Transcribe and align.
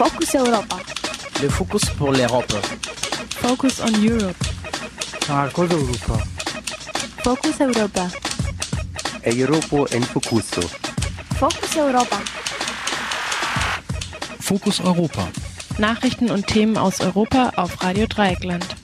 Focus 0.00 0.34
Europa. 0.34 0.76
Le 1.42 1.48
focus 1.50 1.84
pour 1.98 2.12
l'Europe. 2.12 2.54
Focus 3.42 3.80
on 3.80 3.92
Europe. 4.02 4.36
Marcos 5.28 5.68
Europa. 5.70 6.24
Focus 7.22 7.60
Europa. 7.60 8.08
Europo 9.26 9.86
en 9.92 10.02
Focuso. 10.02 10.62
Focus 11.38 11.76
Europa. 11.76 12.16
Fokus 14.40 14.80
Europa. 14.80 15.28
Nachrichten 15.76 16.30
und 16.30 16.46
Themen 16.46 16.78
aus 16.78 17.02
Europa 17.02 17.52
auf 17.56 17.82
Radio 17.82 18.06
Dreieckland. 18.06 18.79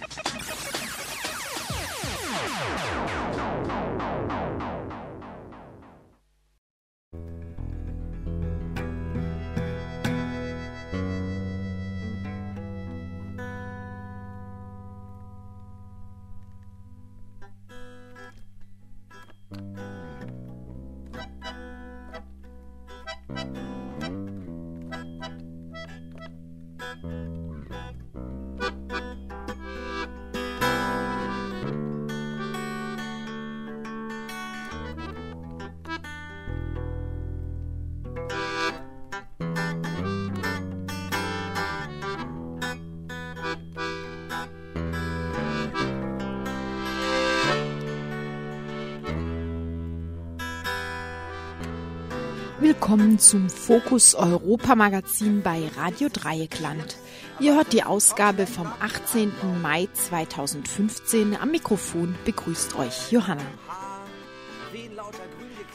Willkommen 53.17 53.49
zum 53.49 53.49
Fokus 53.49 54.15
Europa 54.15 54.75
Magazin 54.75 55.41
bei 55.41 55.71
Radio 55.75 56.11
Dreieckland. 56.13 56.99
Ihr 57.41 57.55
hört 57.55 57.73
die 57.73 57.83
Ausgabe 57.83 58.47
vom 58.47 58.67
18. 58.67 59.33
Mai 59.63 59.89
2015. 59.95 61.35
Am 61.35 61.51
Mikrofon 61.51 62.15
begrüßt 62.27 62.79
euch 62.79 63.11
Johanna. 63.13 63.47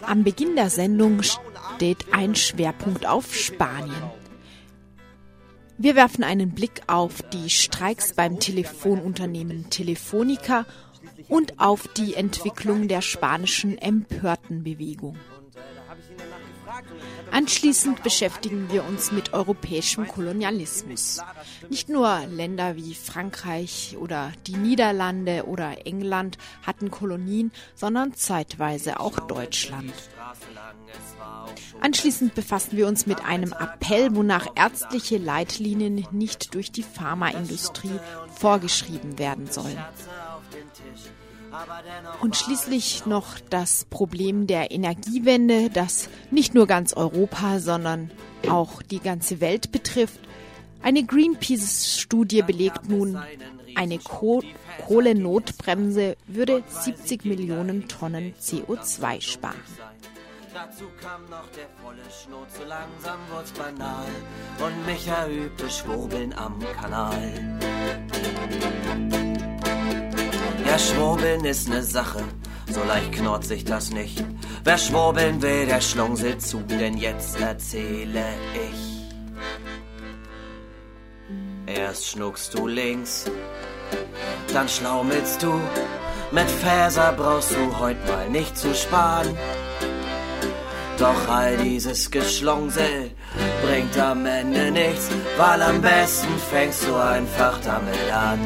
Am 0.01 0.23
Beginn 0.23 0.55
der 0.55 0.69
Sendung 0.69 1.23
steht 1.23 2.13
ein 2.13 2.35
Schwerpunkt 2.35 3.07
auf 3.07 3.33
Spanien. 3.33 4.11
Wir 5.79 5.95
werfen 5.95 6.23
einen 6.23 6.51
Blick 6.51 6.83
auf 6.85 7.23
die 7.33 7.49
Streiks 7.49 8.13
beim 8.13 8.39
Telefonunternehmen 8.39 9.71
Telefonica 9.71 10.67
und 11.27 11.59
auf 11.59 11.87
die 11.87 12.13
Entwicklung 12.13 12.87
der 12.87 13.01
spanischen 13.01 13.79
Empörtenbewegung. 13.79 15.17
Anschließend 17.31 18.03
beschäftigen 18.03 18.71
wir 18.71 18.83
uns 18.83 19.11
mit 19.11 19.33
europäischem 19.33 20.07
Kolonialismus. 20.07 21.21
Nicht 21.69 21.89
nur 21.89 22.19
Länder 22.29 22.75
wie 22.75 22.93
Frankreich 22.93 23.95
oder 23.99 24.31
die 24.47 24.57
Niederlande 24.57 25.45
oder 25.45 25.85
England 25.85 26.37
hatten 26.65 26.91
Kolonien, 26.91 27.51
sondern 27.73 28.13
zeitweise 28.13 28.99
auch 28.99 29.19
Deutschland. 29.27 29.93
Anschließend 31.79 32.35
befassen 32.35 32.77
wir 32.77 32.87
uns 32.87 33.05
mit 33.05 33.23
einem 33.23 33.53
Appell, 33.53 34.15
wonach 34.15 34.47
ärztliche 34.55 35.17
Leitlinien 35.17 36.05
nicht 36.11 36.53
durch 36.53 36.71
die 36.71 36.83
Pharmaindustrie 36.83 37.99
vorgeschrieben 38.35 39.17
werden 39.17 39.47
sollen. 39.49 39.79
Und 42.21 42.35
schließlich 42.35 43.05
noch 43.05 43.39
das 43.49 43.85
Problem 43.85 44.47
der 44.47 44.71
Energiewende, 44.71 45.69
das 45.69 46.09
nicht 46.29 46.53
nur 46.53 46.67
ganz 46.67 46.93
Europa, 46.93 47.59
sondern 47.59 48.11
auch 48.49 48.81
die 48.81 48.99
ganze 48.99 49.41
Welt 49.41 49.71
betrifft. 49.71 50.19
Eine 50.81 51.03
Greenpeace-Studie 51.03 52.41
belegt 52.41 52.89
nun, 52.89 53.19
eine 53.75 53.99
Koh 53.99 54.41
Kohlenotbremse 54.87 56.17
würde 56.27 56.63
70 56.67 57.25
Millionen 57.25 57.87
Tonnen 57.87 58.33
CO2 58.41 59.21
sparen. 59.21 59.55
Dazu 60.53 60.85
kam 61.01 61.29
noch 61.29 61.47
der 61.51 61.67
volle 61.81 62.03
Schnot, 62.11 62.51
so 62.51 62.63
langsam 62.65 63.19
wurd's 63.31 63.51
banal. 63.51 64.07
Und 64.59 64.85
Micha 64.85 65.27
übte 65.27 65.69
Schwurbeln 65.69 66.33
am 66.33 66.59
Kanal. 66.79 67.59
Ja, 70.71 70.79
Schwurbeln 70.79 71.43
ist 71.43 71.67
ne 71.67 71.83
Sache, 71.83 72.23
so 72.71 72.81
leicht 72.85 73.11
knurrt 73.11 73.43
sich 73.43 73.65
das 73.65 73.91
nicht. 73.91 74.23
Wer 74.63 74.77
schwurbeln 74.77 75.41
will, 75.41 75.65
der 75.65 75.81
schlungselt 75.81 76.41
zu, 76.41 76.59
denn 76.59 76.95
jetzt 76.95 77.37
erzähle 77.41 78.23
ich. 78.53 79.03
Erst 81.65 82.07
schnuckst 82.07 82.53
du 82.53 82.67
links, 82.67 83.25
dann 84.53 84.69
schlaumelst 84.69 85.43
du. 85.43 85.59
Mit 86.31 86.49
Fäser 86.49 87.11
brauchst 87.17 87.51
du 87.51 87.77
heut 87.77 88.07
mal 88.07 88.29
nicht 88.29 88.57
zu 88.57 88.73
sparen. 88.73 89.37
Doch 90.97 91.27
all 91.27 91.57
dieses 91.57 92.09
Geschlungsel 92.09 93.11
bringt 93.61 93.97
am 93.99 94.25
Ende 94.25 94.71
nichts, 94.71 95.09
weil 95.35 95.61
am 95.63 95.81
besten 95.81 96.31
fängst 96.49 96.87
du 96.87 96.95
einfach 96.95 97.59
damit 97.61 98.09
an. 98.13 98.39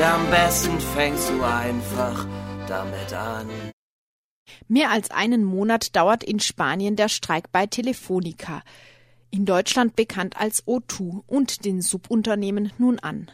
Ja, 0.00 0.14
am 0.14 0.30
besten 0.30 0.78
fängst 0.78 1.28
du 1.28 1.42
einfach 1.42 2.24
damit 2.68 3.12
an. 3.12 3.48
Mehr 4.68 4.90
als 4.90 5.10
einen 5.10 5.42
Monat 5.42 5.96
dauert 5.96 6.22
in 6.22 6.38
Spanien 6.38 6.94
der 6.94 7.08
Streik 7.08 7.50
bei 7.50 7.66
Telefonica, 7.66 8.62
in 9.30 9.44
Deutschland 9.44 9.96
bekannt 9.96 10.36
als 10.40 10.64
O2 10.68 11.24
und 11.26 11.64
den 11.64 11.82
Subunternehmen 11.82 12.72
nun 12.78 13.00
an. 13.00 13.28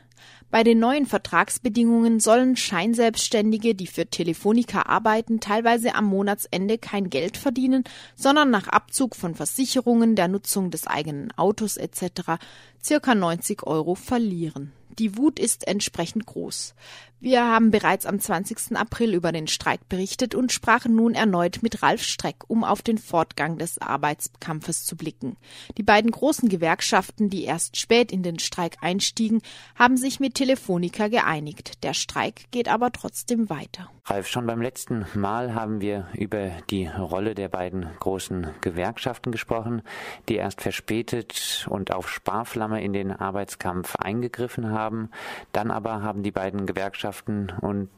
Bei 0.51 0.63
den 0.63 0.79
neuen 0.79 1.05
Vertragsbedingungen 1.05 2.19
sollen 2.19 2.57
Scheinselbstständige, 2.57 3.75
die 3.75 3.87
für 3.87 4.07
Telefonica 4.07 4.87
arbeiten, 4.87 5.41
teilweise 5.41 5.95
am 5.95 6.07
Monatsende 6.07 6.79
kein 6.79 7.11
Geld 7.11 7.37
verdienen, 7.37 7.85
sondern 8.17 8.51
nach 8.51 8.69
Abzug 8.69 9.17
von 9.17 9.35
Versicherungen, 9.35 10.17
der 10.17 10.29
Nutzung 10.29 10.71
des 10.71 10.87
eigenen 10.87 11.31
Autos 11.37 11.77
etc. 11.77 12.39
circa 12.83 13.15
90 13.15 13.65
Euro 13.65 13.97
verlieren. 13.97 14.73
Die 14.99 15.17
Wut 15.17 15.39
ist 15.39 15.67
entsprechend 15.67 16.27
groß. 16.27 16.75
Wir 17.19 17.45
haben 17.45 17.71
bereits 17.71 18.07
am 18.07 18.21
20. 18.21 18.77
April 18.77 19.15
über 19.15 19.33
den 19.33 19.47
Streik 19.47 19.89
berichtet 19.89 20.35
und 20.35 20.53
sprachen 20.53 20.95
nun 20.95 21.15
erneut 21.15 21.63
mit 21.63 21.83
Ralf 21.83 22.03
Streck, 22.03 22.45
um 22.49 22.65
auf 22.65 22.83
den 22.83 22.99
Fortgang 22.99 23.57
des 23.59 23.79
Arbeitskampfes 23.79 24.85
zu 24.85 24.95
blicken. 24.95 25.37
Die 25.79 25.83
beiden 25.83 26.11
großen 26.11 26.49
Gewerkschaften, 26.49 27.31
die 27.31 27.45
erst 27.45 27.77
spät 27.77 28.13
in 28.13 28.23
den 28.23 28.39
Streik 28.39 28.77
einstiegen, 28.83 29.41
haben 29.75 29.97
sich 29.97 30.21
mit 30.21 30.35
Telefonica 30.35 31.09
geeinigt. 31.09 31.83
Der 31.83 31.95
Streik 31.95 32.51
geht 32.51 32.69
aber 32.69 32.93
trotzdem 32.93 33.49
weiter. 33.49 33.91
Ralf, 34.07 34.29
schon 34.29 34.47
beim 34.47 34.61
letzten 34.61 35.07
Mal 35.15 35.55
haben 35.55 35.81
wir 35.81 36.09
über 36.13 36.51
die 36.69 36.87
Rolle 36.89 37.35
der 37.35 37.49
beiden 37.49 37.89
großen 38.01 38.49
Gewerkschaften 38.61 39.33
gesprochen, 39.33 39.81
die 40.29 40.37
erst 40.37 40.61
verspätet 40.61 41.67
und 41.71 41.91
auf 41.91 42.11
Sparflamme 42.11 42.85
in 42.85 42.93
den 42.93 43.13
Arbeitskampf 43.13 43.97
eingegriffen 43.97 44.71
haben. 44.71 45.09
Dann 45.53 45.71
aber 45.71 46.03
haben 46.03 46.23
die 46.23 46.33
beiden 46.33 46.67
Gewerkschaften 46.67 47.51
und 47.63 47.89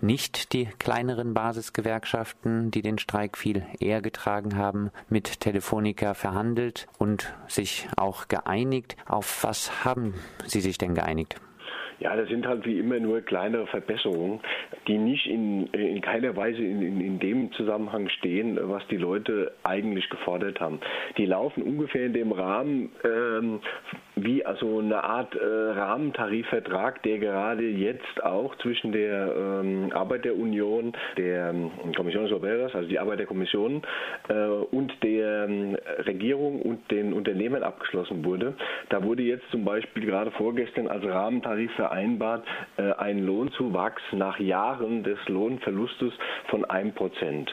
nicht 0.00 0.52
die 0.52 0.66
kleineren 0.78 1.34
Basisgewerkschaften, 1.34 2.70
die 2.70 2.82
den 2.82 2.98
Streik 2.98 3.36
viel 3.36 3.66
eher 3.80 4.02
getragen 4.02 4.56
haben, 4.56 4.92
mit 5.08 5.40
Telefonica 5.40 6.14
verhandelt 6.14 6.86
und 6.96 7.34
sich 7.48 7.88
auch 7.96 8.28
geeinigt. 8.28 8.96
Auf 9.04 9.42
was 9.42 9.84
haben 9.84 10.14
Sie 10.46 10.60
sich 10.60 10.78
denn 10.78 10.94
geeinigt? 10.94 11.40
Ja, 12.00 12.16
das 12.16 12.28
sind 12.28 12.46
halt 12.46 12.64
wie 12.64 12.78
immer 12.78 12.98
nur 12.98 13.20
kleinere 13.20 13.66
Verbesserungen, 13.66 14.40
die 14.88 14.96
nicht 14.96 15.26
in, 15.26 15.66
in 15.68 16.00
keiner 16.00 16.34
Weise 16.34 16.62
in, 16.62 16.80
in, 16.80 17.00
in 17.00 17.18
dem 17.20 17.52
Zusammenhang 17.52 18.08
stehen, 18.08 18.58
was 18.62 18.86
die 18.88 18.96
Leute 18.96 19.52
eigentlich 19.64 20.08
gefordert 20.08 20.60
haben. 20.60 20.80
Die 21.18 21.26
laufen 21.26 21.62
ungefähr 21.62 22.06
in 22.06 22.14
dem 22.14 22.32
Rahmen 22.32 22.90
ähm, 23.04 23.60
wie 24.16 24.44
also 24.44 24.78
eine 24.78 25.04
Art 25.04 25.34
äh, 25.34 25.44
Rahmentarifvertrag, 25.44 27.02
der 27.02 27.18
gerade 27.18 27.68
jetzt 27.68 28.22
auch 28.22 28.54
zwischen 28.56 28.92
der 28.92 29.34
ähm, 29.36 29.92
Arbeiterunion, 29.92 30.92
der 31.16 31.50
ähm, 31.50 31.70
Kommission 31.94 32.32
Obreras, 32.32 32.74
also 32.74 32.88
die 32.88 32.98
Arbeiterkommission 32.98 33.82
äh, 34.28 34.34
und 34.34 34.92
der 35.02 35.44
ähm, 35.48 35.76
Regierung 36.06 36.62
und 36.62 36.90
den 36.90 37.12
Unternehmen 37.12 37.62
abgeschlossen 37.62 38.24
wurde. 38.24 38.54
Da 38.88 39.02
wurde 39.04 39.22
jetzt 39.22 39.44
zum 39.50 39.64
Beispiel 39.64 40.06
gerade 40.06 40.30
vorgestern 40.32 40.88
als 40.88 41.04
Rahmentarif 41.04 41.70
vereinbart, 41.90 42.46
äh, 42.76 42.92
ein 42.92 43.26
Lohnzuwachs 43.26 44.02
nach 44.12 44.38
Jahren 44.38 45.02
des 45.02 45.18
Lohnverlustes 45.26 46.12
von 46.48 46.64
einem 46.64 46.94
Prozent. 46.94 47.52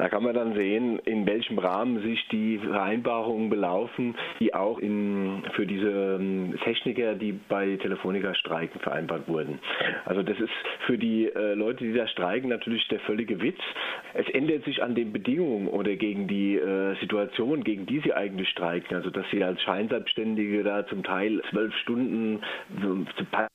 Da 0.00 0.08
kann 0.08 0.22
man 0.22 0.34
dann 0.34 0.54
sehen, 0.54 0.98
in 1.04 1.26
welchem 1.26 1.58
Rahmen 1.58 2.00
sich 2.00 2.26
die 2.28 2.56
Vereinbarungen 2.56 3.50
belaufen, 3.50 4.14
die 4.40 4.54
auch 4.54 4.78
in, 4.78 5.42
für 5.52 5.66
diese 5.66 6.16
ähm, 6.18 6.54
Techniker, 6.64 7.14
die 7.14 7.32
bei 7.32 7.76
Telefonica 7.76 8.34
streiken, 8.34 8.80
vereinbart 8.80 9.28
wurden. 9.28 9.58
Also 10.06 10.22
das 10.22 10.40
ist 10.40 10.48
für 10.86 10.96
die 10.96 11.26
äh, 11.26 11.52
Leute, 11.52 11.84
die 11.84 11.92
da 11.92 12.06
streiken, 12.08 12.48
natürlich 12.48 12.88
der 12.88 13.00
völlige 13.00 13.42
Witz. 13.42 13.60
Es 14.14 14.26
ändert 14.30 14.64
sich 14.64 14.82
an 14.82 14.94
den 14.94 15.12
Bedingungen 15.12 15.68
oder 15.68 15.94
gegen 15.96 16.26
die 16.26 16.56
äh, 16.56 16.98
Situation, 17.00 17.62
gegen 17.62 17.84
die 17.84 18.00
sie 18.00 18.14
eigentlich 18.14 18.48
streiken. 18.48 18.96
Also 18.96 19.10
dass 19.10 19.26
sie 19.30 19.44
als 19.44 19.60
Scheinselbstständige 19.60 20.64
da 20.64 20.86
zum 20.86 21.02
Teil 21.02 21.42
zwölf 21.50 21.74
Stunden 21.76 22.40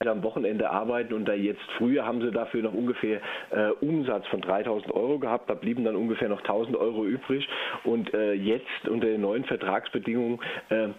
am 0.06 0.22
Wochenende 0.22 0.70
arbeiten 0.70 1.16
und 1.16 1.26
da 1.26 1.34
jetzt 1.34 1.64
früher 1.80 2.06
haben 2.06 2.22
sie 2.22 2.30
dafür 2.30 2.62
noch 2.62 2.74
ungefähr 2.76 3.20
äh, 3.50 3.70
Umsatz 3.82 4.28
von 4.28 4.42
3000 4.42 4.94
Euro 4.94 5.18
gehabt, 5.18 5.50
da 5.50 5.56
blieben 5.56 5.84
dann 5.84 5.96
ungefähr 5.96 6.30
noch 6.30 6.35
1000 6.40 6.78
Euro 6.78 7.06
übrig. 7.06 7.48
Und 7.84 8.14
äh, 8.14 8.34
jetzt 8.34 8.88
unter 8.88 9.08
den 9.08 9.22
neuen 9.22 9.46
Vertragsbedingungen 9.46 10.40
äh, 10.70 10.90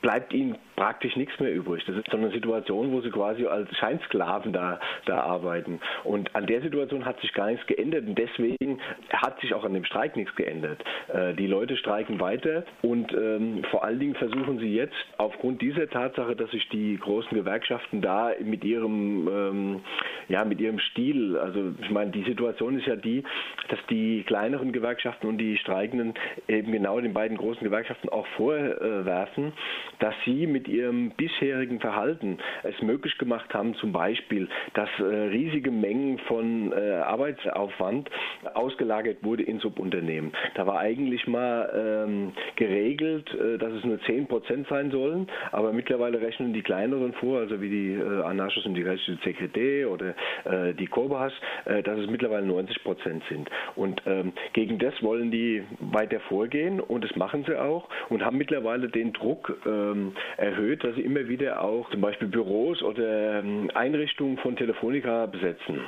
bleibt 0.00 0.32
ihnen 0.32 0.58
praktisch 0.76 1.16
nichts 1.16 1.38
mehr 1.40 1.52
übrig. 1.52 1.84
Das 1.86 1.96
ist 1.96 2.10
so 2.10 2.16
eine 2.16 2.30
Situation, 2.30 2.92
wo 2.92 3.00
sie 3.00 3.10
quasi 3.10 3.46
als 3.46 3.74
Scheinsklaven 3.76 4.52
da, 4.52 4.78
da 5.06 5.20
arbeiten. 5.20 5.80
Und 6.04 6.34
an 6.36 6.46
der 6.46 6.60
Situation 6.60 7.04
hat 7.04 7.20
sich 7.20 7.32
gar 7.32 7.50
nichts 7.50 7.66
geändert 7.66 8.06
und 8.06 8.16
deswegen 8.16 8.78
hat 9.10 9.40
sich 9.40 9.54
auch 9.54 9.64
an 9.64 9.74
dem 9.74 9.84
Streik 9.84 10.16
nichts 10.16 10.34
geändert. 10.36 10.84
Äh, 11.08 11.34
die 11.34 11.46
Leute 11.46 11.76
streiken 11.76 12.20
weiter 12.20 12.64
und 12.82 13.12
ähm, 13.12 13.64
vor 13.70 13.84
allen 13.84 13.98
Dingen 13.98 14.14
versuchen 14.14 14.58
sie 14.58 14.74
jetzt 14.74 14.94
aufgrund 15.18 15.62
dieser 15.62 15.88
Tatsache, 15.88 16.36
dass 16.36 16.50
sich 16.50 16.68
die 16.68 16.98
großen 16.98 17.36
Gewerkschaften 17.36 18.02
da 18.02 18.32
mit 18.44 18.64
ihrem, 18.64 19.28
ähm, 19.28 19.80
ja, 20.28 20.44
mit 20.44 20.60
ihrem 20.60 20.78
Stil, 20.78 21.36
also 21.38 21.72
ich 21.80 21.90
meine, 21.90 22.10
die 22.10 22.24
Situation 22.24 22.78
ist 22.78 22.86
ja 22.86 22.96
die, 22.96 23.24
dass 23.68 23.78
die 23.88 24.24
kleineren 24.26 24.72
Gewerkschaften 24.72 25.26
und 25.26 25.38
die 25.38 25.56
Streikenden 25.56 26.14
eben 26.48 26.72
genau 26.72 27.00
den 27.00 27.14
beiden 27.14 27.36
großen 27.36 27.64
Gewerkschaften 27.64 28.08
auch 28.08 28.26
vorwerfen, 28.36 29.52
dass 29.98 30.14
sie 30.24 30.46
mit 30.46 30.65
ihrem 30.68 31.10
bisherigen 31.10 31.80
Verhalten 31.80 32.38
es 32.62 32.80
möglich 32.82 33.16
gemacht 33.18 33.52
haben, 33.54 33.74
zum 33.74 33.92
Beispiel, 33.92 34.48
dass 34.74 34.88
äh, 34.98 35.02
riesige 35.04 35.70
Mengen 35.70 36.18
von 36.20 36.72
äh, 36.72 36.92
Arbeitsaufwand 36.96 38.10
ausgelagert 38.54 39.18
wurde 39.22 39.42
in 39.42 39.58
Subunternehmen. 39.60 40.32
Da 40.54 40.66
war 40.66 40.78
eigentlich 40.78 41.26
mal 41.26 42.04
ähm, 42.06 42.32
geregelt, 42.56 43.32
äh, 43.34 43.58
dass 43.58 43.72
es 43.72 43.84
nur 43.84 44.00
10 44.02 44.26
Prozent 44.26 44.66
sein 44.68 44.90
sollen, 44.90 45.28
aber 45.52 45.72
mittlerweile 45.72 46.20
rechnen 46.20 46.52
die 46.52 46.62
kleineren 46.62 47.12
vor, 47.14 47.40
also 47.40 47.60
wie 47.60 47.68
die 47.68 47.92
äh, 47.94 48.22
Anarchos 48.22 48.64
und 48.66 48.74
die 48.74 48.82
Rechte 48.82 49.18
CKD 49.20 49.86
oder 49.86 50.14
äh, 50.44 50.74
die 50.74 50.86
Kobas, 50.86 51.32
äh, 51.64 51.82
dass 51.82 51.98
es 51.98 52.08
mittlerweile 52.08 52.46
90 52.46 52.82
Prozent 52.84 53.22
sind. 53.28 53.48
Und 53.74 54.02
ähm, 54.06 54.32
gegen 54.52 54.78
das 54.78 54.94
wollen 55.02 55.30
die 55.30 55.62
weiter 55.80 56.20
vorgehen 56.20 56.80
und 56.80 57.04
das 57.04 57.14
machen 57.16 57.44
sie 57.46 57.58
auch 57.58 57.88
und 58.08 58.24
haben 58.24 58.38
mittlerweile 58.38 58.88
den 58.88 59.12
Druck 59.12 59.56
ähm, 59.66 60.12
erhöht, 60.56 60.84
dass 60.84 60.94
sie 60.94 61.02
immer 61.02 61.28
wieder 61.28 61.62
auch 61.62 61.88
zum 61.90 62.00
Beispiel 62.00 62.28
Büros 62.28 62.82
oder 62.82 63.40
ähm, 63.40 63.70
Einrichtungen 63.74 64.38
von 64.38 64.56
Telefonica 64.56 65.26
besetzen. 65.26 65.80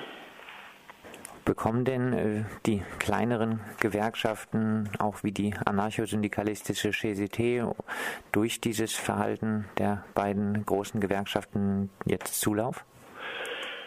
Bekommen 1.45 1.85
denn 1.87 2.13
äh, 2.13 2.45
die 2.67 2.83
kleineren 2.99 3.61
Gewerkschaften, 3.81 4.91
auch 4.99 5.25
wie 5.25 5.33
die 5.33 5.55
anarchosyndikalistische 5.65 6.91
CGT, 6.91 7.65
durch 8.33 8.61
dieses 8.61 8.95
Verhalten 8.95 9.65
der 9.79 10.05
beiden 10.15 10.67
großen 10.67 11.01
Gewerkschaften 11.01 11.89
jetzt 12.05 12.41
Zulauf? 12.41 12.85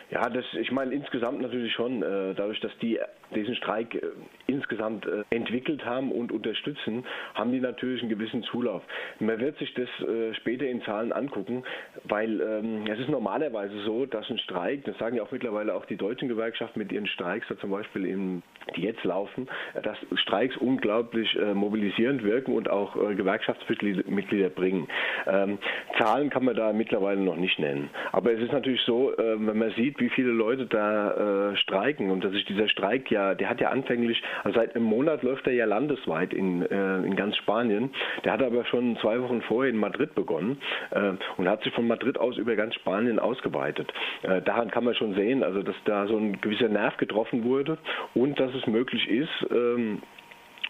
Ja, 0.09 0.27
das, 0.29 0.43
ich 0.59 0.71
meine 0.71 0.93
insgesamt 0.93 1.41
natürlich 1.41 1.73
schon, 1.73 2.01
äh, 2.01 2.33
dadurch, 2.33 2.59
dass 2.61 2.71
die 2.81 2.99
diesen 3.35 3.55
Streik 3.55 3.95
äh, 3.95 4.01
insgesamt 4.47 5.05
äh, 5.05 5.23
entwickelt 5.29 5.85
haben 5.85 6.11
und 6.11 6.31
unterstützen, 6.31 7.05
haben 7.33 7.51
die 7.51 7.59
natürlich 7.59 8.01
einen 8.01 8.09
gewissen 8.09 8.43
Zulauf. 8.43 8.83
Man 9.19 9.39
wird 9.39 9.57
sich 9.57 9.73
das 9.73 9.87
äh, 10.07 10.33
später 10.35 10.65
in 10.65 10.81
Zahlen 10.83 11.11
angucken, 11.11 11.63
weil 12.03 12.41
ähm, 12.41 12.85
es 12.87 12.99
ist 12.99 13.09
normalerweise 13.09 13.79
so, 13.83 14.05
dass 14.05 14.29
ein 14.29 14.39
Streik, 14.39 14.83
das 14.85 14.97
sagen 14.97 15.15
ja 15.15 15.23
auch 15.23 15.31
mittlerweile 15.31 15.73
auch 15.73 15.85
die 15.85 15.95
deutschen 15.95 16.27
Gewerkschaften 16.27 16.79
mit 16.79 16.91
ihren 16.91 17.07
Streiks, 17.07 17.47
da 17.47 17.57
zum 17.57 17.71
Beispiel 17.71 18.05
in, 18.05 18.43
die 18.75 18.81
jetzt 18.81 19.03
laufen, 19.03 19.47
dass 19.81 19.97
Streiks 20.15 20.55
unglaublich 20.57 21.37
mobilisierend 21.53 22.23
wirken 22.23 22.53
und 22.53 22.69
auch 22.69 22.93
Gewerkschaftsmitglieder 22.93 24.49
bringen. 24.49 24.87
Ähm, 25.27 25.57
Zahlen 25.97 26.29
kann 26.29 26.45
man 26.45 26.55
da 26.55 26.73
mittlerweile 26.73 27.21
noch 27.21 27.35
nicht 27.35 27.59
nennen. 27.59 27.89
Aber 28.11 28.31
es 28.33 28.39
ist 28.39 28.51
natürlich 28.51 28.81
so, 28.81 29.13
wenn 29.17 29.57
man 29.57 29.71
sieht, 29.71 29.99
wie 29.99 30.09
viele 30.09 30.31
Leute 30.31 30.65
da 30.65 31.55
streiken 31.55 32.11
und 32.11 32.23
dass 32.23 32.31
sich 32.31 32.45
dieser 32.45 32.67
Streik 32.69 33.09
ja 33.11 33.20
der 33.35 33.49
hat 33.49 33.61
ja 33.61 33.69
anfänglich, 33.69 34.21
also 34.43 34.59
seit 34.59 34.75
einem 34.75 34.85
Monat 34.85 35.23
läuft 35.23 35.47
er 35.47 35.53
ja 35.53 35.65
landesweit 35.65 36.33
in, 36.33 36.63
äh, 36.63 36.97
in 36.97 37.15
ganz 37.15 37.35
Spanien. 37.37 37.91
Der 38.23 38.33
hat 38.33 38.43
aber 38.43 38.65
schon 38.65 38.97
zwei 38.97 39.21
Wochen 39.21 39.41
vorher 39.41 39.71
in 39.71 39.77
Madrid 39.77 40.15
begonnen 40.15 40.59
äh, 40.91 41.13
und 41.37 41.47
hat 41.47 41.63
sich 41.63 41.73
von 41.73 41.87
Madrid 41.87 42.17
aus 42.17 42.37
über 42.37 42.55
ganz 42.55 42.75
Spanien 42.75 43.19
ausgeweitet. 43.19 43.91
Äh, 44.23 44.41
daran 44.41 44.71
kann 44.71 44.83
man 44.83 44.95
schon 44.95 45.13
sehen, 45.15 45.43
also 45.43 45.61
dass 45.63 45.75
da 45.85 46.07
so 46.07 46.17
ein 46.17 46.39
gewisser 46.41 46.69
Nerv 46.69 46.97
getroffen 46.97 47.43
wurde 47.43 47.77
und 48.13 48.39
dass 48.39 48.53
es 48.53 48.65
möglich 48.67 49.09
ist, 49.09 49.47
ähm, 49.51 50.01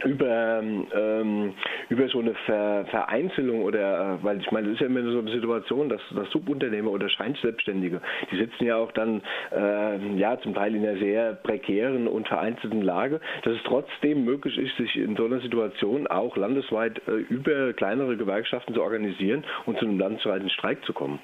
über, 0.05 0.61
ähm, 0.61 1.53
über 1.89 2.07
so 2.07 2.19
eine 2.19 2.33
Ver 2.45 2.85
Vereinzelung 2.89 3.63
oder, 3.63 4.19
äh, 4.19 4.23
weil 4.23 4.39
ich 4.39 4.51
meine, 4.51 4.67
es 4.67 4.73
ist 4.75 4.81
ja 4.81 4.87
immer 4.87 5.03
so 5.03 5.19
eine 5.19 5.31
Situation, 5.31 5.89
dass, 5.89 6.01
dass 6.15 6.29
Subunternehmer 6.31 6.91
oder 6.91 7.09
Scheinselbstständige, 7.09 8.01
die 8.31 8.37
sitzen 8.37 8.65
ja 8.65 8.77
auch 8.77 8.91
dann, 8.91 9.21
äh, 9.51 10.17
ja, 10.17 10.39
zum 10.39 10.53
Teil 10.53 10.75
in 10.75 10.85
einer 10.85 10.97
sehr 10.97 11.33
prekären 11.33 12.07
und 12.07 12.27
vereinzelten 12.27 12.81
Lage, 12.81 13.19
dass 13.43 13.53
es 13.53 13.63
trotzdem 13.63 14.25
möglich 14.25 14.57
ist, 14.57 14.75
sich 14.77 14.95
in 14.95 15.15
so 15.15 15.25
einer 15.25 15.39
Situation 15.39 16.07
auch 16.07 16.37
landesweit 16.37 17.01
äh, 17.07 17.11
über 17.11 17.73
kleinere 17.73 18.17
Gewerkschaften 18.17 18.73
zu 18.73 18.81
organisieren 18.81 19.43
und 19.65 19.77
zu 19.79 19.85
einem 19.85 19.99
landesweiten 19.99 20.49
Streik 20.49 20.83
zu 20.85 20.93
kommen. 20.93 21.19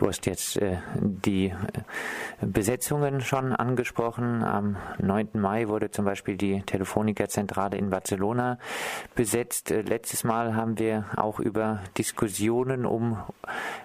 Du 0.00 0.08
hast 0.08 0.24
jetzt 0.24 0.56
äh, 0.56 0.78
die 0.94 1.48
äh, 1.48 1.52
Besetzungen 2.40 3.20
schon 3.20 3.52
angesprochen. 3.52 4.42
Am 4.42 4.78
9. 4.98 5.28
Mai 5.34 5.68
wurde 5.68 5.90
zum 5.90 6.06
Beispiel 6.06 6.38
die 6.38 6.62
Telefonica-Zentrale 6.62 7.76
in 7.76 7.90
Barcelona 7.90 8.58
besetzt. 9.14 9.70
Äh, 9.70 9.82
letztes 9.82 10.24
Mal 10.24 10.56
haben 10.56 10.78
wir 10.78 11.04
auch 11.16 11.38
über 11.38 11.82
Diskussionen 11.98 12.86
um 12.86 13.18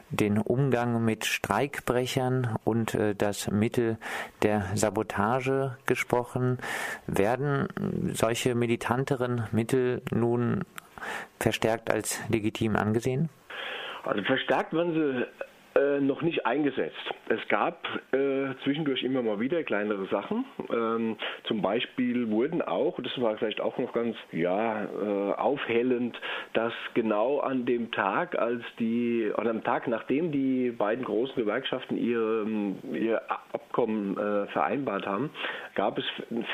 den 0.09 0.37
Umgang 0.37 1.03
mit 1.03 1.25
Streikbrechern 1.25 2.55
und 2.63 2.97
das 3.17 3.51
Mittel 3.51 3.97
der 4.43 4.67
Sabotage 4.75 5.75
gesprochen. 5.85 6.59
Werden 7.07 7.67
solche 8.13 8.55
militanteren 8.55 9.47
Mittel 9.51 10.01
nun 10.11 10.63
verstärkt 11.39 11.91
als 11.91 12.21
legitim 12.29 12.77
angesehen? 12.77 13.29
Also 14.05 14.21
verstärkt 14.23 14.71
werden 14.73 14.93
sie 14.93 15.44
äh, 15.77 15.99
noch 15.99 16.21
nicht 16.21 16.45
eingesetzt. 16.45 16.95
Es 17.27 17.45
gab 17.49 17.85
äh, 18.13 18.53
zwischendurch 18.63 19.03
immer 19.03 19.21
mal 19.21 19.41
wieder 19.41 19.61
kleinere 19.63 20.05
Sachen. 20.05 20.45
Ähm, 20.71 21.17
zum 21.43 21.61
Beispiel 21.61 22.29
wurden 22.29 22.61
auch, 22.61 22.97
das 23.01 23.19
war 23.19 23.35
vielleicht 23.35 23.59
auch 23.59 23.77
noch 23.77 23.91
ganz 23.91 24.15
ja, 24.31 24.85
äh, 24.85 25.33
aufhellend, 25.33 26.17
dass 26.53 26.71
genau 26.93 27.39
an 27.39 27.65
dem 27.65 27.91
Tag, 27.91 28.39
als 28.39 28.61
die, 28.79 29.29
oder 29.37 29.49
am 29.49 29.65
Tag, 29.65 29.89
nachdem 29.89 30.31
die 30.31 30.71
beiden 30.71 31.03
großen 31.03 31.35
Gewerkschaften 31.35 31.97
ihre, 31.97 32.45
ihr 32.93 33.21
Abkommen 33.29 34.17
äh, 34.17 34.47
vereinbart 34.47 35.05
haben, 35.05 35.29
gab 35.75 35.97
es 35.97 36.05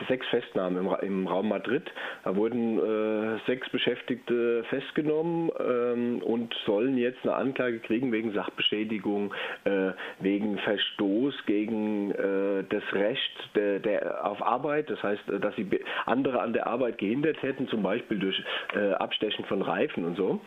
sechs 0.07 0.25
Festnahmen 0.29 0.83
im, 0.83 0.95
im 1.01 1.27
Raum 1.27 1.49
Madrid. 1.49 1.83
Da 2.23 2.35
wurden 2.35 2.79
äh, 2.79 3.37
sechs 3.45 3.69
Beschäftigte 3.69 4.63
festgenommen 4.69 5.51
ähm, 5.59 6.23
und 6.23 6.55
sollen 6.65 6.97
jetzt 6.97 7.19
eine 7.23 7.35
Anklage 7.35 7.79
kriegen 7.79 8.11
wegen 8.11 8.33
Sachbeschädigung 8.33 9.10
Beschäftigung 9.11 9.33
äh, 9.65 9.91
wegen 10.19 10.57
Verstoß 10.59 11.33
gegen 11.45 12.11
äh, 12.11 12.63
das 12.69 12.83
Recht 12.93 13.49
der, 13.55 13.79
der, 13.79 14.25
auf 14.25 14.41
Arbeit, 14.41 14.89
das 14.89 15.01
heißt, 15.03 15.29
äh, 15.29 15.39
dass 15.39 15.55
sie 15.55 15.67
andere 16.05 16.41
an 16.41 16.53
der 16.53 16.67
Arbeit 16.67 16.97
gehindert 16.97 17.41
hätten, 17.41 17.67
zum 17.67 17.83
Beispiel 17.83 18.19
durch 18.19 18.41
äh, 18.75 18.93
Abstechen 18.93 19.45
von 19.45 19.61
Reifen 19.61 20.05
und 20.05 20.17
so. 20.17 20.39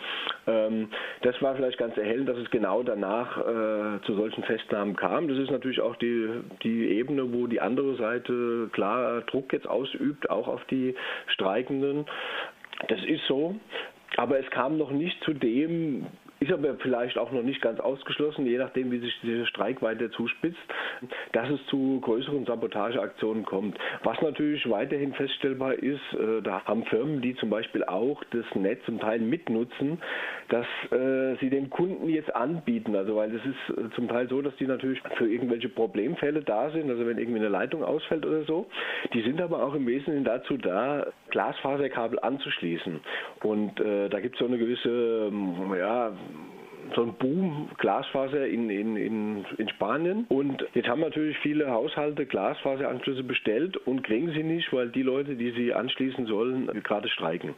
Ähm, 0.46 0.88
das 1.22 1.40
war 1.42 1.54
vielleicht 1.54 1.78
ganz 1.78 1.96
erhellend, 1.96 2.28
dass 2.28 2.38
es 2.38 2.50
genau 2.50 2.82
danach 2.82 3.38
äh, 3.38 4.00
zu 4.04 4.14
solchen 4.14 4.44
Festnahmen 4.44 4.96
kam. 4.96 5.28
Das 5.28 5.38
ist 5.38 5.50
natürlich 5.50 5.80
auch 5.80 5.96
die, 5.96 6.28
die 6.62 6.88
Ebene, 6.88 7.32
wo 7.32 7.46
die 7.46 7.60
andere 7.60 7.96
Seite 7.96 8.68
klar 8.72 9.22
Druck 9.22 9.52
jetzt 9.52 9.68
ausübt, 9.68 10.30
auch 10.30 10.48
auf 10.48 10.64
die 10.66 10.94
Streikenden. 11.28 12.06
Das 12.88 13.02
ist 13.04 13.24
so. 13.26 13.56
Aber 14.16 14.38
es 14.38 14.48
kam 14.50 14.78
noch 14.78 14.90
nicht 14.92 15.22
zu 15.24 15.32
dem, 15.32 16.06
ist 16.44 16.52
aber 16.52 16.74
vielleicht 16.76 17.18
auch 17.18 17.32
noch 17.32 17.42
nicht 17.42 17.60
ganz 17.60 17.80
ausgeschlossen, 17.80 18.46
je 18.46 18.58
nachdem, 18.58 18.90
wie 18.90 18.98
sich 18.98 19.18
dieser 19.22 19.46
Streik 19.46 19.82
weiter 19.82 20.10
zuspitzt, 20.12 20.58
dass 21.32 21.48
es 21.50 21.64
zu 21.66 22.00
größeren 22.00 22.46
Sabotageaktionen 22.46 23.44
kommt. 23.44 23.78
Was 24.02 24.20
natürlich 24.20 24.68
weiterhin 24.68 25.12
feststellbar 25.14 25.74
ist, 25.74 26.00
äh, 26.12 26.42
da 26.42 26.64
haben 26.64 26.84
Firmen, 26.84 27.20
die 27.20 27.34
zum 27.36 27.50
Beispiel 27.50 27.84
auch 27.84 28.22
das 28.30 28.44
Netz 28.54 28.84
zum 28.84 29.00
Teil 29.00 29.20
mitnutzen, 29.20 29.98
dass 30.48 30.66
äh, 30.92 31.36
sie 31.40 31.50
den 31.50 31.70
Kunden 31.70 32.08
jetzt 32.08 32.34
anbieten. 32.34 32.94
Also 32.94 33.16
weil 33.16 33.34
es 33.34 33.42
ist 33.44 33.78
äh, 33.78 33.90
zum 33.94 34.08
Teil 34.08 34.28
so, 34.28 34.42
dass 34.42 34.54
die 34.56 34.66
natürlich 34.66 35.00
für 35.16 35.28
irgendwelche 35.28 35.68
Problemfälle 35.68 36.42
da 36.42 36.70
sind, 36.70 36.90
also 36.90 37.06
wenn 37.06 37.18
irgendwie 37.18 37.40
eine 37.40 37.48
Leitung 37.48 37.82
ausfällt 37.82 38.26
oder 38.26 38.44
so. 38.44 38.66
Die 39.12 39.22
sind 39.22 39.40
aber 39.40 39.62
auch 39.62 39.74
im 39.74 39.86
Wesentlichen 39.86 40.24
dazu 40.24 40.56
da, 40.56 41.06
Glasfaserkabel 41.30 42.18
anzuschließen. 42.20 43.00
Und 43.42 43.80
äh, 43.80 44.08
da 44.08 44.20
gibt 44.20 44.36
es 44.36 44.38
so 44.38 44.46
eine 44.46 44.58
gewisse, 44.58 45.28
ähm, 45.28 45.74
ja, 45.76 46.12
so 46.94 47.02
ein 47.02 47.14
Boom 47.14 47.68
Glasfaser 47.78 48.46
in, 48.46 48.70
in, 48.70 48.96
in, 48.96 49.44
in 49.58 49.68
Spanien. 49.70 50.26
Und 50.28 50.64
jetzt 50.74 50.88
haben 50.88 51.00
natürlich 51.00 51.36
viele 51.38 51.70
Haushalte 51.70 52.26
Glasfaseranschlüsse 52.26 53.22
bestellt 53.22 53.76
und 53.76 54.02
kriegen 54.02 54.30
sie 54.32 54.42
nicht, 54.42 54.72
weil 54.72 54.88
die 54.90 55.02
Leute, 55.02 55.36
die 55.36 55.50
sie 55.52 55.72
anschließen 55.72 56.26
sollen, 56.26 56.66
gerade 56.82 57.08
streiken. 57.08 57.54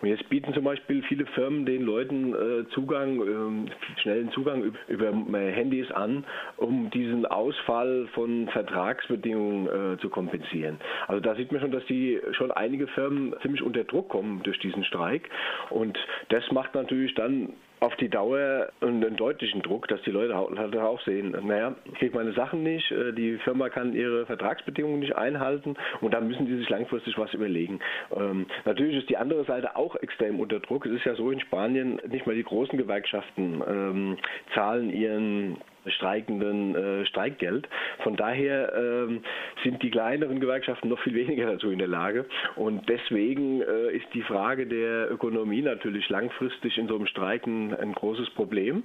Und 0.00 0.08
jetzt 0.08 0.28
bieten 0.28 0.54
zum 0.54 0.64
Beispiel 0.64 1.02
viele 1.02 1.26
Firmen 1.26 1.66
den 1.66 1.82
Leuten 1.82 2.34
äh, 2.34 2.68
Zugang, 2.70 3.66
äh, 3.66 4.00
schnellen 4.00 4.30
Zugang 4.32 4.62
über, 4.62 4.78
über 4.88 5.38
äh, 5.38 5.52
Handys 5.52 5.90
an, 5.90 6.24
um 6.56 6.90
diesen 6.90 7.26
Ausfall 7.26 8.08
von 8.14 8.48
Vertragsbedingungen 8.48 9.94
äh, 9.94 9.98
zu 9.98 10.08
kompensieren. 10.08 10.78
Also 11.06 11.20
da 11.20 11.34
sieht 11.34 11.52
man 11.52 11.60
schon, 11.60 11.72
dass 11.72 11.84
die 11.86 12.20
schon 12.32 12.50
einige 12.50 12.86
Firmen 12.88 13.34
ziemlich 13.42 13.62
unter 13.62 13.84
Druck 13.84 14.08
kommen 14.08 14.42
durch 14.42 14.58
diesen 14.58 14.84
Streik. 14.84 15.28
Und 15.70 15.98
das 16.28 16.50
macht 16.52 16.74
natürlich 16.74 17.14
dann 17.14 17.54
auf 17.80 17.94
die 17.96 18.08
Dauer 18.08 18.68
einen 18.80 19.16
deutlichen 19.16 19.62
Druck, 19.62 19.88
dass 19.88 20.02
die 20.02 20.10
Leute 20.10 20.34
halt 20.34 20.76
auch 20.76 21.00
sehen, 21.02 21.36
naja, 21.42 21.74
ich 21.84 21.94
kriege 21.94 22.16
meine 22.16 22.32
Sachen 22.32 22.62
nicht, 22.62 22.90
äh, 22.90 23.12
die 23.12 23.38
Firma 23.38 23.68
kann 23.68 23.92
ihre 23.92 24.26
Vertragsbedingungen 24.26 25.00
nicht 25.00 25.16
einhalten 25.16 25.76
und 26.00 26.12
da 26.14 26.20
müssen 26.20 26.46
die 26.46 26.56
sich 26.56 26.68
langfristig 26.68 27.16
was 27.18 27.32
überlegen. 27.34 27.80
Ähm, 28.14 28.46
natürlich 28.64 28.96
ist 28.96 29.10
die 29.10 29.16
andere 29.16 29.44
Seite 29.44 29.76
auch 29.76 29.96
extrem 29.96 30.40
unter 30.40 30.60
Druck. 30.60 30.86
Es 30.86 30.92
ist 30.92 31.04
ja 31.04 31.14
so 31.14 31.30
in 31.30 31.40
Spanien, 31.40 32.00
nicht 32.08 32.26
mal 32.26 32.34
die 32.34 32.44
großen 32.44 32.78
Gewerkschaften 32.78 33.62
ähm, 33.66 34.18
zahlen 34.54 34.90
ihren 34.90 35.58
Streikenden 35.90 36.74
äh, 36.74 37.06
Streikgeld. 37.06 37.68
Von 38.02 38.16
daher 38.16 38.72
ähm, 38.74 39.22
sind 39.62 39.82
die 39.82 39.90
kleineren 39.90 40.40
Gewerkschaften 40.40 40.88
noch 40.88 41.00
viel 41.00 41.14
weniger 41.14 41.46
dazu 41.46 41.70
in 41.70 41.78
der 41.78 41.88
Lage. 41.88 42.26
Und 42.56 42.88
deswegen 42.88 43.62
äh, 43.62 43.96
ist 43.96 44.06
die 44.14 44.22
Frage 44.22 44.66
der 44.66 45.10
Ökonomie 45.10 45.62
natürlich 45.62 46.08
langfristig 46.08 46.78
in 46.78 46.88
so 46.88 46.96
einem 46.96 47.06
Streiken 47.06 47.74
ein 47.74 47.92
großes 47.92 48.30
Problem. 48.30 48.84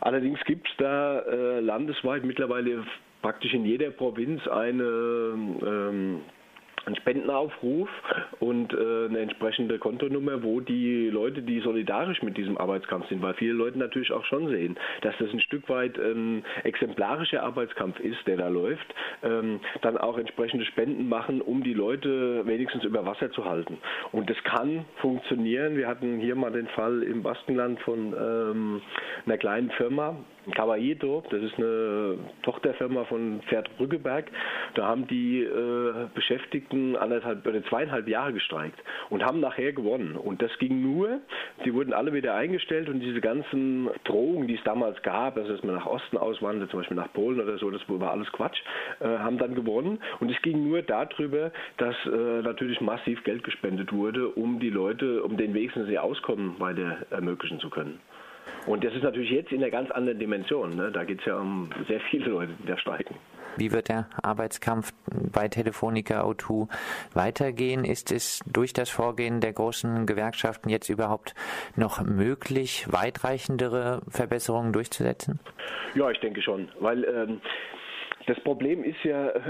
Allerdings 0.00 0.40
gibt 0.44 0.68
es 0.68 0.76
da 0.78 1.20
äh, 1.20 1.60
landesweit 1.60 2.24
mittlerweile 2.24 2.84
praktisch 3.22 3.52
in 3.54 3.64
jeder 3.64 3.90
Provinz 3.90 4.46
eine 4.48 4.82
ähm, 4.82 6.20
einen 6.90 6.96
Spendenaufruf 6.96 7.88
und 8.40 8.72
äh, 8.72 9.06
eine 9.06 9.20
entsprechende 9.20 9.78
Kontonummer, 9.78 10.42
wo 10.42 10.60
die 10.60 11.08
Leute, 11.08 11.42
die 11.42 11.60
solidarisch 11.60 12.22
mit 12.22 12.36
diesem 12.36 12.58
Arbeitskampf 12.58 13.08
sind, 13.08 13.22
weil 13.22 13.34
viele 13.34 13.52
Leute 13.52 13.78
natürlich 13.78 14.12
auch 14.12 14.24
schon 14.24 14.48
sehen, 14.48 14.76
dass 15.02 15.14
das 15.18 15.30
ein 15.32 15.40
Stück 15.40 15.68
weit 15.68 15.98
ein 15.98 16.44
exemplarischer 16.64 17.42
Arbeitskampf 17.42 18.00
ist, 18.00 18.26
der 18.26 18.36
da 18.36 18.48
läuft, 18.48 18.94
ähm, 19.22 19.60
dann 19.82 19.96
auch 19.96 20.18
entsprechende 20.18 20.64
Spenden 20.66 21.08
machen, 21.08 21.40
um 21.40 21.62
die 21.62 21.74
Leute 21.74 22.44
wenigstens 22.46 22.84
über 22.84 23.06
Wasser 23.06 23.30
zu 23.30 23.44
halten. 23.44 23.78
Und 24.12 24.28
das 24.28 24.42
kann 24.44 24.84
funktionieren. 24.96 25.76
Wir 25.76 25.86
hatten 25.86 26.18
hier 26.18 26.34
mal 26.34 26.50
den 26.50 26.66
Fall 26.68 27.02
im 27.02 27.22
Baskenland 27.22 27.80
von 27.80 28.14
ähm, 28.18 28.82
einer 29.26 29.38
kleinen 29.38 29.70
Firma, 29.72 30.16
Caballito, 30.52 31.22
das 31.30 31.42
ist 31.42 31.58
eine 31.58 32.18
Tochterfirma 32.42 33.04
von 33.04 33.40
Pferd 33.48 33.76
Brüggeberg. 33.76 34.26
Da 34.74 34.86
haben 34.86 35.06
die 35.06 35.42
äh, 35.42 36.08
Beschäftigten 36.14 36.96
anderthalb 36.96 37.46
oder 37.46 37.62
zweieinhalb 37.64 38.08
Jahre 38.08 38.32
gestreikt 38.32 38.78
und 39.10 39.24
haben 39.24 39.40
nachher 39.40 39.72
gewonnen. 39.72 40.16
Und 40.16 40.42
das 40.42 40.50
ging 40.58 40.82
nur, 40.82 41.20
sie 41.64 41.74
wurden 41.74 41.92
alle 41.92 42.12
wieder 42.12 42.34
eingestellt 42.34 42.88
und 42.88 43.00
diese 43.00 43.20
ganzen 43.20 43.90
Drohungen, 44.04 44.48
die 44.48 44.54
es 44.54 44.64
damals 44.64 45.00
gab, 45.02 45.36
also 45.36 45.52
dass 45.52 45.62
man 45.62 45.74
nach 45.74 45.86
Osten 45.86 46.16
auswandert, 46.16 46.70
zum 46.70 46.80
Beispiel 46.80 46.96
nach 46.96 47.12
Polen 47.12 47.40
oder 47.40 47.58
so, 47.58 47.70
das 47.70 47.82
war 47.88 48.10
alles 48.10 48.30
Quatsch, 48.32 48.60
äh, 49.00 49.06
haben 49.06 49.38
dann 49.38 49.54
gewonnen. 49.54 49.98
Und 50.20 50.30
es 50.30 50.40
ging 50.42 50.68
nur 50.68 50.82
darüber, 50.82 51.52
dass 51.76 51.96
äh, 52.06 52.42
natürlich 52.42 52.80
massiv 52.80 53.22
Geld 53.24 53.44
gespendet 53.44 53.92
wurde, 53.92 54.28
um 54.28 54.58
die 54.60 54.70
Leute, 54.70 55.22
um 55.22 55.36
den 55.36 55.54
wenigstens 55.54 55.88
ihr 55.88 56.02
Auskommen 56.02 56.58
weiter 56.58 56.98
ermöglichen 57.10 57.60
zu 57.60 57.70
können. 57.70 58.00
Und 58.66 58.84
das 58.84 58.94
ist 58.94 59.02
natürlich 59.02 59.30
jetzt 59.30 59.52
in 59.52 59.58
einer 59.58 59.70
ganz 59.70 59.90
anderen 59.90 60.18
Dimension. 60.18 60.70
Ne? 60.76 60.90
Da 60.92 61.04
geht 61.04 61.20
es 61.20 61.26
ja 61.26 61.38
um 61.38 61.70
sehr 61.88 62.00
viele 62.10 62.26
Leute, 62.26 62.52
die 62.62 62.66
da 62.66 62.76
streiken. 62.78 63.16
Wie 63.56 63.72
wird 63.72 63.88
der 63.88 64.08
Arbeitskampf 64.22 64.92
bei 65.32 65.48
Telefonica 65.48 66.24
O2 66.24 66.68
weitergehen? 67.14 67.84
Ist 67.84 68.12
es 68.12 68.40
durch 68.46 68.72
das 68.72 68.90
Vorgehen 68.90 69.40
der 69.40 69.52
großen 69.52 70.06
Gewerkschaften 70.06 70.68
jetzt 70.68 70.88
überhaupt 70.88 71.34
noch 71.76 72.00
möglich, 72.02 72.86
weitreichendere 72.90 74.02
Verbesserungen 74.08 74.72
durchzusetzen? 74.72 75.40
Ja, 75.94 76.10
ich 76.10 76.20
denke 76.20 76.42
schon, 76.42 76.68
weil 76.78 77.04
ähm, 77.04 77.40
das 78.26 78.38
Problem 78.40 78.84
ist 78.84 79.02
ja 79.02 79.30
äh, 79.30 79.40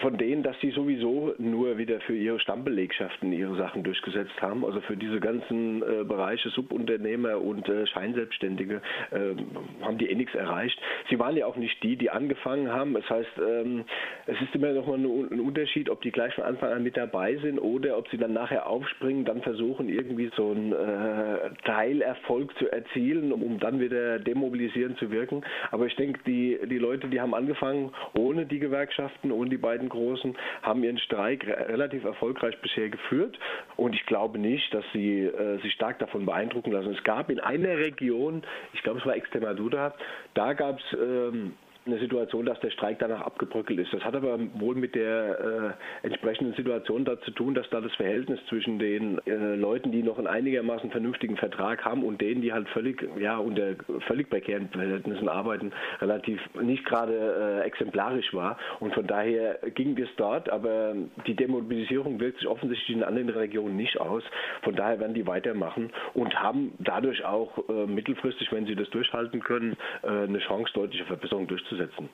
von 0.00 0.16
denen, 0.16 0.42
dass 0.42 0.58
sie 0.60 0.70
sowieso 0.70 1.34
nur 1.38 1.76
wieder 1.76 2.00
für 2.00 2.16
ihre 2.16 2.40
Stammbelegschaften 2.40 3.32
ihre 3.32 3.56
Sachen 3.56 3.82
durchgesetzt 3.82 4.40
haben. 4.40 4.64
Also 4.64 4.80
für 4.80 4.96
diese 4.96 5.20
ganzen 5.20 5.82
äh, 5.82 6.04
Bereiche 6.04 6.48
Subunternehmer 6.50 7.40
und 7.40 7.68
äh, 7.68 7.86
Scheinselbstständige 7.86 8.80
äh, 9.10 9.34
haben 9.82 9.98
die 9.98 10.10
eh 10.10 10.14
nichts 10.14 10.34
erreicht. 10.34 10.80
Sie 11.10 11.18
waren 11.18 11.36
ja 11.36 11.46
auch 11.46 11.56
nicht 11.56 11.82
die, 11.82 11.96
die 11.96 12.10
angefangen 12.10 12.72
haben. 12.72 12.94
Das 12.94 13.08
heißt, 13.10 13.40
ähm, 13.46 13.84
es 14.26 14.40
ist 14.40 14.54
immer 14.54 14.72
noch 14.72 14.86
mal 14.86 14.96
ein 14.96 15.40
Unterschied, 15.40 15.90
ob 15.90 16.00
die 16.00 16.10
gleich 16.10 16.34
von 16.34 16.44
Anfang 16.44 16.72
an 16.72 16.82
mit 16.82 16.96
dabei 16.96 17.36
sind 17.36 17.58
oder 17.58 17.98
ob 17.98 18.08
sie 18.08 18.16
dann 18.16 18.32
nachher 18.32 18.66
aufspringen, 18.66 19.26
dann 19.26 19.42
versuchen 19.42 19.88
irgendwie 19.88 20.30
so 20.34 20.50
einen 20.50 20.72
äh, 20.72 21.50
Teilerfolg 21.64 22.56
zu 22.58 22.72
erzielen, 22.72 23.32
um 23.32 23.58
dann 23.58 23.80
wieder 23.80 24.18
demobilisierend 24.18 24.98
zu 24.98 25.10
wirken. 25.10 25.42
Aber 25.70 25.86
ich 25.86 25.96
denke, 25.96 26.20
die, 26.26 26.58
die 26.66 26.78
Leute, 26.78 27.08
die 27.08 27.20
haben 27.20 27.34
angefangen, 27.34 27.92
ohne 28.14 28.46
die 28.46 28.58
Gewerkschaften, 28.58 29.32
ohne 29.32 29.50
die 29.50 29.58
beiden 29.58 29.88
Großen, 29.88 30.36
haben 30.62 30.84
ihren 30.84 30.98
Streik 30.98 31.46
relativ 31.46 32.04
erfolgreich 32.04 32.60
bisher 32.60 32.88
geführt. 32.88 33.38
Und 33.76 33.94
ich 33.94 34.04
glaube 34.06 34.38
nicht, 34.38 34.72
dass 34.74 34.84
sie 34.92 35.24
äh, 35.24 35.60
sich 35.62 35.72
stark 35.72 35.98
davon 35.98 36.26
beeindrucken 36.26 36.72
lassen. 36.72 36.94
Es 36.94 37.04
gab 37.04 37.30
in 37.30 37.40
einer 37.40 37.78
Region, 37.78 38.42
ich 38.72 38.82
glaube 38.82 39.00
es 39.00 39.06
war 39.06 39.16
Extremadura, 39.16 39.94
da 40.34 40.52
gab 40.52 40.78
es 40.78 40.98
ähm, 40.98 41.54
eine 41.88 41.98
Situation, 41.98 42.46
dass 42.46 42.60
der 42.60 42.70
Streik 42.70 42.98
danach 42.98 43.22
abgebröckelt 43.22 43.78
ist. 43.80 43.92
Das 43.92 44.04
hat 44.04 44.14
aber 44.14 44.38
wohl 44.54 44.74
mit 44.74 44.94
der 44.94 45.76
äh, 46.02 46.06
entsprechenden 46.06 46.54
Situation 46.54 47.04
da 47.04 47.20
zu 47.22 47.30
tun, 47.30 47.54
dass 47.54 47.68
da 47.70 47.80
das 47.80 47.94
Verhältnis 47.94 48.38
zwischen 48.48 48.78
den 48.78 49.18
äh, 49.26 49.54
Leuten, 49.56 49.90
die 49.90 50.02
noch 50.02 50.18
einen 50.18 50.26
einigermaßen 50.26 50.90
vernünftigen 50.90 51.36
Vertrag 51.36 51.84
haben 51.84 52.04
und 52.04 52.20
denen, 52.20 52.42
die 52.42 52.52
halt 52.52 52.68
völlig, 52.68 53.02
ja, 53.18 53.38
unter 53.38 53.74
völlig 54.06 54.28
prekären 54.30 54.68
Verhältnissen 54.68 55.28
arbeiten, 55.28 55.72
relativ 56.00 56.40
nicht 56.60 56.84
gerade 56.84 57.60
äh, 57.62 57.66
exemplarisch 57.66 58.32
war. 58.34 58.58
Und 58.80 58.94
von 58.94 59.06
daher 59.06 59.58
ging 59.74 59.98
es 59.98 60.08
dort, 60.16 60.50
aber 60.50 60.94
die 61.26 61.34
Demobilisierung 61.34 62.20
wirkt 62.20 62.38
sich 62.38 62.48
offensichtlich 62.48 62.96
in 62.96 63.02
anderen 63.02 63.30
Regionen 63.30 63.76
nicht 63.76 63.98
aus. 64.00 64.22
Von 64.62 64.76
daher 64.76 65.00
werden 65.00 65.14
die 65.14 65.26
weitermachen 65.26 65.90
und 66.14 66.38
haben 66.40 66.72
dadurch 66.78 67.24
auch 67.24 67.68
äh, 67.68 67.86
mittelfristig, 67.86 68.52
wenn 68.52 68.66
sie 68.66 68.74
das 68.74 68.90
durchhalten 68.90 69.40
können, 69.40 69.76
äh, 70.02 70.08
eine 70.08 70.38
Chance, 70.40 70.72
deutliche 70.74 71.04
Verbesserung 71.04 71.46
durchzusetzen 71.46 71.77
umzusetzen. 71.78 72.08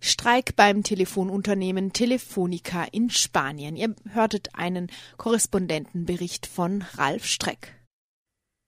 Streik 0.00 0.56
beim 0.56 0.82
Telefonunternehmen 0.82 1.92
Telefonica 1.92 2.84
in 2.92 3.08
Spanien. 3.08 3.76
Ihr 3.76 3.94
hörtet 4.10 4.54
einen 4.54 4.90
Korrespondentenbericht 5.16 6.46
von 6.46 6.82
Ralf 6.96 7.24
Streck. 7.24 7.74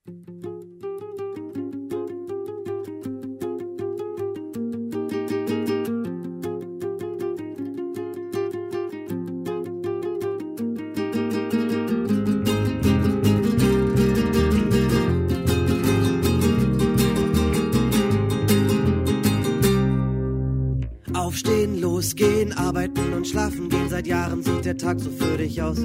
Aufstehen, 0.09 0.52
losgehen, 22.03 22.53
arbeiten 22.53 23.13
und 23.13 23.29
schlafen 23.29 23.69
gehen. 23.69 23.89
Seit 23.89 24.09
Jahren 24.09 24.43
sieht 24.43 24.65
der 24.65 24.77
Tag 24.77 24.99
so 24.99 25.09
für 25.11 25.37
dich 25.37 25.63
aus. 25.63 25.79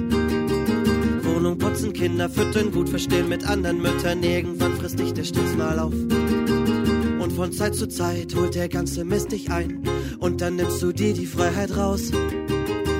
Wohnung 1.22 1.58
putzen, 1.58 1.92
Kinder 1.92 2.28
füttern, 2.28 2.72
gut 2.72 2.88
verstehen 2.88 3.28
mit 3.28 3.48
anderen 3.48 3.80
Müttern. 3.80 4.24
Irgendwann 4.24 4.74
frisst 4.76 4.98
dich 4.98 5.14
der 5.14 5.22
Stress 5.22 5.54
mal 5.56 5.78
auf. 5.78 5.92
Und 5.92 7.32
von 7.36 7.52
Zeit 7.52 7.76
zu 7.76 7.86
Zeit 7.86 8.34
holt 8.34 8.56
der 8.56 8.68
ganze 8.68 9.04
Mist 9.04 9.30
dich 9.30 9.48
ein. 9.52 9.84
Und 10.18 10.40
dann 10.40 10.56
nimmst 10.56 10.82
du 10.82 10.90
dir 10.90 11.14
die 11.14 11.26
Freiheit 11.26 11.76
raus. 11.76 12.10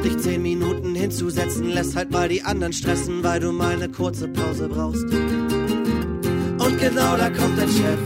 Dich 0.04 0.16
zehn 0.18 0.40
Minuten 0.40 0.94
hinzusetzen, 0.94 1.70
lässt 1.70 1.96
halt 1.96 2.12
mal 2.12 2.28
die 2.28 2.42
anderen 2.42 2.72
stressen, 2.72 3.24
weil 3.24 3.40
du 3.40 3.50
mal 3.50 3.74
eine 3.74 3.88
kurze 3.88 4.28
Pause 4.28 4.68
brauchst. 4.68 5.02
Und 5.02 6.78
genau 6.78 7.16
da 7.16 7.30
kommt 7.30 7.58
dein 7.58 7.68
Chef. 7.68 7.98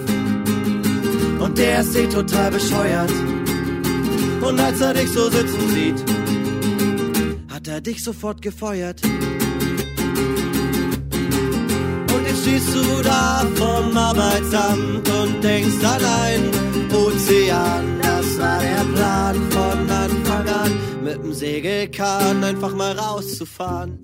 Und 1.38 1.58
der 1.58 1.80
ist 1.82 1.94
eh 1.96 2.06
total 2.06 2.50
bescheuert 2.50 3.12
Und 4.42 4.60
als 4.60 4.80
er 4.80 4.94
dich 4.94 5.10
so 5.10 5.30
sitzen 5.30 5.68
sieht, 5.70 6.04
hat 7.52 7.68
er 7.68 7.80
dich 7.80 8.02
sofort 8.02 8.42
gefeuert. 8.42 9.00
Und 12.14 12.26
jetzt 12.26 12.42
stehst 12.42 12.74
du 12.74 13.02
da 13.02 13.46
vom 13.54 13.96
Arbeitsamt 13.96 15.08
und 15.08 15.42
denkst 15.42 15.84
einen 15.84 16.50
Ozean. 16.92 18.00
Das 18.02 18.38
war 18.38 18.60
der 18.60 18.84
Plan 18.94 19.36
von 19.50 19.90
Anfang 19.90 20.48
an, 20.48 20.72
mit 21.04 21.22
dem 21.22 21.32
Segelkahn 21.32 22.42
einfach 22.42 22.74
mal 22.74 22.98
rauszufahren. 22.98 23.98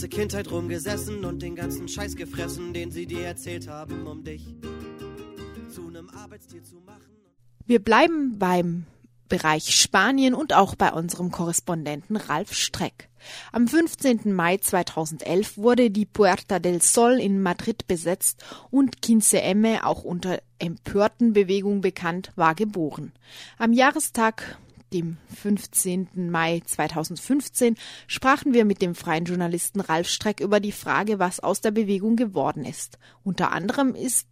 Ganze 0.00 0.16
Kindheit 0.16 0.50
rumgesessen 0.50 1.26
und 1.26 1.42
den 1.42 1.54
ganzen 1.54 1.86
Scheiß 1.86 2.16
gefressen, 2.16 2.72
den 2.72 2.90
sie 2.90 3.04
dir 3.04 3.20
erzählt 3.20 3.68
haben, 3.68 4.06
um 4.06 4.24
dich 4.24 4.56
zu 5.70 5.88
einem 5.88 6.08
Arbeitstier 6.08 6.64
zu 6.64 6.76
machen. 6.76 7.04
Wir 7.66 7.80
bleiben 7.80 8.38
beim 8.38 8.86
Bereich 9.28 9.78
Spanien 9.78 10.32
und 10.32 10.54
auch 10.54 10.74
bei 10.74 10.90
unserem 10.90 11.30
Korrespondenten 11.30 12.16
Ralf 12.16 12.54
Streck. 12.54 13.10
Am 13.52 13.68
15. 13.68 14.32
Mai 14.32 14.56
2011 14.56 15.58
wurde 15.58 15.90
die 15.90 16.06
Puerta 16.06 16.60
del 16.60 16.80
Sol 16.80 17.20
in 17.20 17.42
Madrid 17.42 17.86
besetzt 17.86 18.42
und 18.70 19.02
Quince 19.02 19.42
M, 19.42 19.66
auch 19.82 20.02
unter 20.02 20.40
Empörtenbewegung 20.58 21.82
bekannt, 21.82 22.32
war 22.36 22.54
geboren. 22.54 23.12
Am 23.58 23.74
Jahrestag 23.74 24.56
dem 24.92 25.18
15. 25.40 26.30
Mai 26.30 26.62
2015, 26.64 27.76
sprachen 28.06 28.52
wir 28.52 28.64
mit 28.64 28.82
dem 28.82 28.94
freien 28.94 29.24
Journalisten 29.24 29.80
Ralf 29.80 30.08
Streck 30.08 30.40
über 30.40 30.60
die 30.60 30.72
Frage, 30.72 31.18
was 31.18 31.40
aus 31.40 31.60
der 31.60 31.70
Bewegung 31.70 32.16
geworden 32.16 32.64
ist. 32.64 32.98
Unter 33.24 33.52
anderem 33.52 33.94
ist 33.94 34.26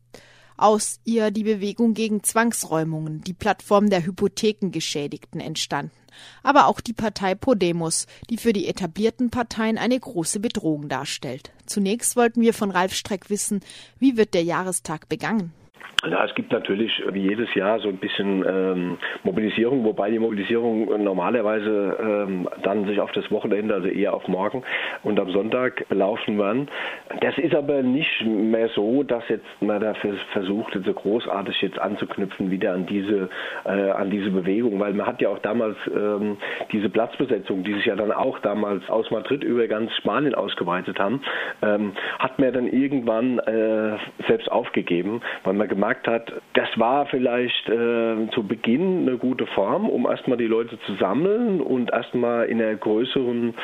aus 0.58 1.00
ihr 1.04 1.30
die 1.30 1.44
Bewegung 1.44 1.94
gegen 1.94 2.22
Zwangsräumungen, 2.22 3.22
die 3.22 3.32
Plattform 3.32 3.88
der 3.88 4.04
Hypothekengeschädigten 4.04 5.40
entstanden, 5.40 5.92
aber 6.42 6.66
auch 6.66 6.80
die 6.80 6.92
Partei 6.92 7.34
Podemos, 7.34 8.06
die 8.28 8.36
für 8.36 8.52
die 8.52 8.66
etablierten 8.66 9.30
Parteien 9.30 9.78
eine 9.78 9.98
große 9.98 10.40
Bedrohung 10.40 10.88
darstellt. 10.88 11.52
Zunächst 11.66 12.16
wollten 12.16 12.40
wir 12.40 12.54
von 12.54 12.70
Ralf 12.70 12.92
Streck 12.94 13.30
wissen, 13.30 13.60
wie 13.98 14.16
wird 14.16 14.34
der 14.34 14.42
Jahrestag 14.42 15.08
begangen? 15.08 15.52
Ja, 16.08 16.24
es 16.24 16.32
gibt 16.36 16.52
natürlich 16.52 17.02
wie 17.10 17.22
jedes 17.22 17.52
Jahr 17.54 17.80
so 17.80 17.88
ein 17.88 17.96
bisschen 17.96 18.44
ähm, 18.48 18.98
Mobilisierung, 19.24 19.82
wobei 19.84 20.12
die 20.12 20.20
Mobilisierung 20.20 21.02
normalerweise 21.02 21.96
ähm, 22.00 22.48
dann 22.62 22.86
sich 22.86 23.00
auf 23.00 23.10
das 23.12 23.28
Wochenende, 23.32 23.74
also 23.74 23.88
eher 23.88 24.14
auf 24.14 24.28
morgen 24.28 24.62
und 25.02 25.18
am 25.18 25.30
Sonntag 25.32 25.88
belaufen 25.88 26.38
werden. 26.38 26.68
Das 27.20 27.36
ist 27.38 27.52
aber 27.52 27.82
nicht 27.82 28.24
mehr 28.24 28.68
so, 28.76 29.02
dass 29.02 29.28
jetzt 29.28 29.44
man 29.60 29.80
dafür 29.80 30.14
versucht, 30.32 30.78
so 30.84 30.92
großartig 30.92 31.60
jetzt 31.62 31.80
anzuknüpfen 31.80 32.50
wieder 32.52 32.74
an 32.74 32.86
diese 32.86 33.28
äh, 33.64 33.90
an 33.90 34.10
diese 34.10 34.30
Bewegung, 34.30 34.78
weil 34.78 34.94
man 34.94 35.06
hat 35.06 35.20
ja 35.20 35.30
auch 35.30 35.40
damals 35.40 35.76
ähm, 35.92 36.36
diese 36.70 36.90
Platzbesetzung, 36.90 37.64
die 37.64 37.74
sich 37.74 37.86
ja 37.86 37.96
dann 37.96 38.12
auch 38.12 38.38
damals 38.38 38.88
aus 38.88 39.10
Madrid 39.10 39.42
über 39.42 39.66
ganz 39.66 39.92
Spanien 39.96 40.36
ausgeweitet 40.36 41.00
haben, 41.00 41.22
ähm, 41.60 41.92
hat 42.20 42.38
man 42.38 42.52
dann 42.52 42.68
irgendwann 42.68 43.40
äh, 43.40 43.96
selbst 44.28 44.50
aufgegeben, 44.50 45.22
weil 45.42 45.54
man 45.54 45.67
gemeint 45.68 45.88
gemerkt 45.88 46.08
hat, 46.08 46.32
das 46.54 46.68
war 46.76 47.06
vielleicht 47.06 47.68
äh, 47.68 48.28
zu 48.32 48.42
Beginn 48.46 49.08
eine 49.08 49.16
gute 49.16 49.46
Form, 49.46 49.88
um 49.88 50.06
erstmal 50.06 50.36
die 50.36 50.46
Leute 50.46 50.78
zu 50.86 50.94
sammeln 50.94 51.60
und 51.60 51.90
erstmal 51.92 52.46
in 52.46 52.60
einer 52.60 52.74
größeren, 52.74 53.54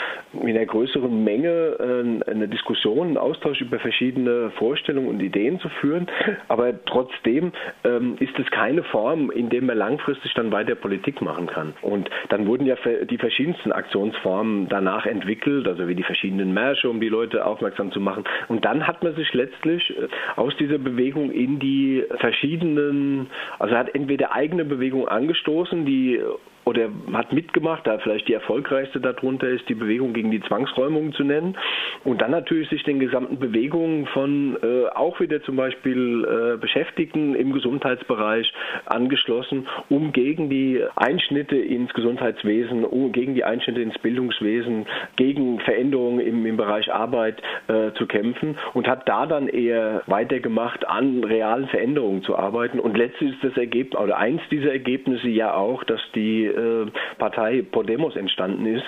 in 0.40 0.48
einer 0.48 0.66
größeren 0.66 1.24
Menge 1.24 1.48
äh, 1.48 2.30
eine 2.30 2.48
Diskussion, 2.48 3.08
einen 3.08 3.18
Austausch 3.18 3.60
über 3.60 3.78
verschiedene 3.78 4.50
Vorstellungen 4.58 5.08
und 5.08 5.20
Ideen 5.20 5.60
zu 5.60 5.68
führen. 5.80 6.06
Aber 6.48 6.72
trotzdem 6.86 7.52
ähm, 7.84 8.16
ist 8.20 8.38
es 8.38 8.50
keine 8.50 8.82
Form, 8.84 9.30
in 9.30 9.48
der 9.50 9.62
man 9.62 9.76
langfristig 9.76 10.32
dann 10.34 10.52
weiter 10.52 10.74
Politik 10.74 11.20
machen 11.20 11.46
kann. 11.46 11.74
Und 11.82 12.08
dann 12.28 12.46
wurden 12.46 12.66
ja 12.66 12.76
die 13.10 13.18
verschiedensten 13.18 13.72
Aktionsformen 13.72 14.68
danach 14.68 15.06
entwickelt, 15.06 15.66
also 15.66 15.88
wie 15.88 15.94
die 15.94 16.02
verschiedenen 16.02 16.54
Märsche, 16.54 16.88
um 16.88 17.00
die 17.00 17.08
Leute 17.08 17.44
aufmerksam 17.44 17.92
zu 17.92 18.00
machen. 18.00 18.24
Und 18.48 18.64
dann 18.64 18.86
hat 18.86 19.02
man 19.02 19.14
sich 19.14 19.32
letztlich 19.34 19.90
äh, 19.90 20.08
aus 20.36 20.56
dieser 20.56 20.78
Bewegung 20.78 21.30
in 21.30 21.58
die 21.58 21.93
verschiedenen, 22.18 23.28
also 23.58 23.74
hat 23.74 23.94
entweder 23.94 24.32
eigene 24.32 24.64
Bewegungen 24.64 25.08
angestoßen, 25.08 25.84
die 25.84 26.20
oder 26.64 26.88
hat 27.12 27.32
mitgemacht, 27.32 27.86
da 27.86 27.98
vielleicht 27.98 28.28
die 28.28 28.34
erfolgreichste 28.34 29.00
darunter 29.00 29.48
ist, 29.48 29.68
die 29.68 29.74
Bewegung 29.74 30.12
gegen 30.12 30.30
die 30.30 30.40
Zwangsräumung 30.42 31.12
zu 31.12 31.24
nennen. 31.24 31.56
Und 32.04 32.22
dann 32.22 32.30
natürlich 32.30 32.68
sich 32.70 32.82
den 32.84 33.00
gesamten 33.00 33.38
Bewegungen 33.38 34.06
von 34.06 34.56
äh, 34.62 34.86
auch 34.94 35.20
wieder 35.20 35.42
zum 35.42 35.56
Beispiel 35.56 36.24
äh, 36.24 36.56
Beschäftigten 36.56 37.34
im 37.34 37.52
Gesundheitsbereich 37.52 38.52
angeschlossen, 38.86 39.66
um 39.88 40.12
gegen 40.12 40.48
die 40.48 40.82
Einschnitte 40.96 41.56
ins 41.56 41.92
Gesundheitswesen, 41.92 42.84
um 42.84 43.12
gegen 43.12 43.34
die 43.34 43.44
Einschnitte 43.44 43.82
ins 43.82 43.98
Bildungswesen, 43.98 44.86
gegen 45.16 45.60
Veränderungen 45.60 46.20
im, 46.20 46.46
im 46.46 46.56
Bereich 46.56 46.92
Arbeit 46.92 47.42
äh, 47.68 47.92
zu 47.92 48.06
kämpfen 48.06 48.56
und 48.72 48.88
hat 48.88 49.08
da 49.08 49.26
dann 49.26 49.48
eher 49.48 50.02
weitergemacht, 50.06 50.86
an 50.88 51.24
realen 51.24 51.68
Veränderungen 51.68 52.22
zu 52.22 52.36
arbeiten. 52.36 52.80
Und 52.80 52.96
letztlich 52.96 53.32
ist 53.32 53.44
das 53.44 53.56
Ergebnis, 53.56 54.00
oder 54.00 54.16
eins 54.16 54.40
dieser 54.50 54.72
Ergebnisse 54.72 55.28
ja 55.28 55.54
auch, 55.54 55.84
dass 55.84 56.00
die 56.14 56.53
äh, 56.54 56.86
Partei 57.18 57.62
Podemos 57.62 58.16
entstanden 58.16 58.66
ist, 58.66 58.84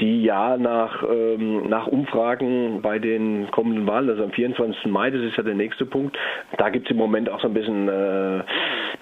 die 0.00 0.22
ja 0.22 0.56
nach, 0.56 1.02
ähm, 1.02 1.68
nach 1.68 1.86
Umfragen 1.86 2.80
bei 2.82 2.98
den 2.98 3.50
kommenden 3.50 3.86
Wahlen, 3.86 4.08
also 4.08 4.24
am 4.24 4.30
24. 4.30 4.86
Mai, 4.86 5.10
das 5.10 5.22
ist 5.22 5.36
ja 5.36 5.42
der 5.42 5.54
nächste 5.54 5.86
Punkt, 5.86 6.16
da 6.58 6.68
gibt 6.70 6.86
es 6.86 6.90
im 6.90 6.96
Moment 6.96 7.28
auch 7.30 7.40
so 7.40 7.48
ein 7.48 7.54
bisschen 7.54 7.88
äh, 7.88 8.42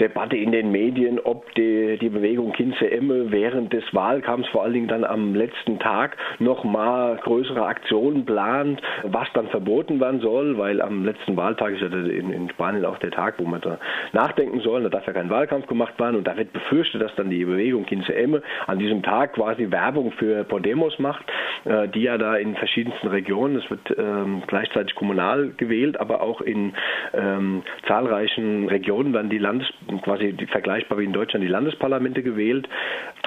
Debatte 0.00 0.36
in 0.36 0.52
den 0.52 0.70
Medien, 0.70 1.18
ob 1.18 1.52
die, 1.54 1.98
die 2.00 2.08
Bewegung 2.08 2.52
Kinze 2.52 2.90
Emme 2.90 3.30
während 3.30 3.72
des 3.72 3.84
Wahlkampfs, 3.92 4.48
vor 4.50 4.62
allen 4.62 4.74
Dingen 4.74 4.88
dann 4.88 5.04
am 5.04 5.34
letzten 5.34 5.78
Tag, 5.78 6.16
nochmal 6.38 7.16
größere 7.22 7.64
Aktionen 7.64 8.24
plant, 8.24 8.80
was 9.04 9.28
dann 9.34 9.48
verboten 9.48 10.00
werden 10.00 10.20
soll, 10.20 10.58
weil 10.58 10.80
am 10.80 11.04
letzten 11.04 11.36
Wahltag 11.36 11.74
ist 11.74 11.82
ja 11.82 11.88
in, 11.88 12.32
in 12.32 12.48
Spanien 12.50 12.84
auch 12.84 12.98
der 12.98 13.10
Tag, 13.10 13.34
wo 13.38 13.44
man 13.44 13.60
da 13.60 13.78
nachdenken 14.12 14.60
soll, 14.60 14.82
da 14.82 14.88
darf 14.88 15.06
ja 15.06 15.12
kein 15.12 15.30
Wahlkampf 15.30 15.66
gemacht 15.66 15.98
werden 15.98 16.16
und 16.16 16.26
da 16.26 16.36
wird 16.36 16.52
befürchtet, 16.52 17.02
dass 17.02 17.14
dann 17.16 17.30
die 17.30 17.44
Bewegung 17.44 17.86
Kinze 17.86 18.07
ICM 18.08 18.36
an 18.66 18.78
diesem 18.78 19.02
Tag 19.02 19.34
quasi 19.34 19.70
Werbung 19.70 20.12
für 20.12 20.44
Podemos 20.44 20.98
macht, 20.98 21.24
äh, 21.64 21.88
die 21.88 22.02
ja 22.02 22.18
da 22.18 22.36
in 22.36 22.56
verschiedensten 22.56 23.08
Regionen, 23.08 23.56
es 23.56 23.70
wird 23.70 23.94
ähm, 23.96 24.42
gleichzeitig 24.46 24.94
kommunal 24.94 25.52
gewählt, 25.56 26.00
aber 26.00 26.20
auch 26.20 26.40
in 26.40 26.74
ähm, 27.14 27.62
zahlreichen 27.86 28.68
Regionen 28.68 29.12
werden 29.12 29.30
die 29.30 29.38
Landes, 29.38 29.68
quasi 30.02 30.32
die, 30.32 30.46
vergleichbar 30.46 30.98
wie 30.98 31.04
in 31.04 31.12
Deutschland 31.12 31.44
die 31.44 31.48
Landesparlamente 31.48 32.22
gewählt. 32.22 32.68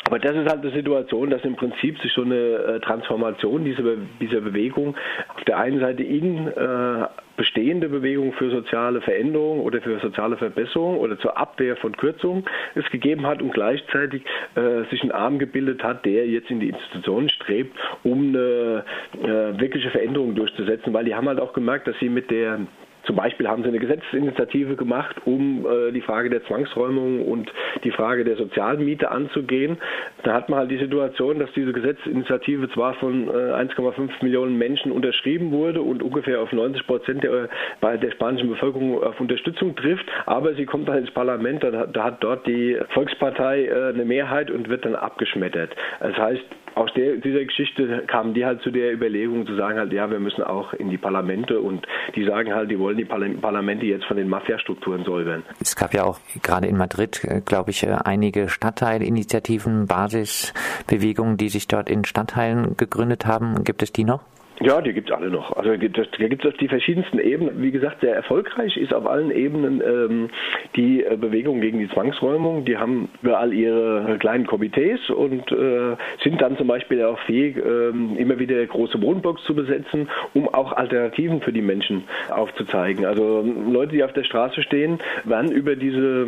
Aber 0.05 0.19
das 0.19 0.35
ist 0.35 0.49
halt 0.49 0.61
eine 0.61 0.71
Situation, 0.71 1.29
dass 1.29 1.43
im 1.43 1.55
Prinzip 1.55 1.99
sich 1.99 2.11
so 2.13 2.23
eine 2.23 2.35
äh, 2.35 2.79
Transformation 2.79 3.63
dieser, 3.63 3.83
dieser 4.19 4.41
Bewegung 4.41 4.95
auf 5.35 5.43
der 5.45 5.57
einen 5.57 5.79
Seite 5.79 6.03
in 6.03 6.47
äh, 6.47 7.07
bestehende 7.41 7.89
Bewegung 7.89 8.33
für 8.33 8.51
soziale 8.51 9.01
Veränderung 9.01 9.61
oder 9.61 9.81
für 9.81 9.99
soziale 9.99 10.37
Verbesserung 10.37 10.99
oder 10.99 11.17
zur 11.17 11.39
Abwehr 11.39 11.75
von 11.75 11.97
Kürzungen 11.97 12.45
es 12.75 12.87
gegeben 12.91 13.25
hat 13.25 13.41
und 13.41 13.51
gleichzeitig 13.51 14.21
äh, 14.53 14.83
sich 14.91 15.01
ein 15.01 15.11
Arm 15.11 15.39
gebildet 15.39 15.81
hat, 15.83 16.05
der 16.05 16.27
jetzt 16.27 16.51
in 16.51 16.59
die 16.59 16.69
Institutionen 16.69 17.29
strebt, 17.29 17.75
um 18.03 18.27
eine 18.27 18.85
äh, 19.23 19.59
wirkliche 19.59 19.89
Veränderung 19.89 20.35
durchzusetzen, 20.35 20.93
weil 20.93 21.05
die 21.05 21.15
haben 21.15 21.27
halt 21.27 21.39
auch 21.39 21.53
gemerkt, 21.53 21.87
dass 21.87 21.97
sie 21.99 22.09
mit 22.09 22.29
der 22.29 22.59
zum 23.03 23.15
Beispiel 23.15 23.47
haben 23.47 23.63
sie 23.63 23.69
eine 23.69 23.79
Gesetzesinitiative 23.79 24.75
gemacht, 24.75 25.15
um 25.25 25.65
äh, 25.65 25.91
die 25.91 26.01
Frage 26.01 26.29
der 26.29 26.43
Zwangsräumung 26.45 27.25
und 27.25 27.51
die 27.83 27.91
Frage 27.91 28.23
der 28.23 28.35
Sozialmiete 28.35 29.09
anzugehen. 29.09 29.77
Da 30.23 30.33
hat 30.33 30.49
man 30.49 30.59
halt 30.59 30.71
die 30.71 30.77
Situation, 30.77 31.39
dass 31.39 31.51
diese 31.53 31.73
Gesetzesinitiative 31.73 32.69
zwar 32.71 32.93
von 32.95 33.27
äh, 33.27 33.31
1,5 33.31 34.09
Millionen 34.21 34.57
Menschen 34.57 34.91
unterschrieben 34.91 35.51
wurde 35.51 35.81
und 35.81 36.03
ungefähr 36.03 36.41
auf 36.41 36.51
90 36.51 36.85
Prozent 36.85 37.23
der, 37.23 37.49
bei 37.79 37.97
der 37.97 38.11
spanischen 38.11 38.49
Bevölkerung 38.49 39.03
auf 39.03 39.19
Unterstützung 39.19 39.75
trifft, 39.75 40.05
aber 40.25 40.53
sie 40.53 40.65
kommt 40.65 40.87
dann 40.87 40.99
ins 40.99 41.11
Parlament, 41.11 41.63
da, 41.63 41.87
da 41.87 42.03
hat 42.03 42.23
dort 42.23 42.45
die 42.45 42.77
Volkspartei 42.89 43.65
äh, 43.65 43.93
eine 43.93 44.05
Mehrheit 44.05 44.51
und 44.51 44.69
wird 44.69 44.85
dann 44.85 44.95
abgeschmettert. 44.95 45.75
Das 45.99 46.17
heißt, 46.17 46.43
aus 46.75 46.89
der, 46.95 47.17
dieser 47.17 47.43
Geschichte 47.43 48.03
kamen 48.07 48.33
die 48.33 48.45
halt 48.45 48.61
zu 48.61 48.71
der 48.71 48.93
Überlegung 48.93 49.45
zu 49.45 49.55
sagen 49.55 49.77
halt, 49.77 49.91
ja, 49.93 50.09
wir 50.09 50.19
müssen 50.19 50.43
auch 50.43 50.73
in 50.73 50.89
die 50.89 50.97
Parlamente 50.97 51.59
und 51.59 51.85
die 52.15 52.25
sagen 52.25 52.53
halt, 52.53 52.71
die 52.71 52.79
wollen 52.79 52.97
die 52.97 53.05
Parlamente 53.05 53.85
jetzt 53.85 54.05
von 54.05 54.17
den 54.17 54.29
Mafiastrukturen 54.29 55.03
säubern. 55.03 55.43
Es 55.59 55.75
gab 55.75 55.93
ja 55.93 56.03
auch 56.03 56.19
gerade 56.41 56.67
in 56.67 56.77
Madrid, 56.77 57.23
äh, 57.23 57.41
glaube 57.41 57.71
ich, 57.71 57.83
äh, 57.83 57.95
einige 58.03 58.49
Stadtteilinitiativen, 58.49 59.87
Basisbewegungen, 59.87 61.37
die 61.37 61.49
sich 61.49 61.67
dort 61.67 61.89
in 61.89 62.05
Stadtteilen 62.05 62.77
gegründet 62.77 63.25
haben. 63.25 63.63
Gibt 63.63 63.83
es 63.83 63.91
die 63.91 64.03
noch? 64.03 64.21
Ja, 64.61 64.79
die 64.79 64.93
gibt 64.93 65.09
es 65.09 65.15
alle 65.15 65.31
noch. 65.31 65.57
Also 65.57 65.71
da 65.71 65.75
gibt 65.75 65.97
es 65.97 66.45
auf 66.45 66.57
die 66.57 66.67
verschiedensten 66.67 67.17
Ebenen. 67.17 67.63
Wie 67.63 67.71
gesagt, 67.71 68.01
sehr 68.01 68.13
erfolgreich 68.13 68.77
ist 68.77 68.93
auf 68.93 69.07
allen 69.07 69.31
Ebenen 69.31 69.81
ähm, 69.81 70.29
die 70.75 71.03
äh, 71.03 71.17
Bewegung 71.17 71.61
gegen 71.61 71.79
die 71.79 71.89
Zwangsräumung. 71.89 72.63
Die 72.65 72.77
haben 72.77 73.09
überall 73.23 73.53
ihre 73.53 74.17
kleinen 74.19 74.45
Komitees 74.45 75.09
und 75.09 75.51
äh, 75.51 75.95
sind 76.23 76.41
dann 76.41 76.57
zum 76.57 76.67
Beispiel 76.67 77.03
auch 77.03 77.17
fähig, 77.21 77.57
äh, 77.57 77.89
immer 77.89 78.37
wieder 78.37 78.63
große 78.63 79.01
Wohnblocks 79.01 79.43
zu 79.45 79.55
besetzen, 79.55 80.07
um 80.35 80.47
auch 80.53 80.73
Alternativen 80.73 81.41
für 81.41 81.51
die 81.51 81.63
Menschen 81.63 82.03
aufzuzeigen. 82.29 83.05
Also 83.05 83.43
Leute, 83.67 83.93
die 83.93 84.03
auf 84.03 84.13
der 84.13 84.25
Straße 84.25 84.61
stehen, 84.61 84.99
werden 85.23 85.51
über 85.51 85.75
diese 85.75 86.27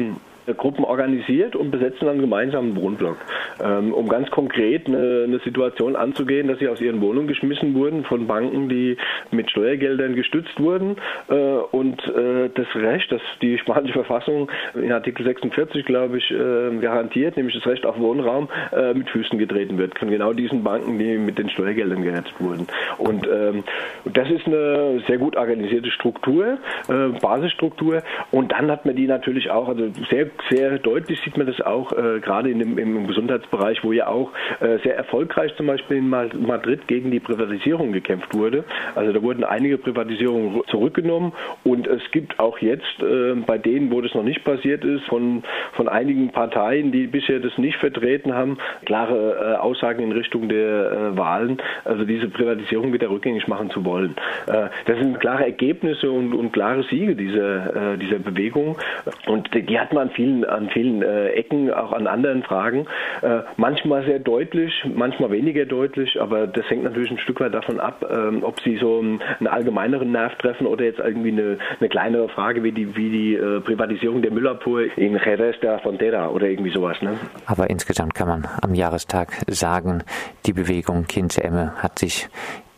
Gruppen 0.58 0.84
organisiert 0.84 1.56
und 1.56 1.72
besetzen 1.72 2.06
dann 2.06 2.20
gemeinsam 2.20 2.66
einen 2.66 2.76
Wohnblock, 2.76 3.18
ähm, 3.64 3.94
um 3.94 4.10
ganz 4.10 4.30
konkret 4.30 4.88
eine, 4.88 5.24
eine, 5.26 5.40
Situation 5.40 5.96
anzugehen, 5.96 6.48
dass 6.48 6.60
sie 6.60 6.68
aus 6.68 6.82
ihren 6.82 7.02
Wohnungen 7.02 7.28
geschmissen 7.28 7.74
wurden 7.74 8.04
von 8.04 8.28
Banken, 8.28 8.70
die 8.70 8.98
mit 9.32 9.50
Steuergeldern 9.50 10.16
gestützt 10.16 10.60
wurden 10.60 10.98
äh, 11.30 11.34
und 11.34 12.02
äh, 12.08 12.50
das 12.54 12.68
Recht, 12.76 13.12
das 13.12 13.22
die 13.42 13.58
spanische 13.58 13.94
Verfassung 13.94 14.50
in 14.76 14.92
Artikel 14.92 15.26
46, 15.26 15.86
glaube 15.86 16.18
ich, 16.18 16.32
äh, 16.32 16.78
garantiert, 16.80 17.38
nämlich 17.38 17.56
das 17.56 17.66
Recht 17.66 17.86
auf 17.86 17.98
Wohnraum, 18.00 18.50
äh, 18.76 18.94
mit 18.94 19.10
Füßen 19.10 19.38
getreten 19.38 19.78
wird 19.78 19.98
von 19.98 20.10
genau 20.10 20.34
diesen 20.34 20.64
Banken, 20.64 21.00
die 21.00 21.18
mit 21.18 21.38
den 21.38 21.50
Steuergeldern 21.50 22.04
gerettet 22.04 22.34
wurden. 22.40 22.68
Und 22.98 23.28
ähm, 23.28 23.64
das 24.06 24.30
ist 24.30 24.46
eine 24.48 25.02
sehr 25.08 25.18
gut 25.18 25.36
organisierte 25.36 25.92
Struktur, 25.92 26.58
äh, 26.88 27.20
Basisstruktur 27.22 28.02
und 28.32 28.52
dann 28.52 28.70
hat 28.72 28.86
man 28.86 28.96
die 28.96 29.08
natürlich 29.08 29.50
auch, 29.50 29.68
also 29.68 29.90
sehr 30.10 30.33
sehr 30.50 30.80
deutlich 30.80 31.20
sieht 31.24 31.38
man 31.38 31.48
das 31.48 31.62
auch 31.62 31.92
äh, 31.92 32.20
gerade 32.20 32.50
in 32.50 32.60
dem, 32.60 32.78
im 32.78 33.08
Gesundheitsbereich, 33.08 33.84
wo 33.84 33.92
ja 33.92 34.08
auch 34.08 34.32
äh, 34.60 34.78
sehr 34.84 34.96
erfolgreich 34.96 35.56
zum 35.56 35.68
Beispiel 35.68 35.98
in 35.98 36.10
Madrid 36.10 36.88
gegen 36.88 37.12
die 37.12 37.20
Privatisierung 37.20 37.92
gekämpft 37.92 38.34
wurde. 38.36 38.64
Also 38.96 39.14
da 39.14 39.22
wurden 39.22 39.44
einige 39.44 39.78
Privatisierungen 39.78 40.62
zurückgenommen 40.68 41.34
und 41.64 41.88
es 41.88 42.02
gibt 42.12 42.40
auch 42.40 42.58
jetzt 42.60 43.02
äh, 43.02 43.34
bei 43.46 43.58
denen, 43.58 43.92
wo 43.92 44.02
das 44.02 44.14
noch 44.14 44.24
nicht 44.24 44.44
passiert 44.44 44.84
ist, 44.84 45.04
von, 45.06 45.44
von 45.74 45.88
einigen 45.88 46.32
Parteien, 46.32 46.92
die 46.92 47.08
bisher 47.08 47.40
das 47.40 47.58
nicht 47.58 47.78
vertreten 47.78 48.34
haben, 48.34 48.58
klare 48.86 49.54
äh, 49.54 49.56
Aussagen 49.58 50.04
in 50.04 50.12
Richtung 50.12 50.50
der 50.50 50.92
äh, 50.92 51.18
Wahlen, 51.18 51.58
also 51.86 52.06
diese 52.06 52.28
Privatisierung 52.28 52.94
wieder 52.94 53.10
rückgängig 53.10 53.48
machen 53.48 53.70
zu 53.70 53.86
wollen. 53.86 54.16
Äh, 54.48 54.68
das 54.86 54.98
sind 54.98 55.20
klare 55.20 55.46
Ergebnisse 55.46 56.12
und, 56.12 56.34
und 56.34 56.52
klare 56.52 56.84
Siege 56.84 57.16
dieser, 57.16 57.98
dieser 57.98 58.20
Bewegung 58.20 58.78
und 59.28 59.50
die 59.54 59.80
hat 59.80 59.94
man 59.94 60.10
viel 60.12 60.23
vielen, 60.24 60.46
an 60.46 60.70
vielen 60.70 61.02
äh, 61.02 61.30
Ecken, 61.30 61.72
auch 61.74 61.92
an 61.92 62.08
anderen 62.08 62.44
Fragen. 62.44 62.86
Äh, 63.22 63.42
manchmal 63.58 64.06
sehr 64.06 64.20
deutlich, 64.20 64.74
manchmal 64.94 65.32
weniger 65.32 65.66
deutlich, 65.66 66.22
aber 66.22 66.48
das 66.48 66.70
hängt 66.70 66.84
natürlich 66.84 67.12
ein 67.12 67.18
Stück 67.20 67.40
weit 67.40 67.54
davon 67.54 67.80
ab, 67.80 68.06
ähm, 68.10 68.44
ob 68.44 68.60
sie 68.62 68.78
so 68.78 69.00
einen, 69.00 69.22
einen, 69.40 69.48
allgemeineren 69.48 70.12
Nerv 70.12 70.36
treffen 70.36 70.68
oder 70.68 70.86
jetzt 70.86 71.00
irgendwie 71.00 71.32
eine, 71.32 71.58
eine 71.80 71.90
kleinere 71.90 72.30
Frage 72.30 72.64
wie 72.64 72.72
die, 72.72 72.96
wie 72.96 73.10
die 73.10 73.36
äh, 73.36 73.60
Privatisierung 73.60 74.22
der 74.22 74.32
Müllabfuhr 74.32 74.98
in 74.98 75.14
Jerez 75.14 75.60
de 75.60 75.70
la 75.70 75.80
Frontera 75.80 76.30
oder 76.30 76.48
irgendwie 76.48 76.72
sowas. 76.72 77.02
Ne? 77.02 77.18
Aber 77.46 77.70
insgesamt 77.70 78.16
kann 78.16 78.28
man 78.28 78.48
am 78.62 78.74
Jahrestag 78.74 79.34
sagen, 79.48 80.04
die 80.46 80.54
Bewegung 80.54 81.06
Kinze 81.08 81.44
Emme 81.44 81.74
hat 81.78 82.00
sich 82.00 82.30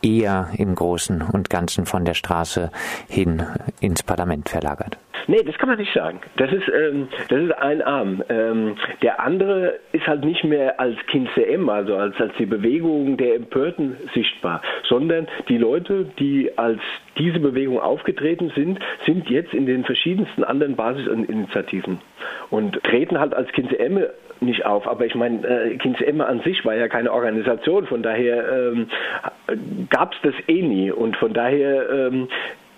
eher 0.05 0.49
im 0.57 0.75
Großen 0.75 1.23
und 1.33 1.49
Ganzen 1.49 1.85
von 1.85 2.05
der 2.05 2.13
Straße 2.13 2.69
hin 3.09 3.43
ins 3.81 4.03
Parlament 4.03 4.49
verlagert. 4.49 4.97
Nee, 5.27 5.41
das 5.43 5.57
kann 5.57 5.69
man 5.69 5.79
nicht 5.79 5.93
sagen. 5.93 6.19
Das 6.37 6.51
ist, 6.51 6.67
ähm, 6.69 7.07
das 7.29 7.41
ist 7.41 7.51
ein 7.57 7.81
Arm. 7.81 8.23
Ähm, 8.29 8.75
der 9.01 9.19
andere 9.19 9.79
ist 9.91 10.05
halt 10.05 10.23
nicht 10.23 10.43
mehr 10.43 10.79
als 10.79 10.95
Kind 11.07 11.29
CM, 11.33 11.67
also 11.67 11.95
als, 11.95 12.15
als 12.19 12.31
die 12.37 12.45
Bewegung 12.45 13.17
der 13.17 13.35
Empörten 13.35 13.97
sichtbar, 14.13 14.61
sondern 14.87 15.27
die 15.49 15.57
Leute, 15.57 16.05
die 16.19 16.55
als 16.57 16.79
diese 17.17 17.39
Bewegung 17.39 17.79
aufgetreten 17.79 18.51
sind, 18.55 18.79
sind 19.05 19.27
jetzt 19.29 19.53
in 19.53 19.65
den 19.65 19.83
verschiedensten 19.83 20.43
anderen 20.43 20.75
Basisinitiativen 20.75 21.99
und 22.51 22.83
treten 22.83 23.19
halt 23.19 23.33
als 23.33 23.51
Kind 23.51 23.69
CM 23.69 24.05
nicht 24.41 24.65
auf. 24.65 24.87
Aber 24.87 25.05
ich 25.05 25.15
meine, 25.15 25.45
äh, 25.47 25.77
Kinz 25.77 26.01
Emma 26.01 26.25
an 26.25 26.41
sich 26.41 26.63
war 26.65 26.75
ja 26.75 26.87
keine 26.87 27.11
Organisation, 27.11 27.85
von 27.87 28.03
daher 28.03 28.45
ähm, 28.51 28.87
gab 29.89 30.13
es 30.13 30.19
das 30.23 30.33
eh 30.47 30.61
nie. 30.61 30.91
Und 30.91 31.17
von 31.17 31.33
daher 31.33 31.89
ähm, 31.89 32.27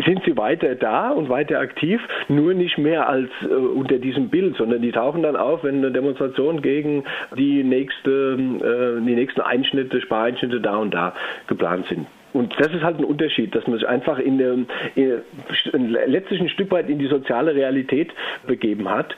sind 0.06 0.22
sie 0.26 0.38
weiter 0.38 0.76
da 0.76 1.10
und 1.10 1.30
weiter 1.30 1.60
aktiv, 1.60 2.00
nur 2.28 2.54
nicht 2.54 2.78
mehr 2.78 3.10
als 3.10 3.30
äh, 3.42 3.54
unter 3.54 3.98
diesem 3.98 4.30
Bild, 4.30 4.56
sondern 4.58 4.82
die 4.82 4.92
tauchen 4.92 5.24
dann 5.24 5.36
auf, 5.36 5.64
wenn 5.64 5.78
eine 5.78 5.92
Demonstration 5.92 6.62
gegen 6.62 7.04
die 7.36 7.64
nächste, 7.64 8.38
äh, 8.38 9.06
die 9.06 9.16
nächsten 9.16 9.42
Einschnitte, 9.42 10.02
Spareinschnitte 10.02 10.62
da 10.62 10.78
und 10.78 10.94
da 10.94 11.14
geplant 11.48 11.88
sind. 11.88 12.08
Und 12.38 12.54
das 12.60 12.72
ist 12.72 12.84
halt 12.84 13.00
ein 13.00 13.04
Unterschied, 13.06 13.56
dass 13.56 13.66
man 13.66 13.80
sich 13.80 13.88
einfach 13.88 14.20
in, 14.20 14.38
der, 14.38 14.54
in 14.96 15.90
letztlich 15.90 16.40
ein 16.40 16.50
Stück 16.50 16.70
weit 16.72 16.88
in 16.88 17.00
die 17.00 17.08
soziale 17.08 17.56
Realität 17.56 18.12
begeben 18.46 18.88
hat. 18.90 19.16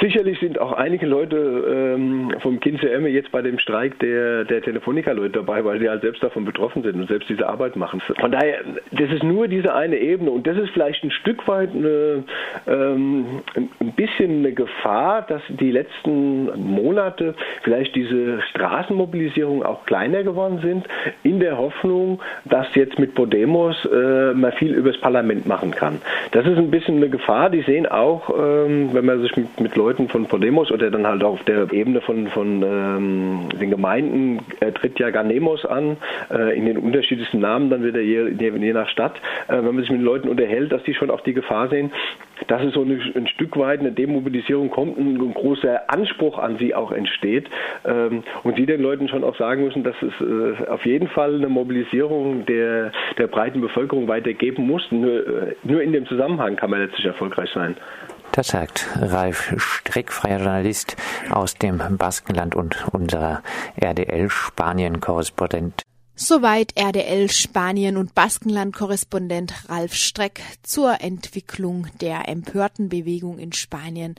Sicherlich 0.00 0.40
sind 0.40 0.58
auch 0.58 0.72
einige 0.72 1.06
Leute 1.06 1.94
ähm, 1.96 2.34
vom 2.40 2.58
Kinze 2.58 2.90
Emme 2.90 3.08
jetzt 3.08 3.30
bei 3.30 3.40
dem 3.42 3.60
Streik 3.60 3.98
der, 4.00 4.44
der 4.44 4.62
Telefonica-Leute 4.62 5.34
dabei, 5.34 5.64
weil 5.64 5.78
sie 5.78 5.88
halt 5.88 6.02
selbst 6.02 6.22
davon 6.22 6.44
betroffen 6.44 6.82
sind 6.82 6.96
und 6.96 7.08
selbst 7.08 7.28
diese 7.28 7.48
Arbeit 7.48 7.76
machen. 7.76 8.00
Von 8.00 8.32
daher, 8.32 8.58
das 8.90 9.10
ist 9.12 9.22
nur 9.22 9.46
diese 9.46 9.72
eine 9.72 9.96
Ebene 9.98 10.30
und 10.30 10.46
das 10.46 10.56
ist 10.56 10.70
vielleicht 10.70 11.04
ein 11.04 11.12
Stück 11.12 11.46
weit 11.46 11.70
eine, 11.72 12.24
ähm, 12.66 13.42
ein 13.54 13.92
bisschen 13.92 14.38
eine 14.38 14.52
Gefahr, 14.52 15.22
dass 15.22 15.42
die 15.48 15.70
letzten 15.70 16.46
Monate 16.60 17.34
vielleicht 17.62 17.94
diese 17.94 18.42
Straßenmobilisierung 18.50 19.62
auch 19.62 19.86
kleiner 19.86 20.24
geworden 20.24 20.58
sind, 20.62 20.86
in 21.22 21.38
der 21.38 21.58
Hoffnung, 21.58 22.20
dass 22.44 22.55
jetzt 22.74 22.98
mit 22.98 23.14
Podemos 23.14 23.76
äh, 23.84 24.32
man 24.34 24.52
viel 24.52 24.74
übers 24.74 24.98
Parlament 24.98 25.46
machen 25.46 25.70
kann. 25.70 26.00
Das 26.32 26.46
ist 26.46 26.58
ein 26.58 26.70
bisschen 26.70 26.96
eine 26.96 27.08
Gefahr. 27.08 27.50
Die 27.50 27.62
sehen 27.62 27.86
auch, 27.86 28.30
ähm, 28.30 28.90
wenn 28.92 29.04
man 29.04 29.20
sich 29.22 29.36
mit, 29.36 29.60
mit 29.60 29.76
Leuten 29.76 30.08
von 30.08 30.26
Podemos 30.26 30.70
oder 30.70 30.90
dann 30.90 31.06
halt 31.06 31.22
auf 31.22 31.42
der 31.44 31.72
Ebene 31.72 32.00
von, 32.00 32.28
von 32.28 32.62
ähm, 32.62 33.48
den 33.60 33.70
Gemeinden 33.70 34.40
äh, 34.60 34.72
tritt 34.72 34.98
ja 34.98 35.10
Ganemos 35.10 35.64
an, 35.64 35.96
äh, 36.30 36.56
in 36.56 36.66
den 36.66 36.78
unterschiedlichsten 36.78 37.40
Namen 37.40 37.70
dann 37.70 37.84
wieder 37.84 38.00
je, 38.00 38.30
je 38.30 38.72
nach 38.72 38.88
Stadt. 38.88 39.16
Äh, 39.48 39.56
wenn 39.56 39.74
man 39.74 39.80
sich 39.80 39.90
mit 39.90 40.02
Leuten 40.02 40.28
unterhält, 40.28 40.72
dass 40.72 40.82
die 40.84 40.94
schon 40.94 41.10
auch 41.10 41.20
die 41.20 41.34
Gefahr 41.34 41.68
sehen, 41.68 41.90
dass 42.48 42.62
es 42.62 42.74
so 42.74 42.82
eine, 42.82 43.00
ein 43.14 43.26
Stück 43.28 43.56
weit 43.56 43.80
eine 43.80 43.92
Demobilisierung 43.92 44.70
kommt, 44.70 44.98
ein, 44.98 45.16
ein 45.16 45.34
großer 45.34 45.90
Anspruch 45.90 46.38
an 46.38 46.58
sie 46.58 46.74
auch 46.74 46.92
entsteht 46.92 47.48
ähm, 47.84 48.22
und 48.42 48.56
sie 48.56 48.66
den 48.66 48.82
Leuten 48.82 49.08
schon 49.08 49.24
auch 49.24 49.36
sagen 49.36 49.64
müssen, 49.64 49.82
dass 49.84 49.96
es 50.02 50.12
äh, 50.20 50.68
auf 50.68 50.84
jeden 50.84 51.08
Fall 51.08 51.34
eine 51.36 51.48
Mobilisierung 51.48 52.35
der, 52.44 52.90
der 53.18 53.28
breiten 53.28 53.60
Bevölkerung 53.60 54.08
weitergeben 54.08 54.66
muss. 54.66 54.82
Nur, 54.90 55.26
äh, 55.26 55.54
nur 55.62 55.82
in 55.82 55.92
dem 55.92 56.06
Zusammenhang 56.06 56.56
kann 56.56 56.70
man 56.70 56.80
letztlich 56.80 57.06
erfolgreich 57.06 57.50
sein. 57.54 57.76
Das 58.32 58.48
sagt 58.48 58.86
Ralf 59.00 59.54
Streck, 59.56 60.12
freier 60.12 60.38
Journalist 60.38 60.96
aus 61.30 61.54
dem 61.54 61.80
Baskenland 61.96 62.54
und 62.54 62.86
unserer 62.92 63.42
RDL-Spanien-Korrespondent. 63.76 65.82
Soweit 66.18 66.72
RDL 66.76 67.30
Spanien 67.30 67.96
und 67.96 68.14
Baskenland-Korrespondent 68.14 69.68
Ralf 69.68 69.94
Streck 69.94 70.40
zur 70.62 71.02
Entwicklung 71.02 71.88
der 72.00 72.28
empörten 72.28 72.88
Bewegung 72.88 73.38
in 73.38 73.52
Spanien, 73.52 74.16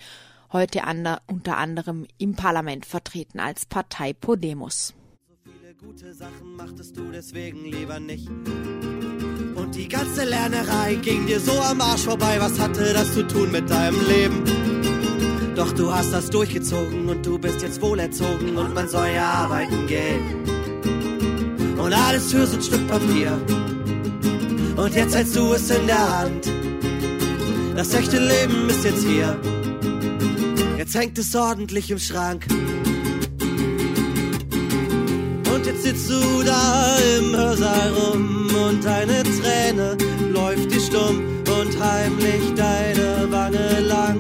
heute 0.54 0.82
unter 1.28 1.58
anderem 1.58 2.08
im 2.18 2.36
Parlament 2.36 2.86
vertreten 2.86 3.40
als 3.40 3.66
Partei 3.66 4.14
Podemos. 4.14 4.94
Gute 5.80 6.12
Sachen 6.12 6.56
machtest 6.56 6.98
du 6.98 7.12
deswegen 7.12 7.64
lieber 7.66 8.00
nicht. 8.00 8.28
Und 8.28 9.76
die 9.76 9.88
ganze 9.88 10.24
Lernerei 10.24 10.96
ging 10.96 11.28
dir 11.28 11.40
so 11.40 11.52
am 11.52 11.80
Arsch 11.82 12.02
vorbei, 12.02 12.38
was 12.40 12.60
hatte 12.60 12.94
das 12.94 13.14
zu 13.14 13.28
tun 13.28 13.52
mit 13.52 13.70
deinem 13.70 14.00
Leben? 14.08 14.44
Doch 15.56 15.72
du 15.74 15.94
hast 15.94 16.12
das 16.12 16.32
durchgezogen 16.32 17.08
und 17.08 17.24
du 17.24 17.38
bist 17.38 17.62
jetzt 17.62 17.80
wohlerzogen 17.80 18.58
und 18.58 18.74
man 18.74 18.90
soll 18.90 19.10
ja 19.10 19.26
arbeiten 19.26 19.86
gehen 19.86 20.44
und 21.78 21.94
alles 21.94 22.32
für 22.32 22.48
so 22.48 22.56
ein 22.56 22.64
Stück 22.64 22.88
Papier. 22.88 23.40
Und 24.78 24.96
jetzt 24.96 25.16
hältst 25.16 25.36
du 25.36 25.54
es 25.54 25.70
in 25.70 25.86
der 25.86 26.20
Hand. 26.20 26.52
Das 27.76 27.94
echte 27.94 28.18
Leben 28.18 28.68
ist 28.68 28.84
jetzt 28.84 29.04
hier. 29.06 29.40
Jetzt 30.76 30.96
hängt 30.96 31.20
es 31.20 31.36
ordentlich 31.36 31.92
im 31.92 32.00
Schrank. 32.00 32.48
Und 35.58 35.66
jetzt 35.66 35.82
sitzt 35.82 36.08
du 36.08 36.44
da 36.44 36.98
im 37.18 37.36
Hörsaal 37.36 37.92
rum 37.94 38.48
und 38.70 38.86
deine 38.86 39.24
Träne 39.24 39.98
läuft 40.32 40.72
dir 40.72 40.80
stumm 40.80 41.24
und 41.60 41.84
heimlich 41.84 42.54
deine 42.56 43.26
Wange 43.32 43.80
lang. 43.80 44.20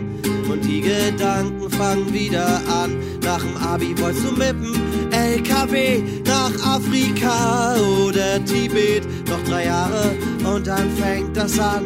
Und 0.49 0.65
die 0.65 0.81
Gedanken 0.81 1.69
fangen 1.69 2.11
wieder 2.11 2.59
an. 2.67 2.97
Nach 3.23 3.39
dem 3.39 3.55
Abi 3.57 3.95
wolltest 3.99 4.25
du 4.25 4.31
mit 4.31 4.49
dem 4.49 5.11
LKW 5.11 6.01
nach 6.25 6.75
Afrika 6.75 7.75
oder 8.03 8.43
Tibet. 8.43 9.03
Noch 9.29 9.43
drei 9.43 9.65
Jahre 9.65 10.15
und 10.51 10.65
dann 10.65 10.89
fängt 10.97 11.37
das 11.37 11.59
an. 11.59 11.83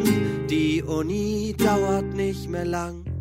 Die 0.48 0.82
Uni 0.82 1.54
dauert 1.58 2.14
nicht 2.14 2.48
mehr 2.48 2.64
lang. 2.64 3.11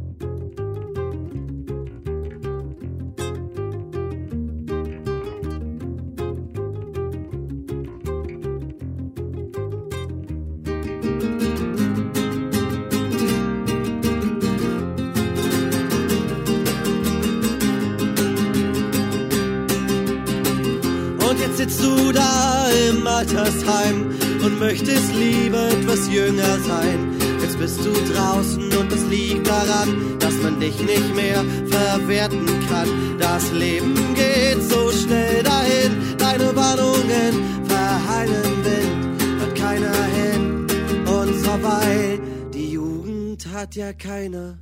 Altersheim 23.22 24.16
und 24.44 24.60
möchtest 24.60 25.14
lieber 25.14 25.68
etwas 25.68 26.10
jünger 26.10 26.58
sein. 26.68 27.16
Jetzt 27.40 27.60
bist 27.60 27.80
du 27.86 27.92
draußen 28.12 28.64
und 28.76 28.92
es 28.92 29.06
liegt 29.06 29.48
daran, 29.48 30.18
dass 30.18 30.34
man 30.42 30.60
dich 30.60 30.76
nicht 30.80 31.16
mehr 31.16 31.46
verwerten 31.70 32.48
kann. 32.68 32.90
Das 33.20 33.52
Leben 33.52 33.94
geht 34.16 34.64
so 34.64 34.92
schnell 34.92 35.44
dahin, 35.44 36.18
deine 36.18 36.56
Warnungen 36.56 37.64
verheilen 37.66 38.66
Wind, 38.66 39.40
hört 39.40 39.56
keiner 39.56 40.04
hin 40.18 40.68
und 41.06 41.36
vorbei. 41.46 42.20
Die 42.56 42.72
Jugend 42.72 43.48
hat 43.54 43.76
ja 43.76 43.94
keine 43.94 44.58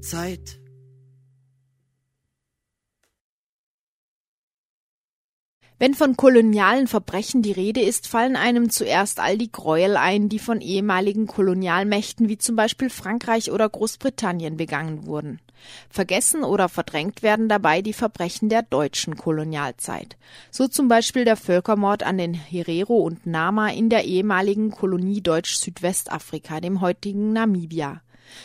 Zeit. 0.00 0.59
Wenn 5.80 5.94
von 5.94 6.14
kolonialen 6.14 6.88
Verbrechen 6.88 7.40
die 7.40 7.52
Rede 7.52 7.80
ist, 7.80 8.06
fallen 8.06 8.36
einem 8.36 8.68
zuerst 8.68 9.18
all 9.18 9.38
die 9.38 9.50
Gräuel 9.50 9.96
ein, 9.96 10.28
die 10.28 10.38
von 10.38 10.60
ehemaligen 10.60 11.26
Kolonialmächten 11.26 12.28
wie 12.28 12.36
zum 12.36 12.54
Beispiel 12.54 12.90
Frankreich 12.90 13.50
oder 13.50 13.66
Großbritannien 13.66 14.58
begangen 14.58 15.06
wurden. 15.06 15.40
Vergessen 15.88 16.44
oder 16.44 16.68
verdrängt 16.68 17.22
werden 17.22 17.48
dabei 17.48 17.80
die 17.80 17.94
Verbrechen 17.94 18.50
der 18.50 18.60
deutschen 18.60 19.16
Kolonialzeit. 19.16 20.18
So 20.50 20.68
zum 20.68 20.88
Beispiel 20.88 21.24
der 21.24 21.36
Völkermord 21.36 22.02
an 22.02 22.18
den 22.18 22.34
Herero 22.34 22.98
und 22.98 23.24
Nama 23.24 23.70
in 23.70 23.88
der 23.88 24.04
ehemaligen 24.04 24.70
Kolonie 24.72 25.22
Deutsch-Südwestafrika, 25.22 26.60
dem 26.60 26.82
heutigen 26.82 27.32
Namibia. 27.32 28.02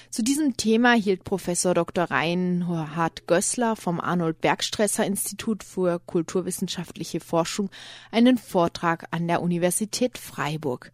Zu 0.10 0.24
diesem 0.24 0.58
Thema 0.58 0.94
hielt 0.94 1.24
Professor 1.24 1.74
Dr. 1.74 2.06
Reinhard 2.06 3.28
Gößler 3.28 3.76
vom 3.76 4.00
Arnold 4.00 4.42
Bergstresser 4.42 5.06
Institut 5.06 5.64
für 5.64 6.00
kulturwissenschaftliche 6.00 7.20
Forschung 7.20 7.70
einen 8.12 8.38
Vortrag 8.38 9.08
an 9.12 9.28
der 9.28 9.42
Universität 9.42 10.18
Freiburg. 10.18 10.92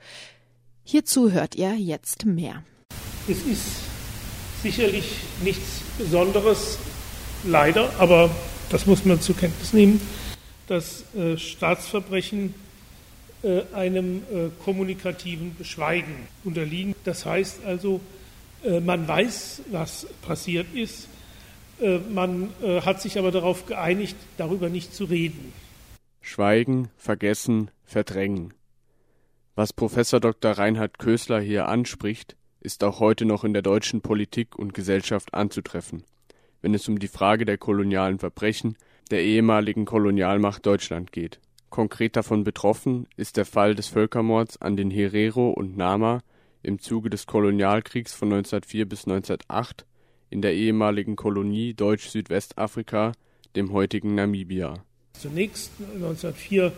Hierzu 0.84 1.32
hört 1.32 1.56
ihr 1.56 1.76
jetzt 1.76 2.26
mehr. 2.26 2.64
Es 3.28 3.44
ist 3.44 3.66
sicherlich 4.64 5.06
nichts 5.44 5.82
Besonderes, 5.98 6.78
leider, 7.44 7.92
aber 8.00 8.30
das 8.70 8.86
muss 8.86 9.06
man 9.06 9.22
zur 9.22 9.36
Kenntnis 9.36 9.74
nehmen, 9.74 10.02
dass 10.68 11.04
äh, 11.16 11.38
Staatsverbrechen 11.38 12.54
äh, 13.44 13.62
einem 13.74 14.18
äh, 14.18 14.50
kommunikativen 14.64 15.56
Beschweigen 15.58 16.16
unterliegen. 16.44 16.96
Das 17.04 17.26
heißt 17.26 17.66
also, 17.66 18.00
man 18.63 19.08
weiß, 19.08 19.63
was 19.71 20.08
passiert 20.21 20.67
ist. 20.74 21.08
Äh, 21.82 22.00
man 22.13 22.50
äh, 22.62 22.82
hat 22.82 23.02
sich 23.02 23.17
aber 23.17 23.32
darauf 23.32 23.65
geeinigt, 23.65 24.15
darüber 24.38 24.69
nicht 24.69 24.93
zu 24.93 25.06
reden. 25.06 25.52
Schweigen, 26.21 26.89
vergessen, 26.97 27.71
verdrängen. 27.84 28.54
Was 29.56 29.74
Professor 29.74 30.19
Dr. 30.19 30.52
Reinhard 30.52 31.00
Kösler 31.00 31.41
hier 31.41 31.67
anspricht, 31.67 32.38
ist 32.62 32.84
auch 32.84 33.00
heute 33.00 33.26
noch 33.26 33.43
in 33.43 33.54
der 33.54 33.63
deutschen 33.63 34.02
Politik 34.02 34.56
und 34.56 34.74
Gesellschaft 34.74 35.34
anzutreffen, 35.34 36.04
wenn 36.62 36.76
es 36.76 36.88
um 36.88 37.00
die 37.00 37.08
Frage 37.08 37.45
der 37.45 37.58
kolonialen 37.58 38.19
Verbrechen 38.19 38.78
der 39.10 39.24
ehemaligen 39.24 39.86
Kolonialmacht 39.86 40.65
Deutschland 40.65 41.12
geht. 41.12 41.39
Konkret 41.69 42.15
davon 42.15 42.43
betroffen 42.43 43.08
ist 43.17 43.38
der 43.38 43.45
Fall 43.45 43.76
des 43.76 43.88
Völkermords 43.88 44.62
an 44.62 44.78
den 44.78 44.91
Herero 44.91 45.50
und 45.50 45.76
Nama 45.76 46.21
im 46.63 46.80
Zuge 46.80 47.10
des 47.10 47.26
Kolonialkriegs 47.26 48.13
von 48.13 48.30
1904 48.30 48.86
bis 48.88 49.06
1908 49.06 49.86
in 50.30 50.41
der 50.41 50.54
ehemaligen 50.54 51.15
Kolonie 51.15 51.74
Deutsch-Südwestafrika, 51.74 53.12
dem 53.56 53.74
heutigen 53.74 54.15
Namibia. 54.15 54.84
Zunächst 55.13 55.71
1904 55.80 56.71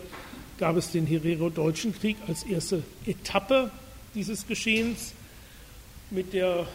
gab 0.58 0.76
es 0.76 0.90
den 0.90 1.06
Herero-Deutschen 1.06 1.94
Krieg 1.94 2.16
als 2.26 2.44
erste 2.44 2.82
Etappe 3.06 3.70
dieses 4.14 4.46
Geschehens 4.46 5.14
mit 6.10 6.32
der 6.32 6.66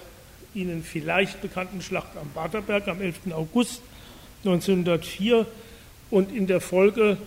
Ihnen 0.55 0.83
vielleicht 0.83 1.41
bekannten 1.41 1.81
Schlacht 1.81 2.17
am 2.17 2.27
Waterberg 2.33 2.87
am 2.87 3.01
11. 3.01 3.31
August 3.31 3.81
1904 4.43 5.45
und 6.09 6.35
in 6.35 6.47
der 6.47 6.59
Folge 6.59 7.17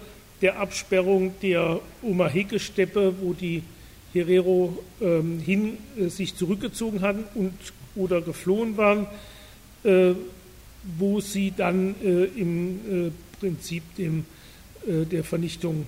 der 0.40 0.58
Absperrung 0.58 1.34
der 1.40 1.80
Omaheke-Steppe, 2.02 3.14
wo 3.20 3.32
die 3.32 3.62
Herero 4.12 4.82
ähm, 5.00 5.40
hin 5.40 5.78
äh, 5.98 6.08
sich 6.08 6.36
zurückgezogen 6.36 7.00
hatten 7.00 7.24
und 7.34 7.52
oder 7.94 8.20
geflohen 8.20 8.76
waren, 8.76 9.06
äh, 9.84 10.12
wo 10.98 11.20
sie 11.20 11.52
dann 11.56 11.94
äh, 12.02 12.24
im 12.24 13.08
äh, 13.08 13.10
Prinzip 13.38 13.82
dem, 13.96 14.24
äh, 14.86 15.04
der 15.04 15.24
Vernichtung 15.24 15.86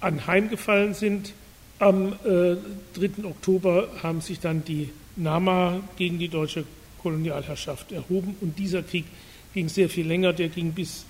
anheimgefallen 0.00 0.94
sind. 0.94 1.32
Am 1.78 2.14
3. 2.22 2.56
Äh, 3.00 3.08
Oktober 3.24 3.88
haben 4.02 4.20
sich 4.20 4.40
dann 4.40 4.64
die 4.64 4.90
Nama 5.16 5.80
gegen 5.96 6.18
die 6.18 6.28
deutsche 6.28 6.64
Kolonialherrschaft 7.02 7.92
erhoben 7.92 8.36
und 8.40 8.58
dieser 8.58 8.82
Krieg 8.82 9.04
ging 9.54 9.68
sehr 9.68 9.88
viel 9.88 10.06
länger, 10.06 10.32
der 10.32 10.48
ging 10.48 10.72
bis 10.72 11.04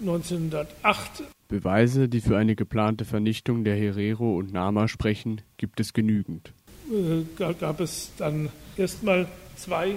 1908. 0.00 1.24
Beweise, 1.52 2.08
die 2.08 2.20
für 2.22 2.38
eine 2.38 2.56
geplante 2.56 3.04
Vernichtung 3.04 3.62
der 3.62 3.76
Herero 3.76 4.38
und 4.38 4.54
Nama 4.54 4.88
sprechen, 4.88 5.42
gibt 5.58 5.80
es 5.80 5.92
genügend. 5.92 6.50
Äh, 6.90 7.26
da 7.36 7.52
gab 7.52 7.80
es 7.80 8.10
dann 8.16 8.48
erstmal 8.78 9.28
zwei 9.56 9.96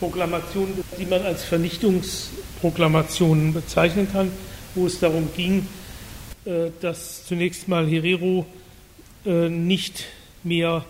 Proklamationen, 0.00 0.74
die 0.98 1.06
man 1.06 1.22
als 1.22 1.44
Vernichtungsproklamationen 1.44 3.54
bezeichnen 3.54 4.10
kann, 4.10 4.32
wo 4.74 4.86
es 4.86 4.98
darum 4.98 5.28
ging, 5.36 5.68
äh, 6.44 6.70
dass 6.80 7.24
zunächst 7.24 7.68
mal 7.68 7.86
Herero 7.86 8.44
äh, 9.24 9.48
nicht 9.48 10.06
mehr 10.42 10.84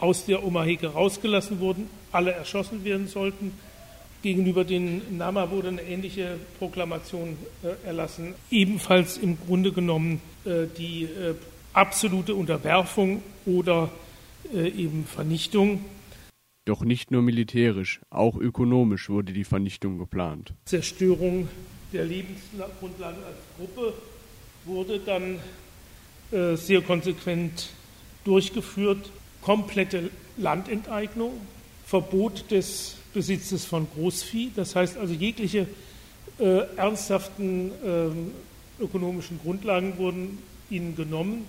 aus 0.00 0.24
der 0.24 0.42
Omaheke 0.42 0.86
rausgelassen 0.86 1.60
wurden, 1.60 1.90
alle 2.10 2.32
erschossen 2.32 2.84
werden 2.84 3.06
sollten 3.06 3.52
Gegenüber 4.24 4.64
den 4.64 5.18
Nama 5.18 5.50
wurde 5.50 5.68
eine 5.68 5.82
ähnliche 5.82 6.38
Proklamation 6.58 7.36
äh, 7.62 7.86
erlassen, 7.86 8.34
ebenfalls 8.50 9.18
im 9.18 9.36
Grunde 9.38 9.70
genommen 9.70 10.22
äh, 10.46 10.66
die 10.78 11.02
äh, 11.02 11.34
absolute 11.74 12.34
Unterwerfung 12.34 13.22
oder 13.44 13.90
äh, 14.50 14.66
eben 14.68 15.04
Vernichtung. 15.04 15.84
Doch 16.64 16.84
nicht 16.84 17.10
nur 17.10 17.20
militärisch, 17.20 18.00
auch 18.08 18.38
ökonomisch 18.38 19.10
wurde 19.10 19.34
die 19.34 19.44
Vernichtung 19.44 19.98
geplant. 19.98 20.54
Zerstörung 20.64 21.50
der 21.92 22.06
Lebensgrundlagen 22.06 23.22
als 23.24 23.36
Gruppe 23.58 23.92
wurde 24.64 25.00
dann 25.00 25.38
äh, 26.32 26.56
sehr 26.56 26.80
konsequent 26.80 27.68
durchgeführt. 28.24 29.10
Komplette 29.42 30.08
Landenteignung, 30.38 31.32
Verbot 31.84 32.50
des 32.50 32.96
Besitzes 33.14 33.64
von 33.64 33.86
Großvieh. 33.94 34.50
Das 34.54 34.76
heißt 34.76 34.98
also, 34.98 35.14
jegliche 35.14 35.66
äh, 36.38 36.66
ernsthaften 36.76 37.70
äh, 37.70 38.82
ökonomischen 38.82 39.38
Grundlagen 39.40 39.96
wurden 39.96 40.38
ihnen 40.68 40.96
genommen. 40.96 41.46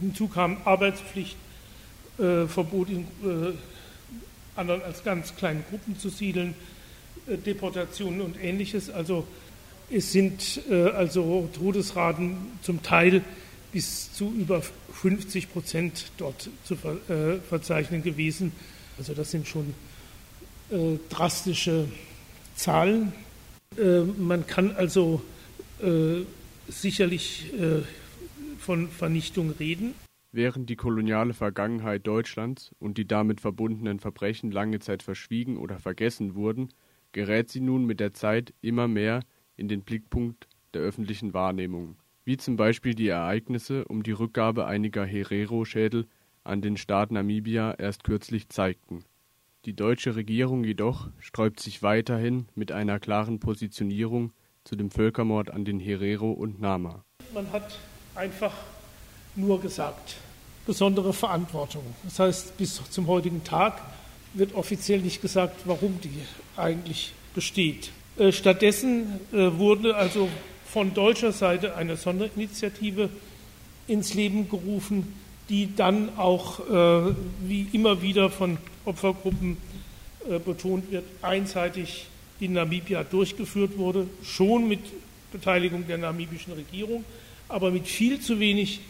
Hinzu 0.00 0.28
kam 0.28 0.56
Arbeitspflicht, 0.64 1.36
äh, 2.18 2.46
Verbot, 2.46 2.88
in 2.88 3.02
äh, 3.22 3.52
anderen 4.56 4.82
als 4.82 5.04
ganz 5.04 5.36
kleinen 5.36 5.64
Gruppen 5.68 5.98
zu 5.98 6.08
siedeln, 6.08 6.54
äh, 7.26 7.36
Deportationen 7.36 8.22
und 8.22 8.42
ähnliches. 8.42 8.90
Also 8.90 9.26
es 9.90 10.12
sind 10.12 10.62
äh, 10.70 10.88
also 10.88 11.48
Todesraten 11.52 12.36
zum 12.62 12.82
Teil 12.82 13.22
bis 13.72 14.12
zu 14.12 14.32
über 14.32 14.62
50 14.62 15.52
Prozent 15.52 16.06
dort 16.16 16.48
zu 16.64 16.76
ver 16.76 16.96
verzeichnen 17.48 18.04
gewesen. 18.04 18.52
Also 18.96 19.14
das 19.14 19.32
sind 19.32 19.48
schon 19.48 19.74
äh, 20.70 20.98
drastische 21.10 21.88
Zahlen. 22.54 23.12
Äh, 23.76 24.00
man 24.00 24.46
kann 24.46 24.72
also 24.72 25.22
äh, 25.82 26.22
sicherlich 26.68 27.52
von 28.58 28.88
Vernichtung 28.88 29.50
reden. 29.50 29.94
Während 30.32 30.70
die 30.70 30.76
koloniale 30.76 31.34
Vergangenheit 31.34 32.06
Deutschlands 32.06 32.74
und 32.78 32.96
die 32.96 33.06
damit 33.06 33.42
verbundenen 33.42 34.00
Verbrechen 34.00 34.50
lange 34.50 34.80
Zeit 34.80 35.02
verschwiegen 35.02 35.58
oder 35.58 35.78
vergessen 35.78 36.34
wurden, 36.34 36.70
gerät 37.12 37.50
sie 37.50 37.60
nun 37.60 37.84
mit 37.84 38.00
der 38.00 38.14
Zeit 38.14 38.54
immer 38.62 38.88
mehr 38.88 39.20
in 39.56 39.68
den 39.68 39.82
Blickpunkt 39.82 40.48
der 40.72 40.80
öffentlichen 40.80 41.34
Wahrnehmung, 41.34 41.96
wie 42.24 42.38
zum 42.38 42.56
Beispiel 42.56 42.94
die 42.94 43.08
Ereignisse 43.08 43.84
um 43.84 44.02
die 44.02 44.12
Rückgabe 44.12 44.64
einiger 44.66 45.04
Herero-Schädel 45.04 46.06
an 46.42 46.62
den 46.62 46.78
Staat 46.78 47.12
Namibia 47.12 47.74
erst 47.74 48.04
kürzlich 48.04 48.48
zeigten. 48.48 49.04
Die 49.64 49.74
deutsche 49.74 50.14
Regierung 50.14 50.62
jedoch 50.62 51.08
sträubt 51.18 51.58
sich 51.58 51.82
weiterhin 51.82 52.44
mit 52.54 52.70
einer 52.70 53.00
klaren 53.00 53.40
Positionierung 53.40 54.32
zu 54.62 54.76
dem 54.76 54.90
Völkermord 54.90 55.48
an 55.50 55.64
den 55.64 55.80
Herero 55.80 56.32
und 56.32 56.60
Nama. 56.60 57.02
Man 57.32 57.50
hat 57.50 57.78
einfach 58.14 58.52
nur 59.36 59.62
gesagt, 59.62 60.16
besondere 60.66 61.14
Verantwortung. 61.14 61.82
Das 62.02 62.18
heißt, 62.18 62.58
bis 62.58 62.78
zum 62.90 63.06
heutigen 63.06 63.42
Tag 63.42 63.80
wird 64.34 64.54
offiziell 64.54 65.00
nicht 65.00 65.22
gesagt, 65.22 65.62
warum 65.64 65.98
die 66.02 66.12
eigentlich 66.58 67.14
besteht. 67.34 67.90
Äh, 68.18 68.32
stattdessen 68.32 69.18
äh, 69.32 69.56
wurde 69.56 69.96
also 69.96 70.28
von 70.66 70.92
deutscher 70.92 71.32
Seite 71.32 71.74
eine 71.74 71.96
Sonderinitiative 71.96 73.08
ins 73.86 74.12
Leben 74.12 74.50
gerufen, 74.50 75.14
die 75.48 75.74
dann 75.74 76.16
auch, 76.16 76.60
äh, 76.60 77.14
wie 77.40 77.68
immer 77.72 78.02
wieder 78.02 78.30
von 78.30 78.58
Opfergruppen 78.84 79.56
äh, 80.28 80.38
betont 80.38 80.90
wird, 80.90 81.04
einseitig 81.22 82.06
in 82.40 82.54
Namibia 82.54 83.04
durchgeführt 83.04 83.76
wurde, 83.78 84.06
schon 84.22 84.68
mit 84.68 84.80
Beteiligung 85.32 85.86
der 85.86 85.98
namibischen 85.98 86.52
Regierung, 86.52 87.04
aber 87.48 87.70
mit 87.70 87.86
viel 87.86 88.20
zu 88.20 88.38
wenig 88.38 88.80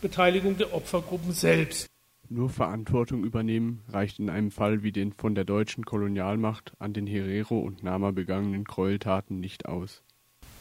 Beteiligung 0.00 0.56
der 0.56 0.74
Opfergruppen 0.74 1.32
selbst. 1.32 1.86
Nur 2.28 2.48
Verantwortung 2.48 3.24
übernehmen 3.24 3.82
reicht 3.90 4.18
in 4.18 4.30
einem 4.30 4.50
Fall 4.50 4.82
wie 4.82 4.90
den 4.90 5.12
von 5.12 5.34
der 5.34 5.44
deutschen 5.44 5.84
Kolonialmacht 5.84 6.72
an 6.78 6.94
den 6.94 7.06
Herero 7.06 7.58
und 7.58 7.82
Nama 7.82 8.10
begangenen 8.10 8.64
Gräueltaten 8.64 9.38
nicht 9.38 9.66
aus. 9.66 10.02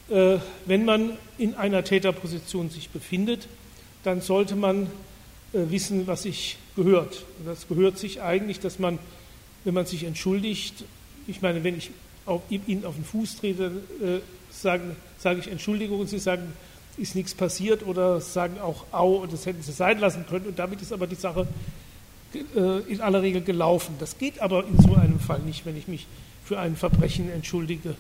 Äh, 0.10 0.39
wenn 0.65 0.84
man 0.84 1.12
in 1.38 1.56
einer 1.56 1.84
Täterposition 1.84 2.69
sich 2.69 2.89
befindet, 2.89 3.47
dann 4.04 4.19
sollte 4.19 4.56
man 4.56 4.88
wissen, 5.54 6.08
was 6.08 6.24
sich 6.24 6.58
gehört. 6.76 7.24
Und 7.40 7.48
das 7.48 7.68
gehört 7.68 7.98
sich 7.98 8.22
eigentlich, 8.22 8.60
dass 8.60 8.80
man, 8.80 9.00
wenn 9.64 9.74
man 9.74 9.86
sich 9.86 10.04
entschuldigt, 10.04 10.84
ich 11.28 11.42
meine, 11.42 11.64
wenn 11.64 11.78
ich 11.78 11.92
auf, 12.26 12.42
Ihnen 12.50 12.86
auf 12.86 12.96
den 12.96 13.06
Fuß 13.06 13.38
trete, 13.38 13.72
äh, 14.02 14.20
sage, 14.52 14.96
sage 15.18 15.40
ich 15.40 15.48
Entschuldigung 15.48 16.00
und 16.00 16.10
Sie 16.10 16.20
sagen, 16.20 16.54
ist 16.98 17.16
nichts 17.16 17.34
passiert 17.34 17.86
oder 17.86 18.22
sagen 18.22 18.60
auch 18.60 18.86
Au, 18.92 19.26
das 19.26 19.46
hätten 19.46 19.62
Sie 19.62 19.72
sein 19.72 20.00
lassen 20.00 20.26
können 20.28 20.48
und 20.48 20.60
damit 20.60 20.82
ist 20.82 20.94
aber 20.94 21.08
die 21.08 21.16
Sache 21.16 21.48
äh, 22.34 22.92
in 22.92 23.02
aller 23.02 23.22
Regel 23.22 23.42
gelaufen. 23.42 23.96
Das 24.00 24.18
geht 24.18 24.40
aber 24.40 24.66
in 24.66 24.80
so 24.80 24.96
einem 24.96 25.20
Fall 25.20 25.40
nicht, 25.40 25.66
wenn 25.66 25.78
ich 25.78 25.88
mich 25.88 26.08
für 26.44 26.60
ein 26.60 26.76
Verbrechen 26.76 27.32
entschuldige, 27.32 27.96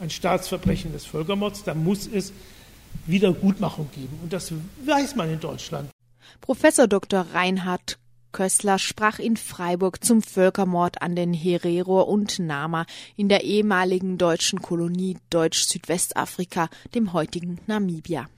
ein 0.00 0.10
Staatsverbrechen 0.10 0.92
des 0.92 1.04
Völkermords, 1.04 1.64
da 1.64 1.74
muss 1.74 2.06
es 2.06 2.32
Wiedergutmachung 3.06 3.88
geben 3.94 4.18
und 4.22 4.32
das 4.32 4.52
weiß 4.84 5.16
man 5.16 5.30
in 5.32 5.40
Deutschland. 5.40 5.90
Professor 6.40 6.86
Dr. 6.86 7.26
Reinhard 7.32 7.98
Kössler 8.32 8.78
sprach 8.78 9.18
in 9.18 9.36
Freiburg 9.36 10.04
zum 10.04 10.22
Völkermord 10.22 11.02
an 11.02 11.16
den 11.16 11.32
Herero 11.32 12.02
und 12.02 12.38
Nama 12.38 12.86
in 13.16 13.28
der 13.28 13.44
ehemaligen 13.44 14.18
deutschen 14.18 14.60
Kolonie 14.60 15.16
Deutsch-Südwestafrika, 15.30 16.68
dem 16.94 17.12
heutigen 17.12 17.58
Namibia. 17.66 18.28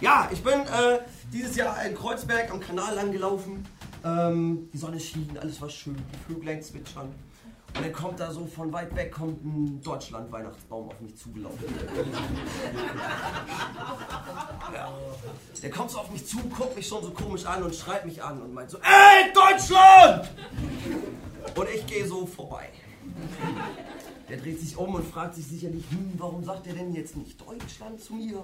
Ja, 0.00 0.28
ich 0.32 0.42
bin 0.42 0.54
äh, 0.60 0.98
dieses 1.32 1.56
Jahr 1.56 1.84
in 1.84 1.94
Kreuzberg 1.94 2.50
am 2.50 2.60
Kanal 2.60 2.94
lang 2.94 3.12
gelaufen. 3.12 3.66
Ähm, 4.04 4.68
die 4.72 4.78
Sonne 4.78 4.98
schien, 4.98 5.30
alles 5.40 5.60
war 5.60 5.70
schön, 5.70 5.96
die 5.96 6.32
Vöglein 6.32 6.62
zwitschern. 6.62 7.12
Und 7.74 7.84
dann 7.84 7.92
kommt 7.92 8.20
da 8.20 8.30
so 8.30 8.46
von 8.46 8.72
weit 8.72 8.94
weg 8.94 9.12
kommt 9.12 9.42
ein 9.44 9.80
Deutschland-Weihnachtsbaum 9.82 10.88
auf 10.88 11.00
mich 11.00 11.16
zugelaufen. 11.16 11.64
Ja. 14.74 14.92
Der 15.62 15.70
kommt 15.70 15.90
so 15.90 15.98
auf 15.98 16.10
mich 16.10 16.26
zu, 16.26 16.38
guckt 16.56 16.76
mich 16.76 16.86
schon 16.86 17.02
so 17.02 17.10
komisch 17.10 17.46
an 17.46 17.62
und 17.62 17.74
schreit 17.74 18.04
mich 18.04 18.22
an 18.22 18.42
und 18.42 18.52
meint 18.52 18.70
so, 18.70 18.78
ey, 18.78 19.32
Deutschland! 19.32 20.30
Und 21.54 21.68
ich 21.74 21.86
gehe 21.86 22.06
so 22.06 22.26
vorbei. 22.26 22.68
Der 24.32 24.40
dreht 24.40 24.58
sich 24.58 24.78
um 24.78 24.94
und 24.94 25.04
fragt 25.04 25.34
sich 25.34 25.46
sicherlich, 25.46 25.84
hm, 25.90 26.14
warum 26.16 26.42
sagt 26.42 26.66
er 26.66 26.72
denn 26.72 26.94
jetzt 26.94 27.18
nicht 27.18 27.38
Deutschland 27.38 28.00
zu 28.00 28.14
mir? 28.14 28.42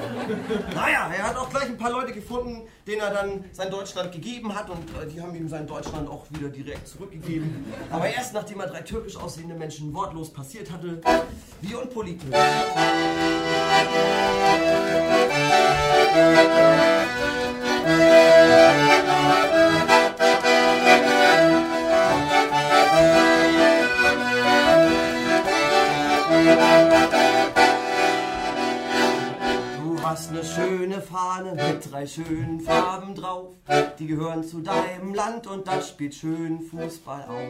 naja, 0.74 1.12
er 1.14 1.28
hat 1.28 1.36
auch 1.36 1.50
gleich 1.50 1.66
ein 1.66 1.76
paar 1.76 1.90
Leute 1.90 2.14
gefunden, 2.14 2.66
denen 2.86 3.02
er 3.02 3.12
dann 3.12 3.44
sein 3.52 3.70
Deutschland 3.70 4.12
gegeben 4.12 4.54
hat 4.54 4.70
und 4.70 4.78
äh, 4.78 5.06
die 5.06 5.20
haben 5.20 5.34
ihm 5.34 5.46
sein 5.46 5.66
Deutschland 5.66 6.08
auch 6.08 6.24
wieder 6.30 6.48
direkt 6.48 6.88
zurückgegeben. 6.88 7.66
Aber 7.90 8.08
erst 8.08 8.32
nachdem 8.32 8.60
er 8.60 8.68
drei 8.68 8.80
türkisch 8.80 9.18
aussehende 9.18 9.54
Menschen 9.54 9.92
wortlos 9.92 10.32
passiert 10.32 10.70
hatte, 10.70 11.02
wie 11.60 11.74
unpolitisch. 11.74 12.34
hast 19.30 19.49
ne 30.40 30.46
schöne 30.46 31.02
Fahne 31.02 31.54
mit 31.54 31.90
drei 31.90 32.06
schönen 32.06 32.60
Farben 32.60 33.14
drauf. 33.14 33.54
Die 33.98 34.06
gehören 34.06 34.42
zu 34.42 34.60
deinem 34.60 35.14
Land 35.14 35.46
und 35.46 35.66
das 35.66 35.90
spielt 35.90 36.14
schön 36.14 36.60
Fußball 36.60 37.22
auf. 37.24 37.48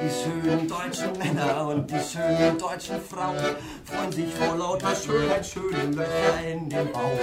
Die 0.00 0.10
schönen 0.10 0.68
deutschen 0.68 1.16
Männer 1.18 1.66
und 1.68 1.90
die 1.90 1.98
schönen 1.98 2.58
deutschen 2.58 3.00
Frauen 3.00 3.56
freuen 3.84 4.12
sich 4.12 4.34
vor 4.34 4.56
lauter 4.56 4.94
Schönheit 4.94 5.46
schöne 5.46 5.84
Löcher 5.92 6.46
in 6.46 6.68
den 6.68 6.92
Bauch. 6.92 7.18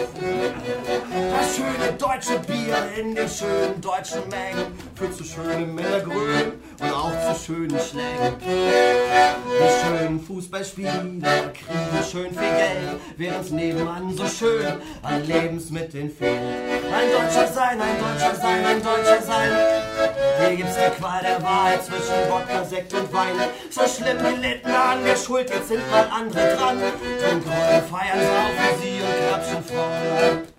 Das 1.31 1.55
schöne 1.55 1.93
deutsche 1.97 2.39
Bier 2.39 2.77
in 2.97 3.13
den 3.13 3.29
schönen 3.29 3.79
deutschen 3.81 4.27
Mengen 4.29 4.73
führt 4.95 5.13
zu 5.13 5.23
schönen 5.23 5.75
Männergrün 5.75 6.53
und 6.79 6.91
auch 6.91 7.11
zu 7.11 7.45
schönen 7.45 7.79
Schlägen. 7.79 8.35
Die 8.45 9.85
schönen 9.85 10.19
Fußballspieler 10.19 10.91
kriegen 11.53 12.03
schön 12.11 12.31
viel 12.31 12.55
Geld, 12.55 12.99
während's 13.17 13.51
nebenan 13.51 14.15
so 14.15 14.25
schön 14.27 14.65
an 15.01 15.25
Lebensmitteln 15.25 16.09
fehlt. 16.09 16.39
Ein 16.39 17.11
Deutscher 17.11 17.47
sein, 17.47 17.81
ein 17.81 17.97
Deutscher 17.99 18.35
sein, 18.35 18.65
ein 18.65 18.83
Deutscher 18.83 19.21
sein. 19.21 19.51
Hier 20.39 20.55
gibt's 20.57 20.75
die 20.75 21.01
Qual 21.01 21.21
der 21.21 21.41
Wahl 21.41 21.81
zwischen 21.81 22.29
Wodka, 22.29 22.63
Sekt 22.65 22.93
und 22.93 23.11
Wein. 23.13 23.35
So 23.69 23.81
schlimm 23.87 24.17
gelitten 24.17 24.71
an 24.71 25.03
der 25.03 25.15
Schuld, 25.15 25.49
jetzt 25.49 25.69
sind 25.69 25.89
mal 25.91 26.07
andere 26.11 26.55
dran. 26.55 26.77
Zum 26.79 27.43
Gründen 27.43 27.83
feiern, 27.89 28.19
saufen 28.19 28.81
sie 28.81 29.01
und 29.01 29.29
krapschen 29.29 29.63
vorne. 29.63 30.54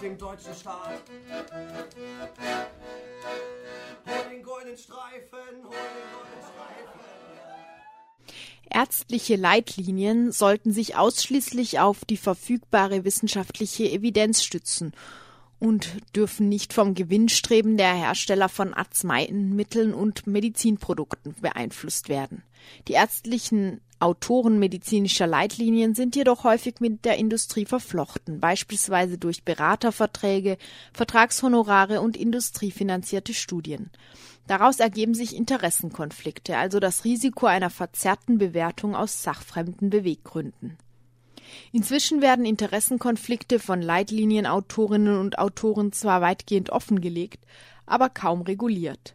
Dem 0.00 0.18
deutschen 0.18 0.54
Staat. 0.54 1.02
Hol 4.06 4.30
den 4.30 4.42
goldenen 4.42 4.78
Streifen, 4.78 5.38
hol 5.64 5.72
den 5.72 6.08
goldenen 6.12 6.42
Streifen. 6.42 7.00
Ärztliche 8.70 9.36
Leitlinien 9.36 10.32
sollten 10.32 10.72
sich 10.72 10.96
ausschließlich 10.96 11.80
auf 11.80 12.04
die 12.04 12.16
verfügbare 12.16 13.04
wissenschaftliche 13.04 13.90
Evidenz 13.90 14.42
stützen 14.42 14.92
und 15.58 15.96
dürfen 16.16 16.48
nicht 16.48 16.72
vom 16.72 16.94
Gewinnstreben 16.94 17.76
der 17.76 17.94
Hersteller 17.94 18.48
von 18.48 18.72
Arzneimitteln 18.72 19.94
und 19.94 20.26
Medizinprodukten 20.26 21.34
beeinflusst 21.40 22.08
werden. 22.08 22.42
Die 22.88 22.94
ärztlichen 22.94 23.80
Autoren 24.02 24.58
medizinischer 24.58 25.28
Leitlinien 25.28 25.94
sind 25.94 26.16
jedoch 26.16 26.42
häufig 26.42 26.80
mit 26.80 27.04
der 27.04 27.18
Industrie 27.18 27.64
verflochten, 27.64 28.40
beispielsweise 28.40 29.16
durch 29.16 29.44
Beraterverträge, 29.44 30.58
Vertragshonorare 30.92 32.00
und 32.00 32.16
industriefinanzierte 32.16 33.32
Studien. 33.32 33.90
Daraus 34.48 34.80
ergeben 34.80 35.14
sich 35.14 35.36
Interessenkonflikte, 35.36 36.56
also 36.56 36.80
das 36.80 37.04
Risiko 37.04 37.46
einer 37.46 37.70
verzerrten 37.70 38.38
Bewertung 38.38 38.96
aus 38.96 39.22
sachfremden 39.22 39.88
Beweggründen. 39.88 40.78
Inzwischen 41.70 42.22
werden 42.22 42.44
Interessenkonflikte 42.44 43.60
von 43.60 43.80
Leitlinienautorinnen 43.80 45.16
und 45.16 45.38
Autoren 45.38 45.92
zwar 45.92 46.20
weitgehend 46.20 46.70
offengelegt, 46.70 47.44
aber 47.86 48.08
kaum 48.08 48.42
reguliert. 48.42 49.14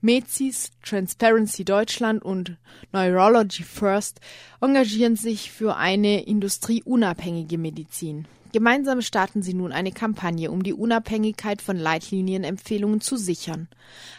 Mezis, 0.00 0.70
Transparency 0.84 1.64
Deutschland 1.64 2.22
und 2.22 2.56
Neurology 2.92 3.64
First 3.64 4.20
engagieren 4.60 5.16
sich 5.16 5.50
für 5.50 5.76
eine 5.76 6.24
industrieunabhängige 6.24 7.58
Medizin. 7.58 8.28
Gemeinsam 8.52 9.02
starten 9.02 9.42
sie 9.42 9.54
nun 9.54 9.72
eine 9.72 9.90
Kampagne, 9.90 10.52
um 10.52 10.62
die 10.62 10.72
Unabhängigkeit 10.72 11.60
von 11.60 11.76
Leitlinienempfehlungen 11.76 13.00
zu 13.00 13.16
sichern. 13.16 13.68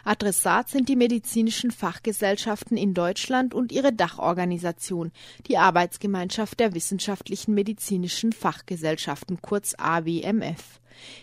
Adressat 0.04 0.70
sind 0.70 0.90
die 0.90 0.98
medizinischen 0.98 1.72
Fachgesellschaften 1.72 2.76
in 2.76 2.94
Deutschland 2.94 3.54
und 3.54 3.72
ihre 3.72 3.94
Dachorganisation, 3.94 5.12
die 5.48 5.58
Arbeitsgemeinschaft 5.58 6.60
der 6.60 6.76
wissenschaftlichen 6.76 7.54
medizinischen 7.54 8.34
Fachgesellschaften 8.34 9.42
kurz 9.42 9.76
AWMF. 9.78 10.80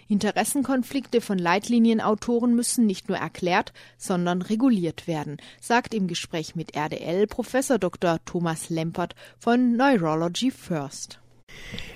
Interessenkonflikte 0.08 1.20
von 1.20 1.38
Leitlinienautoren 1.38 2.54
müssen 2.54 2.86
nicht 2.86 3.08
nur 3.08 3.18
erklärt, 3.18 3.72
sondern 3.98 4.42
reguliert 4.42 5.06
werden, 5.06 5.36
sagt 5.60 5.94
im 5.94 6.06
Gespräch 6.06 6.54
mit 6.54 6.76
RDL 6.76 7.26
Professor 7.26 7.78
Dr. 7.78 8.18
Thomas 8.24 8.70
Lempert 8.70 9.14
von 9.38 9.76
Neurology 9.76 10.50
First. 10.50 11.20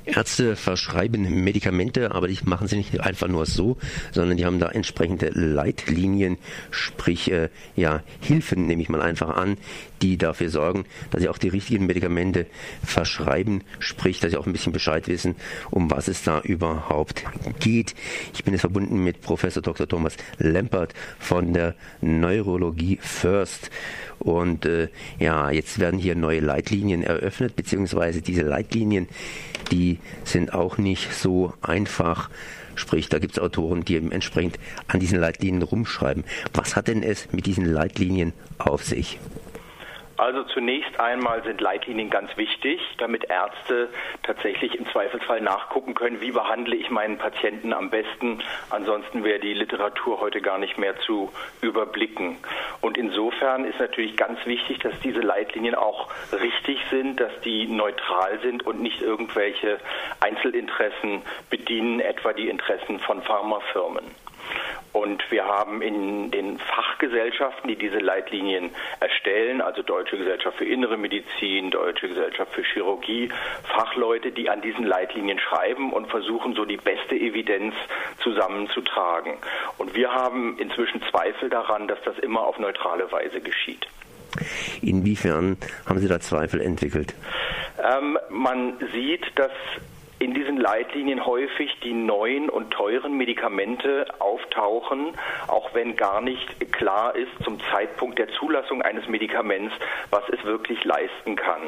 Ärzte 0.05 0.57
verschreiben 0.57 1.44
Medikamente, 1.44 2.12
aber 2.12 2.26
die 2.26 2.38
machen 2.44 2.66
sie 2.66 2.76
nicht 2.76 3.01
einfach 3.01 3.28
nur 3.28 3.46
so, 3.46 3.76
sondern 4.12 4.36
die 4.36 4.44
haben 4.44 4.59
da 4.59 4.68
entsprechende 4.68 5.30
Leitlinien, 5.34 6.38
sprich 6.70 7.30
äh, 7.30 7.48
ja 7.76 8.03
Hilfen, 8.20 8.66
nehme 8.66 8.82
ich 8.82 8.88
mal 8.88 9.03
einfach 9.03 9.30
an, 9.30 9.57
die 10.03 10.16
dafür 10.16 10.48
sorgen, 10.48 10.84
dass 11.11 11.20
sie 11.20 11.28
auch 11.28 11.38
die 11.38 11.48
richtigen 11.48 11.86
Medikamente 11.86 12.46
verschreiben, 12.84 13.62
sprich, 13.78 14.20
dass 14.20 14.30
sie 14.30 14.36
auch 14.38 14.46
ein 14.46 14.53
bisschen 14.53 14.72
Bescheid 14.72 15.07
wissen, 15.07 15.36
um 15.70 15.90
was 15.90 16.09
es 16.09 16.22
da 16.22 16.40
überhaupt 16.40 17.24
geht. 17.61 17.94
Ich 18.34 18.42
bin 18.42 18.55
jetzt 18.55 18.62
verbunden 18.62 19.05
mit 19.05 19.20
Professor 19.20 19.62
Dr. 19.62 19.86
Thomas 19.86 20.16
Lempert 20.38 20.94
von 21.18 21.53
der 21.53 21.74
Neurologie 22.01 22.98
First. 23.01 23.70
Und 24.21 24.66
äh, 24.66 24.89
ja, 25.18 25.51
jetzt 25.51 25.79
werden 25.79 25.99
hier 25.99 26.14
neue 26.14 26.41
Leitlinien 26.41 27.03
eröffnet, 27.03 27.57
beziehungsweise 27.57 28.21
diese 28.21 28.43
Leitlinien, 28.43 29.09
die 29.73 29.99
sind 30.25 30.53
auch 30.53 30.79
nicht 30.79 31.12
so 31.12 31.55
einfach. 31.62 32.31
Sprich, 32.75 33.09
da 33.09 33.18
gibt 33.18 33.33
es 33.33 33.39
Autoren, 33.43 33.85
die 33.85 33.97
entsprechend 33.97 34.59
an 34.89 35.01
diesen 35.01 35.18
Leitlinien 35.18 35.62
rumschreiben. 35.62 36.25
Was 36.55 36.77
hat 36.77 36.89
denn 36.89 37.03
es 37.03 37.33
mit 37.33 37.47
diesen 37.47 37.64
Leitlinien 37.64 38.33
auf 38.59 38.85
sich? 38.85 39.18
Also 40.21 40.43
zunächst 40.43 41.01
einmal 41.01 41.43
sind 41.45 41.62
Leitlinien 41.62 42.11
ganz 42.11 42.37
wichtig, 42.37 42.79
damit 42.99 43.25
Ärzte 43.31 43.89
tatsächlich 44.23 44.75
im 44.75 44.87
Zweifelsfall 44.87 45.41
nachgucken 45.41 45.95
können, 45.95 46.21
wie 46.21 46.31
behandle 46.31 46.77
ich 46.77 46.91
meinen 46.91 47.16
Patienten 47.16 47.73
am 47.73 47.89
besten. 47.89 48.43
Ansonsten 48.68 49.25
wäre 49.25 49.39
die 49.39 49.55
Literatur 49.55 50.21
heute 50.21 50.43
gar 50.43 50.59
nicht 50.59 50.77
mehr 50.77 51.01
zu 51.01 51.33
überblicken. 51.62 52.37
Und 52.83 52.99
insofern 52.99 53.64
ist 53.64 53.81
natürlich 53.81 54.14
ganz 54.18 54.45
wichtig, 54.45 54.81
dass 54.81 54.93
diese 55.03 55.21
Leitlinien 55.21 55.75
auch 55.75 56.11
richtig 56.39 56.79
sind, 56.91 57.18
dass 57.18 57.33
die 57.43 57.66
neutral 57.66 58.39
sind 58.41 58.66
und 58.66 58.83
nicht 58.83 59.01
irgendwelche 59.01 59.79
Einzelinteressen 60.21 61.23
bedienen, 61.49 61.99
etwa 61.99 62.35
die 62.35 62.51
Interessen 62.51 63.01
von 63.01 63.23
Pharmafirmen. 63.23 64.05
Und 64.93 65.22
wir 65.30 65.45
haben 65.45 65.82
in 65.82 66.30
den 66.30 66.59
Fachgesellschaften, 66.59 67.68
die 67.68 67.76
diese 67.76 67.99
Leitlinien 67.99 68.70
erstellen, 68.99 69.61
also 69.61 69.82
Deutsche 69.82 70.18
Gesellschaft 70.18 70.59
für 70.59 70.64
Innere 70.64 70.97
Medizin, 70.97 71.70
Deutsche 71.70 72.09
Gesellschaft 72.09 72.53
für 72.53 72.62
Chirurgie, 72.62 73.30
Fachleute, 73.64 74.32
die 74.32 74.51
an 74.51 74.62
diesen 74.62 74.84
Leitlinien 74.84 75.38
schreiben 75.38 75.93
und 75.93 76.09
versuchen, 76.09 76.55
so 76.55 76.64
die 76.64 76.76
beste 76.76 77.14
Evidenz 77.14 77.74
zusammenzutragen. 78.22 79.34
Und 79.78 79.95
wir 79.95 80.12
haben 80.12 80.59
inzwischen 80.59 81.01
Zweifel 81.11 81.51
daran, 81.51 81.86
dass 81.86 81.99
das 82.05 82.18
immer 82.18 82.41
auf 82.41 82.59
neutrale 82.59 83.11
Weise 83.12 83.41
geschieht. 83.41 83.86
Inwiefern 84.82 85.57
haben 85.86 85.99
Sie 85.99 86.09
da 86.09 86.20
Zweifel 86.20 86.61
entwickelt? 86.61 87.14
Ähm, 87.82 88.18
man 88.28 88.76
sieht, 88.93 89.26
dass 89.36 89.53
in 90.21 90.35
diesen 90.35 90.59
Leitlinien 90.59 91.25
häufig 91.25 91.81
die 91.83 91.95
neuen 91.95 92.51
und 92.51 92.71
teuren 92.73 93.16
Medikamente 93.16 94.05
auftauchen, 94.18 95.14
auch 95.49 95.73
wenn 95.73 95.97
gar 95.97 96.21
nicht 96.21 96.73
klar 96.73 97.16
ist 97.16 97.33
zum 97.43 97.59
Zeitpunkt 97.73 98.18
der 98.18 98.29
Zulassung 98.29 98.83
eines 98.83 99.09
Medikaments, 99.09 99.75
was 100.11 100.23
es 100.29 100.45
wirklich 100.45 100.85
leisten 100.85 101.37
kann. 101.37 101.62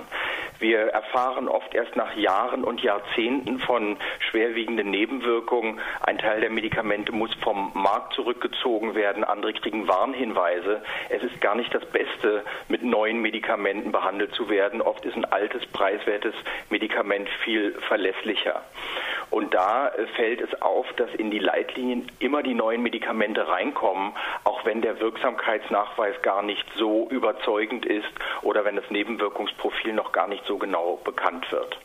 Wir 0.58 0.80
erfahren 0.80 1.48
oft 1.48 1.74
erst 1.74 1.96
nach 1.96 2.14
Jahren 2.14 2.62
und 2.62 2.82
Jahrzehnten 2.82 3.58
von 3.58 3.96
schwerwiegenden 4.18 4.90
Nebenwirkungen. 4.90 5.80
Ein 6.02 6.18
Teil 6.18 6.42
der 6.42 6.50
Medikamente 6.50 7.10
muss 7.10 7.34
vom 7.36 7.72
Markt 7.74 8.12
zurückgezogen 8.12 8.94
werden, 8.94 9.24
andere 9.24 9.54
kriegen 9.54 9.88
Warnhinweise. 9.88 10.82
Es 11.08 11.22
ist 11.22 11.40
gar 11.40 11.54
nicht 11.54 11.74
das 11.74 11.86
Beste, 11.86 12.44
mit 12.68 12.82
neuen 12.82 13.22
Medikamenten 13.22 13.92
behandelt 13.92 14.34
zu 14.34 14.50
werden. 14.50 14.82
Oft 14.82 15.06
ist 15.06 15.16
ein 15.16 15.24
altes, 15.24 15.64
preiswertes 15.66 16.34
Medikament 16.68 17.30
viel 17.44 17.72
verlässlicher 17.88 18.41
sicher. 18.42 18.62
Und 19.30 19.54
da 19.54 19.88
äh, 19.88 20.06
fällt 20.08 20.40
es 20.40 20.60
auf, 20.60 20.86
dass 20.94 21.12
in 21.14 21.30
die 21.30 21.38
Leitlinien 21.38 22.10
immer 22.18 22.42
die 22.42 22.54
neuen 22.54 22.82
Medikamente 22.82 23.48
reinkommen, 23.48 24.12
auch 24.44 24.64
wenn 24.64 24.82
der 24.82 25.00
Wirksamkeitsnachweis 25.00 26.20
gar 26.22 26.42
nicht 26.42 26.66
so 26.76 27.08
überzeugend 27.10 27.86
ist 27.86 28.08
oder 28.42 28.64
wenn 28.64 28.76
das 28.76 28.90
Nebenwirkungsprofil 28.90 29.92
noch 29.92 30.12
gar 30.12 30.28
nicht 30.28 30.44
so 30.46 30.58
genau 30.58 30.98
bekannt 31.02 31.50
wird. 31.50 31.78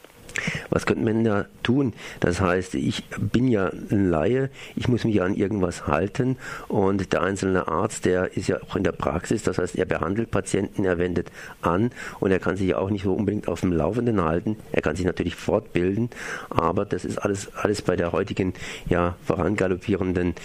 Was 0.69 0.85
könnte 0.85 1.03
man 1.03 1.23
da 1.23 1.45
tun? 1.63 1.93
Das 2.19 2.41
heißt, 2.41 2.75
ich 2.75 3.03
bin 3.19 3.47
ja 3.47 3.71
ein 3.91 4.09
Laie, 4.09 4.49
ich 4.75 4.88
muss 4.88 5.03
mich 5.03 5.21
an 5.21 5.35
irgendwas 5.35 5.88
halten 5.88 6.38
und 6.67 7.13
der 7.13 7.21
einzelne 7.21 7.67
Arzt, 7.67 8.05
der 8.05 8.35
ist 8.35 8.47
ja 8.47 8.57
auch 8.61 8.75
in 8.75 8.83
der 8.83 8.91
Praxis, 8.91 9.43
das 9.43 9.57
heißt, 9.57 9.77
er 9.77 9.85
behandelt 9.85 10.31
Patienten, 10.31 10.85
er 10.85 10.97
wendet 10.97 11.31
an 11.61 11.91
und 12.19 12.31
er 12.31 12.39
kann 12.39 12.57
sich 12.57 12.69
ja 12.69 12.77
auch 12.77 12.89
nicht 12.89 13.03
so 13.03 13.13
unbedingt 13.13 13.47
auf 13.47 13.61
dem 13.61 13.71
Laufenden 13.71 14.23
halten. 14.23 14.57
Er 14.71 14.81
kann 14.81 14.95
sich 14.95 15.05
natürlich 15.05 15.35
fortbilden, 15.35 16.09
aber 16.49 16.85
das 16.85 17.05
ist 17.05 17.17
alles, 17.17 17.53
alles 17.55 17.81
bei 17.81 17.95
der 17.95 18.11
heutigen, 18.11 18.53
ja, 18.89 19.15
vorangaloppierenden 19.25 20.35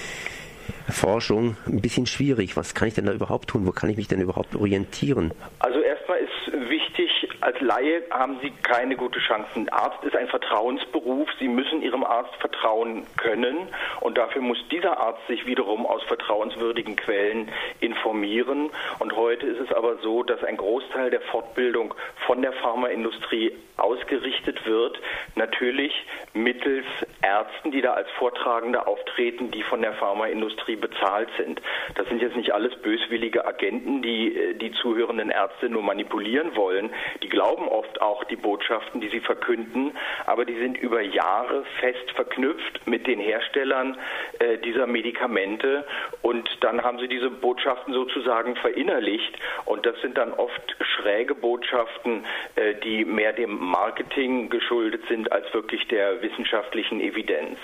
Forschung 0.89 1.57
ein 1.67 1.81
bisschen 1.81 2.07
schwierig. 2.07 2.57
Was 2.57 2.75
kann 2.75 2.89
ich 2.89 2.95
denn 2.95 3.07
da 3.07 3.13
überhaupt 3.13 3.49
tun? 3.49 3.67
Wo 3.67 3.73
kann 3.73 3.91
ich 3.91 3.97
mich 3.97 4.09
denn 4.09 4.21
überhaupt 4.21 4.55
orientieren? 4.55 5.33
Also 5.59 5.81
erstmal 5.81 6.19
ist 6.19 6.69
wichtig, 6.69 7.11
als 7.43 7.61
Laie 7.61 8.03
haben 8.11 8.39
Sie 8.41 8.53
keine 8.63 8.97
gute 8.97 9.19
Chance. 9.19 9.49
Ein 9.57 9.69
Arzt 9.71 10.05
ist 10.05 10.15
ein 10.15 10.29
Vertrauensberuf. 10.29 11.29
Sie 11.41 11.49
müssen 11.49 11.83
Ihrem 11.83 12.05
Arzt 12.05 12.35
vertrauen 12.37 13.05
können. 13.17 13.69
Und 14.01 14.17
dafür 14.17 14.43
muss 14.43 14.59
dieser 14.71 14.99
Arzt 14.99 15.27
sich 15.27 15.45
wiederum 15.45 15.85
aus 15.85 16.03
vertrauenswürdigen 16.05 16.95
Quellen 16.95 17.51
informieren. 17.81 18.71
Und 19.01 19.17
heute 19.17 19.47
ist 19.47 19.61
es 19.61 19.73
aber 19.73 19.97
so, 19.99 20.23
dass 20.23 20.45
ein 20.45 20.57
Großteil 20.57 21.11
der 21.11 21.21
Fortbildung 21.21 21.95
von 22.27 22.43
der 22.43 22.53
Pharmaindustrie 22.53 23.53
ausgerichtet 23.77 24.65
wird. 24.65 25.01
Natürlich 25.35 25.93
mittels 26.35 26.87
Ärzten, 27.23 27.73
die 27.73 27.81
da 27.81 27.95
als 27.95 28.09
Vortragende 28.19 28.87
auftreten, 28.87 29.51
die 29.51 29.63
von 29.63 29.83
der 29.83 29.95
Pharmaindustrie 29.95 30.77
bezahlt 30.77 31.29
sind. 31.37 31.61
Das 31.97 32.07
sind 32.09 32.23
jetzt 32.23 32.37
nicht 32.37 32.53
alles 32.53 32.75
böswillige 32.77 33.45
Agenten, 33.45 34.03
die 34.03 34.37
äh, 34.37 34.55
die 34.55 34.73
zuhörenden 34.73 35.31
Ärzte 35.31 35.69
nur 35.69 35.83
manipulieren 35.83 36.55
wollen. 36.55 36.91
Die 37.23 37.29
glauben 37.33 37.67
oft 37.67 38.03
auch 38.03 38.25
die 38.25 38.37
Botschaften, 38.37 39.01
die 39.01 39.09
sie 39.09 39.21
verkünden, 39.21 39.97
aber 40.27 40.45
die 40.45 40.59
sind 40.59 40.77
über 40.77 41.01
Jahre 41.01 41.65
fest 41.81 42.11
verknüpft 42.15 42.87
mit 42.87 43.07
den 43.07 43.19
Herstellern 43.19 43.97
äh, 44.39 44.59
dieser 44.59 44.87
Medikamente 44.87 45.87
und 46.21 46.47
dann 46.61 46.83
haben 46.85 46.99
sie 46.99 47.09
diese 47.09 47.31
Botschaften 47.31 47.95
sozusagen 47.95 48.55
verinnerlicht 48.57 49.35
und 49.65 49.87
das 49.87 49.99
sind 50.03 50.19
dann 50.19 50.35
oft 50.35 50.77
schräge 50.81 51.35
Botschaften, 51.35 52.27
äh, 52.57 52.75
die 52.85 53.07
mehr 53.07 53.33
dem 53.33 53.59
Marketing 53.59 54.51
geschuldet 54.51 55.03
sind 55.09 55.33
als 55.33 55.53
wirklich 55.55 55.89
der 55.89 56.21
wissenschaftlichen 56.21 57.01
Evidenz. 57.01 57.59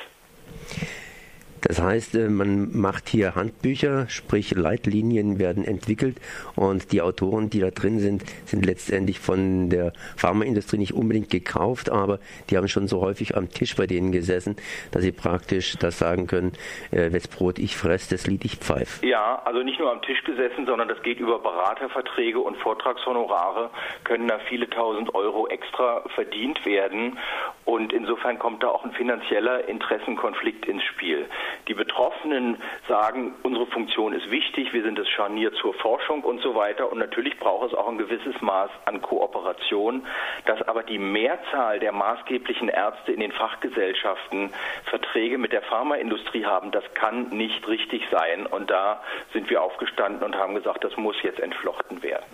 Das 1.63 1.83
heißt, 1.83 2.15
äh, 2.15 2.29
man 2.29 2.77
macht 2.77 3.09
hier 3.09 3.35
Handbücher, 3.35 4.09
sprich 4.09 4.55
Leitlinien 4.55 5.39
werden 5.39 5.65
entwickelt 5.65 6.17
und 6.57 6.93
die 6.93 7.03
Autoren, 7.03 7.51
die 7.51 7.61
da 7.61 7.71
drin 7.71 7.99
sind, 7.99 8.23
sind 8.47 8.65
letztendlich 8.65 9.19
von 9.19 9.71
der 9.71 9.93
Pharmaindustrie 10.17 10.79
nicht 10.79 10.95
unbedingt 10.95 11.31
gekauft, 11.31 11.91
aber 11.91 12.19
die 12.51 12.57
haben 12.57 12.69
schon 12.69 12.89
so 12.89 13.01
häufig 13.01 13.37
am 13.37 13.49
Tisch 13.51 13.77
bei 13.77 13.87
denen 13.87 14.13
gesessen, 14.13 14.57
dass 14.93 15.03
sie 15.03 15.13
praktisch 15.13 15.77
das 15.79 15.99
sagen 15.99 16.27
können, 16.27 16.53
äh, 16.91 17.13
wes 17.13 17.29
Brot 17.29 17.59
ich 17.59 17.77
fress, 17.77 18.09
das 18.09 18.27
Lied 18.27 18.45
ich 18.45 18.57
pfeif. 18.57 19.03
Ja, 19.03 19.43
also 19.45 19.63
nicht 19.63 19.79
nur 19.79 19.91
am 19.91 20.03
Tisch 20.03 20.23
gesessen, 20.25 20.67
sondern 20.67 20.89
das 20.89 21.03
geht 21.03 21.21
über 21.21 21.39
Beraterverträge 21.39 22.39
und 22.39 22.57
Vortragshonorare, 22.59 23.71
können 24.05 24.29
da 24.29 24.39
viele 24.49 24.69
tausend 24.71 25.15
Euro 25.15 25.47
extra 25.49 26.03
verdient 26.15 26.65
werden 26.65 27.19
und 27.65 27.93
insofern 27.93 28.39
kommt 28.39 28.63
da 28.63 28.69
auch 28.69 28.85
ein 28.85 28.93
finanzieller 28.93 29.69
Interessenkonflikt 29.69 30.67
ins 30.67 30.83
Spiel. 30.85 31.27
Die 31.69 31.75
Betroffenen 31.75 32.57
sagen, 32.89 33.35
unsere 33.43 33.67
Funktion 33.67 34.13
ist 34.13 34.31
wichtig, 34.31 34.73
wir 34.73 34.83
sind 34.83 34.99
das 34.99 35.09
Scharnier 35.09 35.53
zur 35.55 35.75
Forschung 35.75 36.23
und 36.23 36.41
so 36.41 36.55
weiter. 36.55 36.91
Und 36.91 36.99
natürlich 36.99 37.39
braucht 37.39 37.73
es 37.73 37.79
auch 37.79 37.89
ein 37.89 37.99
gewisses 37.99 38.41
Maß 38.41 38.71
an 38.85 39.03
Kooperation, 39.03 40.07
dass 40.47 40.63
aber 40.63 40.83
die 40.83 40.99
Mehrzahl 40.99 41.81
der 41.81 41.93
maßgeblichen 41.93 42.69
Ärzte 42.69 43.13
in 43.13 43.21
den 43.21 43.33
Fachgesellschaften 43.33 44.51
Verträge 44.85 45.39
mit 45.39 45.53
der 45.53 45.63
Pharmaindustrie 45.63 46.45
haben, 46.45 46.71
das 46.71 46.85
kann 46.95 47.29
nicht 47.31 47.67
richtig 47.69 48.03
sein. 48.11 48.47
Und 48.47 48.71
da 48.71 49.03
sind 49.33 49.51
wir 49.51 49.63
aufgestanden 49.63 50.23
und 50.23 50.37
haben 50.37 50.55
gesagt, 50.55 50.85
das 50.85 50.97
muss 50.97 51.17
jetzt 51.23 51.41
entflochten 51.41 52.03
werden. 52.03 52.25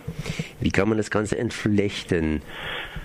Wie 0.59 0.71
kann 0.71 0.87
man 0.87 0.97
das 0.97 1.11
Ganze 1.11 1.37
entflechten? 1.37 2.41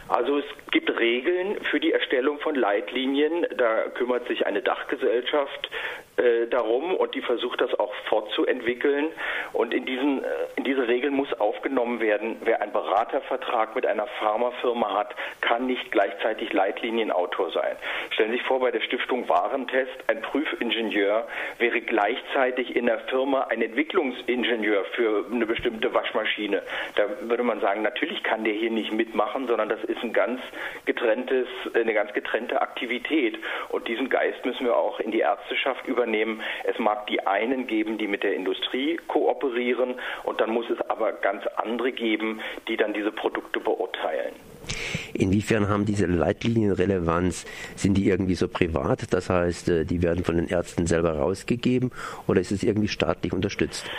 Also 0.09 0.39
es 0.39 0.45
gibt 0.71 0.91
Regeln 0.99 1.57
für 1.71 1.81
die 1.81 1.93
Erstellung 1.93 2.39
von 2.41 2.55
Leitlinien. 2.55 3.47
Da 3.57 3.89
kümmert 3.95 4.27
sich 4.29 4.47
eine 4.47 4.63
Dachgesellschaft 4.63 5.71
äh, 6.17 6.47
darum 6.49 6.95
und 6.95 7.15
die 7.15 7.23
versucht 7.23 7.61
das 7.61 7.79
auch 7.79 7.93
fortzuentwickeln. 8.09 9.09
Und 9.53 9.73
in, 9.73 9.87
diesen, 9.87 10.23
äh, 10.23 10.27
in 10.57 10.65
diese 10.65 10.87
Regeln 10.87 11.15
muss 11.15 11.33
aufgenommen 11.41 12.01
werden, 12.01 12.37
wer 12.45 12.61
einen 12.61 12.73
Beratervertrag 12.73 13.75
mit 13.75 13.87
einer 13.87 14.07
Pharmafirma 14.07 14.95
hat, 14.95 15.15
kann 15.41 15.67
nicht 15.67 15.91
gleichzeitig 15.91 16.53
Leitlinienautor 16.53 17.51
sein. 17.53 17.77
Stellen 18.11 18.31
Sie 18.31 18.37
sich 18.37 18.47
vor, 18.47 18.61
bei 18.61 18.71
der 18.71 18.81
Stiftung 18.81 19.29
Warentest, 19.29 19.93
ein 20.09 20.21
Prüfingenieur 20.23 21.27
wäre 21.59 21.81
gleichzeitig 21.81 22.77
in 22.77 22.87
der 22.87 22.99
Firma 23.01 23.47
ein 23.51 23.63
Entwicklungsingenieur 23.63 24.85
für 24.97 25.25
eine 25.33 25.47
bestimmte 25.47 25.93
Waschmaschine. 25.95 26.63
Da 26.97 27.05
würde 27.23 27.43
man 27.43 27.61
sagen, 27.61 27.83
natürlich 27.83 28.23
kann 28.23 28.45
der 28.45 28.55
hier 28.55 28.71
nicht 28.71 28.93
mitmachen, 28.93 29.47
sondern 29.47 29.69
das 29.69 29.83
ist 29.85 30.03
ein 30.03 30.13
ganz 30.13 30.41
getrenntes, 30.85 31.47
eine 31.75 31.95
ganz 31.95 32.13
getrennte 32.13 32.61
Aktivität. 32.61 33.39
Und 33.69 33.89
diesen 33.89 34.09
Geist 34.09 34.45
müssen 34.45 34.67
wir 34.67 34.77
auch 34.77 35.01
in 35.01 35.11
die 35.11 35.21
Ärzteschaft 35.21 35.87
übernehmen. 35.87 36.43
Es 36.65 36.79
mag 36.79 37.07
die 37.07 37.27
einen 37.27 37.67
geben, 37.67 37.99
die 37.99 38.07
mit 38.07 38.23
der 38.23 38.35
Industrie 38.35 38.99
kooperieren 39.09 39.95
und 40.25 40.41
dann 40.41 40.51
muss 40.51 40.69
es 40.71 40.81
aber 40.89 41.13
ganz 41.13 41.47
andere 41.57 41.93
geben, 41.93 42.41
die 42.69 42.77
dann 42.77 42.93
diese 42.93 43.13
Produkte 43.13 43.61
beurteilen. 43.61 44.35
Inwiefern 45.15 45.69
haben 45.69 45.85
diese 45.85 46.07
Leitlinien 46.07 46.73
Relevanz? 46.73 47.47
Sind 47.77 47.95
die 47.95 48.09
irgendwie 48.09 48.35
so 48.35 48.49
privat? 48.49 49.13
Das 49.13 49.31
heißt, 49.31 49.69
äh, 49.69 49.85
die 49.85 50.03
werden 50.03 50.25
von 50.25 50.37
den 50.37 50.49
Ärzten 50.49 50.87
selber 50.87 51.13
rausgegeben 51.13 51.91
oder 52.27 52.41
ist 52.41 52.53
es 52.53 52.63
irgendwie 52.63 52.89
staatlich 52.89 53.33
unterstützt? 53.33 53.91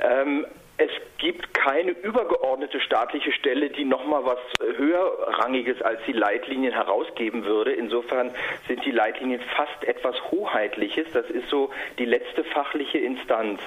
Ähm, 0.00 0.46
es 0.78 0.90
gibt 1.20 1.52
keine 1.54 1.90
übergeordnete 1.90 2.80
staatliche 2.80 3.30
Stelle, 3.32 3.68
die 3.70 3.84
nochmal 3.84 4.24
was 4.24 4.38
höherrangiges 4.76 5.80
als 5.82 6.00
die 6.06 6.12
Leitlinien 6.12 6.72
herausgeben 6.72 7.44
würde. 7.44 7.72
Insofern 7.72 8.30
sind 8.66 8.84
die 8.84 8.90
Leitlinien 8.90 9.40
fast 9.54 9.84
etwas 9.84 10.16
Hoheitliches. 10.30 11.06
Das 11.12 11.28
ist 11.30 11.48
so 11.50 11.70
die 11.98 12.06
letzte 12.06 12.42
fachliche 12.44 12.98
Instanz. 12.98 13.60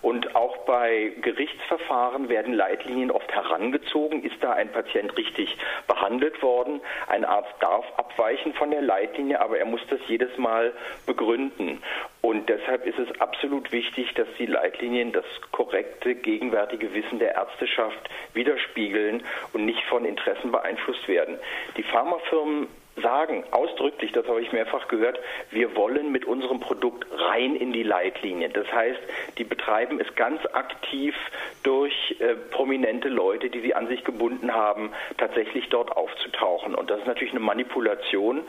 Und 0.00 0.36
auch 0.36 0.58
bei 0.58 1.12
Gerichtsverfahren 1.20 2.28
werden 2.28 2.54
Leitlinien 2.54 3.10
oft 3.10 3.30
herangezogen. 3.32 4.22
Ist 4.22 4.36
da 4.40 4.52
ein 4.52 4.70
Patient 4.70 5.16
richtig 5.16 5.56
behandelt 5.88 6.40
worden? 6.42 6.80
Ein 7.08 7.24
Arzt 7.24 7.54
darf 7.58 7.84
abweichen 7.96 8.54
von 8.54 8.70
der 8.70 8.82
Leitlinie, 8.82 9.40
aber 9.40 9.58
er 9.58 9.66
muss 9.66 9.80
das 9.90 10.00
jedes 10.06 10.36
Mal 10.38 10.72
begründen. 11.06 11.82
Und 12.22 12.48
deshalb 12.48 12.86
ist 12.86 12.98
es 12.98 13.20
absolut 13.20 13.72
wichtig, 13.72 14.12
dass 14.14 14.28
die 14.38 14.46
Leitlinien 14.46 15.12
das 15.12 15.24
korrekte, 15.52 16.14
gegenwärtige 16.14 16.92
Wissen 16.92 17.18
der 17.18 17.34
Ärzteschaft 17.34 18.10
widerspiegeln 18.34 19.22
und 19.52 19.64
nicht 19.64 19.82
von 19.84 20.04
Interessen 20.04 20.52
beeinflusst 20.52 21.08
werden. 21.08 21.38
Die 21.76 21.82
Pharmafirmen 21.82 22.68
sagen 23.00 23.44
ausdrücklich, 23.50 24.12
das 24.12 24.26
habe 24.26 24.42
ich 24.42 24.52
mehrfach 24.52 24.88
gehört, 24.88 25.18
wir 25.50 25.74
wollen 25.76 26.12
mit 26.12 26.24
unserem 26.24 26.60
Produkt 26.60 27.06
rein 27.10 27.56
in 27.56 27.72
die 27.72 27.82
Leitlinien. 27.82 28.52
Das 28.52 28.70
heißt, 28.70 29.00
die 29.38 29.44
betreiben 29.44 30.00
es 30.00 30.14
ganz 30.16 30.44
aktiv 30.52 31.14
durch 31.62 32.16
äh, 32.18 32.34
prominente 32.50 33.08
Leute, 33.08 33.48
die 33.48 33.60
sie 33.60 33.74
an 33.74 33.88
sich 33.88 34.04
gebunden 34.04 34.54
haben, 34.54 34.92
tatsächlich 35.16 35.68
dort 35.68 35.96
aufzutauchen. 35.96 36.74
Und 36.74 36.90
das 36.90 37.00
ist 37.00 37.06
natürlich 37.06 37.32
eine 37.32 37.40
Manipulation, 37.40 38.42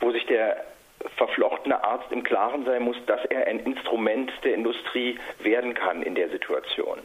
wo 0.00 0.10
sich 0.10 0.26
der 0.26 0.64
verflochtene 1.16 1.82
Arzt 1.82 2.10
im 2.10 2.22
Klaren 2.22 2.64
sein 2.64 2.82
muss, 2.82 2.96
dass 3.06 3.24
er 3.26 3.46
ein 3.46 3.60
Instrument 3.60 4.32
der 4.44 4.54
Industrie 4.54 5.18
werden 5.42 5.74
kann 5.74 6.02
in 6.02 6.14
der 6.14 6.28
Situation. 6.30 6.98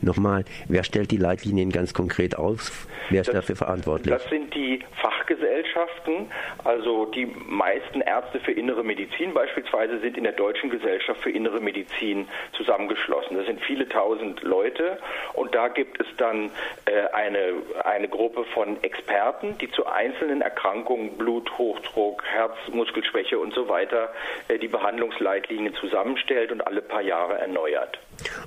Nochmal, 0.00 0.44
wer 0.68 0.84
stellt 0.84 1.10
die 1.10 1.16
Leitlinien 1.16 1.70
ganz 1.70 1.94
konkret 1.94 2.36
auf? 2.36 2.86
Wer 3.10 3.20
ist 3.20 3.28
das, 3.28 3.34
dafür 3.34 3.56
verantwortlich? 3.56 4.14
Das 4.14 4.28
sind 4.28 4.54
die 4.54 4.80
Fachgesellschaften, 5.00 6.30
also 6.64 7.06
die 7.06 7.26
meisten 7.26 8.00
Ärzte 8.00 8.40
für 8.40 8.52
innere 8.52 8.84
Medizin 8.84 9.34
beispielsweise 9.34 10.00
sind 10.00 10.16
in 10.16 10.24
der 10.24 10.32
Deutschen 10.32 10.70
Gesellschaft 10.70 11.20
für 11.20 11.30
innere 11.30 11.60
Medizin 11.60 12.28
zusammengeschlossen. 12.56 13.36
Das 13.36 13.46
sind 13.46 13.60
viele 13.60 13.88
tausend 13.88 14.42
Leute 14.42 14.98
und 15.34 15.54
da 15.54 15.68
gibt 15.68 16.00
es 16.00 16.06
dann 16.16 16.50
äh, 16.86 17.08
eine, 17.12 17.54
eine 17.84 18.08
Gruppe 18.08 18.44
von 18.54 18.82
Experten, 18.82 19.56
die 19.58 19.70
zu 19.70 19.86
einzelnen 19.86 20.42
Erkrankungen, 20.42 21.16
Bluthochdruck, 21.16 22.22
Herzmuskelschwäche 22.24 23.38
und 23.38 23.54
so 23.54 23.68
weiter 23.68 24.12
äh, 24.48 24.58
die 24.58 24.68
Behandlungsleitlinien 24.68 25.74
zusammenstellt 25.74 26.52
und 26.52 26.66
alle 26.66 26.82
paar 26.82 27.02
Jahre 27.02 27.38
erneuert. 27.38 27.98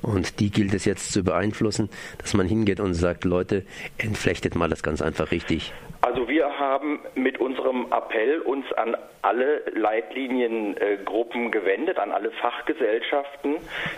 Und 0.01 0.39
die 0.39 0.49
gilt 0.49 0.73
es 0.73 0.85
jetzt 0.85 1.11
zu 1.11 1.23
beeinflussen, 1.23 1.89
dass 2.17 2.33
man 2.33 2.47
hingeht 2.47 2.79
und 2.79 2.93
sagt, 2.93 3.25
Leute, 3.25 3.63
entflechtet 3.97 4.55
mal 4.55 4.69
das 4.69 4.83
ganz 4.83 5.01
einfach 5.01 5.31
richtig. 5.31 5.73
Also 6.05 6.27
wir 6.27 6.59
haben 6.59 6.99
mit 7.15 7.39
unserem 7.39 7.87
Appell 7.91 8.39
uns 8.41 8.71
an 8.73 8.95
alle 9.23 9.63
Leitliniengruppen 9.73 11.49
gewendet, 11.49 11.97
an 11.97 12.11
alle 12.11 12.29
Fachgesellschaften, 12.29 13.55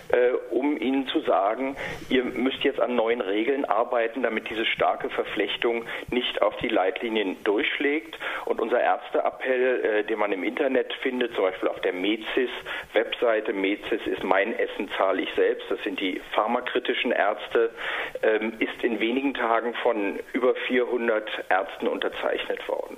äh, 0.08 0.30
um 0.52 0.80
ihnen 0.80 1.06
zu 1.08 1.20
sagen, 1.20 1.76
ihr 2.08 2.24
müsst 2.24 2.64
jetzt 2.64 2.80
an 2.80 2.96
neuen 2.96 3.20
Regeln 3.20 3.66
arbeiten, 3.66 4.24
damit 4.24 4.50
diese 4.50 4.66
starke 4.66 5.10
Verflechtung 5.10 5.84
nicht 6.12 6.42
auf 6.42 6.56
die 6.58 6.70
Leitlinien 6.70 7.44
durchschlägt. 7.44 8.18
Und 8.46 8.62
unser 8.62 8.80
Ärzteappell, 8.80 9.84
äh, 9.84 10.04
den 10.06 10.18
man 10.18 10.32
im 10.32 10.46
Internet 10.46 10.94
findet, 11.02 11.36
zum 11.36 11.44
Beispiel 11.44 11.68
auf 11.68 11.82
der 11.82 11.92
MEZIS-Webseite, 11.92 13.52
MEZIS 13.52 14.08
ist 14.08 14.24
mein 14.24 14.58
Essen 14.58 14.90
zahle 14.98 15.24
ich 15.24 15.34
selbst, 15.36 15.70
das 15.70 15.84
sind 15.84 16.00
die 16.00 16.22
pharmakritischen 16.32 17.12
Ärzte, 17.12 17.72
ähm, 18.24 18.54
ist 18.60 18.82
in 18.82 19.02
wenigen 19.02 19.34
Tagen 19.34 19.74
von 19.84 20.20
über 20.32 20.56
400 20.56 21.30
Ärzten 21.50 21.90
unterzeichnet 21.98 22.60
worden. 22.68 22.98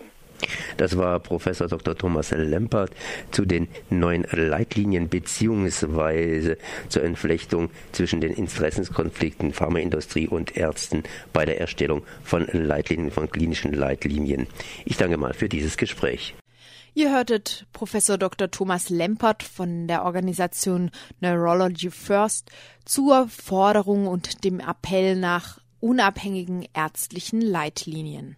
Das 0.77 0.97
war 0.97 1.19
Professor 1.19 1.67
Dr. 1.67 1.97
Thomas 1.97 2.31
Lempert 2.31 2.91
zu 3.31 3.45
den 3.45 3.67
neuen 3.89 4.25
Leitlinien 4.31 5.09
beziehungsweise 5.09 6.57
zur 6.87 7.03
Entflechtung 7.03 7.69
zwischen 7.91 8.21
den 8.21 8.33
Interessenskonflikten 8.33 9.51
Pharmaindustrie 9.51 10.27
und 10.27 10.55
Ärzten 10.55 11.03
bei 11.33 11.45
der 11.45 11.59
Erstellung 11.59 12.03
von 12.23 12.47
Leitlinien, 12.51 13.11
von 13.11 13.29
klinischen 13.29 13.73
Leitlinien. 13.73 14.47
Ich 14.85 14.97
danke 14.97 15.17
mal 15.17 15.33
für 15.33 15.49
dieses 15.49 15.75
Gespräch. 15.75 16.35
Ihr 16.93 17.11
hörtet 17.11 17.65
Professor 17.71 18.17
Dr. 18.17 18.49
Thomas 18.49 18.89
Lempert 18.89 19.43
von 19.43 19.87
der 19.87 20.05
Organisation 20.05 20.89
Neurology 21.19 21.91
First 21.91 22.49
zur 22.83 23.27
Forderung 23.27 24.07
und 24.07 24.43
dem 24.43 24.59
Appell 24.59 25.15
nach 25.15 25.59
unabhängigen 25.79 26.67
ärztlichen 26.73 27.41
Leitlinien. 27.41 28.35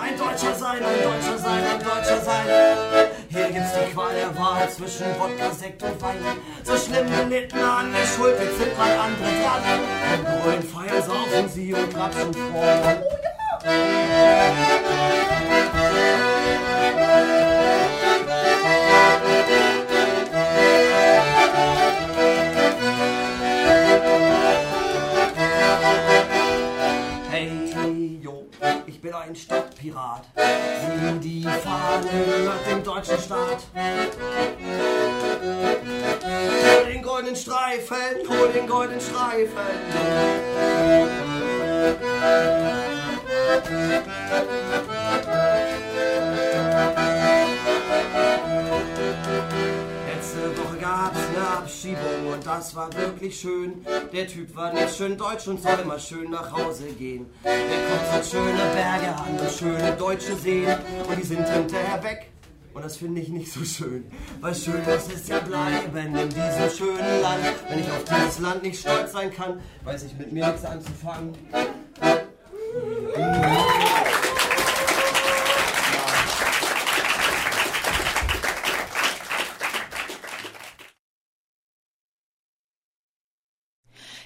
Ein 0.00 0.16
Deutscher 0.16 0.54
sein, 0.54 0.82
ein 0.82 1.02
Deutscher 1.02 1.38
sein, 1.38 1.64
ein 1.64 1.78
Deutscher 1.78 2.20
sein. 2.20 2.46
Hier 3.28 3.50
gibt's 3.50 3.72
die 3.72 3.92
Qual 3.92 4.14
der 4.14 4.36
Wahl 4.36 4.68
zwischen 4.70 5.06
Wodka, 5.18 5.50
Sekt 5.52 5.82
und 5.82 6.00
Wein. 6.00 6.18
So 6.64 6.76
schlimm 6.76 7.06
gelitten 7.10 7.58
an 7.58 7.92
der 7.92 8.06
Schuld, 8.06 8.38
wir 8.40 8.50
sind 8.56 8.76
drei 8.76 8.98
andere 8.98 9.30
dran. 9.42 9.62
Im 10.14 10.24
grünen 10.42 10.62
Feier 10.62 11.02
saufen 11.02 11.48
sie 11.48 11.74
und 11.74 11.92
grapschen 11.92 12.32
vor. 12.32 12.50
Oh 12.54 13.20
Hey, 15.72 16.29
bin 29.10 29.18
ein 29.18 29.34
Stadtpirat. 29.34 30.24
Sieh 30.36 31.18
die 31.20 31.42
Fahne 31.42 32.10
gehört 32.10 32.66
dem 32.66 32.84
deutschen 32.84 33.18
Staat. 33.18 33.62
Hol 36.22 36.92
den 36.92 37.02
goldenen 37.02 37.36
Streifen, 37.36 37.96
hol 38.28 38.52
den 38.52 38.68
goldenen 38.68 39.00
Streifen. 39.00 39.50
Letzte 50.40 50.64
Woche 50.64 50.76
gab's 50.78 51.18
eine 51.18 51.48
Abschiebung 51.48 52.32
und 52.32 52.46
das 52.46 52.74
war 52.74 52.90
wirklich 52.94 53.38
schön. 53.38 53.84
Der 54.10 54.26
Typ 54.26 54.56
war 54.56 54.72
nicht 54.72 54.96
schön 54.96 55.18
deutsch 55.18 55.46
und 55.48 55.60
soll 55.62 55.84
mal 55.84 56.00
schön 56.00 56.30
nach 56.30 56.50
Hause 56.50 56.86
gehen. 56.98 57.26
Der 57.44 57.52
kommt 57.52 58.10
hat 58.10 58.24
schöne 58.24 58.56
Berge 58.74 59.14
an 59.16 59.38
und 59.38 59.50
schöne 59.50 59.92
deutsche 59.98 60.34
Seen 60.36 60.66
und 61.06 61.18
die 61.18 61.26
sind 61.26 61.46
hinterher 61.46 62.02
weg. 62.02 62.30
Und 62.72 62.82
das 62.82 62.96
finde 62.96 63.20
ich 63.20 63.28
nicht 63.28 63.52
so 63.52 63.62
schön, 63.64 64.10
weil 64.40 64.54
schön 64.54 64.82
muss 64.82 65.14
es 65.14 65.28
ja 65.28 65.40
bleiben 65.40 66.16
in 66.16 66.28
diesem 66.30 66.70
schönen 66.74 67.20
Land. 67.20 67.44
Wenn 67.68 67.80
ich 67.80 67.90
auf 67.90 68.04
dieses 68.04 68.38
Land 68.38 68.62
nicht 68.62 68.80
stolz 68.80 69.12
sein 69.12 69.30
kann, 69.30 69.60
weiß 69.84 70.04
ich 70.04 70.16
mit 70.16 70.32
mir 70.32 70.46
nichts 70.46 70.64
anzufangen. 70.64 71.36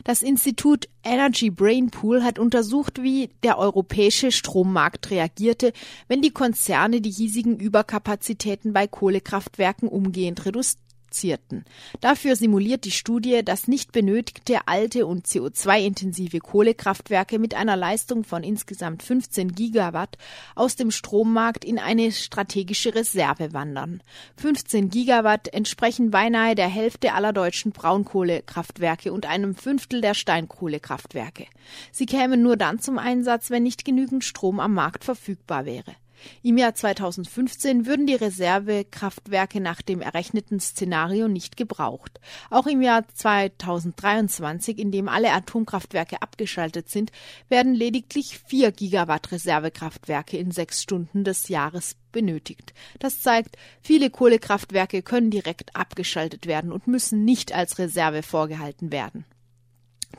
Das 0.02 0.22
Institut 0.22 0.88
Energy 1.04 1.50
Brain 1.50 1.90
Pool 1.90 2.24
hat 2.24 2.38
untersucht, 2.38 3.02
wie 3.02 3.30
der 3.42 3.58
europäische 3.58 4.32
Strommarkt 4.32 5.10
reagierte, 5.10 5.72
wenn 6.08 6.22
die 6.22 6.32
Konzerne 6.32 7.00
die 7.00 7.10
hiesigen 7.10 7.58
Überkapazitäten 7.58 8.72
bei 8.72 8.86
Kohlekraftwerken 8.86 9.88
umgehend 9.88 10.44
reduzieren 10.44 10.83
reduzierten. 11.14 11.64
Dafür 12.00 12.36
simuliert 12.36 12.84
die 12.84 12.90
Studie, 12.90 13.44
dass 13.44 13.68
nicht 13.68 13.92
benötigte 13.92 14.66
alte 14.66 15.06
und 15.06 15.26
CO2-intensive 15.26 16.40
Kohlekraftwerke 16.40 17.38
mit 17.38 17.54
einer 17.54 17.76
Leistung 17.76 18.24
von 18.24 18.42
insgesamt 18.42 19.02
15 19.02 19.52
Gigawatt 19.54 20.18
aus 20.54 20.76
dem 20.76 20.90
Strommarkt 20.90 21.64
in 21.64 21.78
eine 21.78 22.10
strategische 22.12 22.94
Reserve 22.94 23.52
wandern. 23.52 24.02
15 24.36 24.90
Gigawatt 24.90 25.52
entsprechen 25.52 26.10
beinahe 26.10 26.54
der 26.54 26.68
Hälfte 26.68 27.12
aller 27.14 27.32
deutschen 27.32 27.72
Braunkohlekraftwerke 27.72 29.12
und 29.12 29.26
einem 29.26 29.54
Fünftel 29.54 30.00
der 30.00 30.14
Steinkohlekraftwerke. 30.14 31.46
Sie 31.92 32.06
kämen 32.06 32.42
nur 32.42 32.56
dann 32.56 32.80
zum 32.80 32.98
Einsatz, 32.98 33.50
wenn 33.50 33.62
nicht 33.62 33.84
genügend 33.84 34.24
Strom 34.24 34.60
am 34.60 34.74
Markt 34.74 35.04
verfügbar 35.04 35.64
wäre. 35.64 35.94
Im 36.42 36.58
Jahr 36.58 36.74
2015 36.74 37.86
würden 37.86 38.06
die 38.06 38.14
Reservekraftwerke 38.14 39.60
nach 39.60 39.82
dem 39.82 40.00
errechneten 40.00 40.60
Szenario 40.60 41.28
nicht 41.28 41.56
gebraucht. 41.56 42.20
Auch 42.50 42.66
im 42.66 42.82
Jahr 42.82 43.06
2023, 43.08 44.78
in 44.78 44.90
dem 44.90 45.08
alle 45.08 45.32
Atomkraftwerke 45.32 46.22
abgeschaltet 46.22 46.88
sind, 46.88 47.12
werden 47.48 47.74
lediglich 47.74 48.38
vier 48.46 48.72
Gigawatt 48.72 49.32
Reservekraftwerke 49.32 50.36
in 50.36 50.50
sechs 50.50 50.82
Stunden 50.82 51.24
des 51.24 51.48
Jahres 51.48 51.96
benötigt. 52.12 52.72
Das 52.98 53.20
zeigt, 53.20 53.56
viele 53.82 54.08
Kohlekraftwerke 54.08 55.02
können 55.02 55.30
direkt 55.30 55.76
abgeschaltet 55.76 56.46
werden 56.46 56.72
und 56.72 56.86
müssen 56.86 57.24
nicht 57.24 57.52
als 57.52 57.78
Reserve 57.78 58.22
vorgehalten 58.22 58.92
werden. 58.92 59.26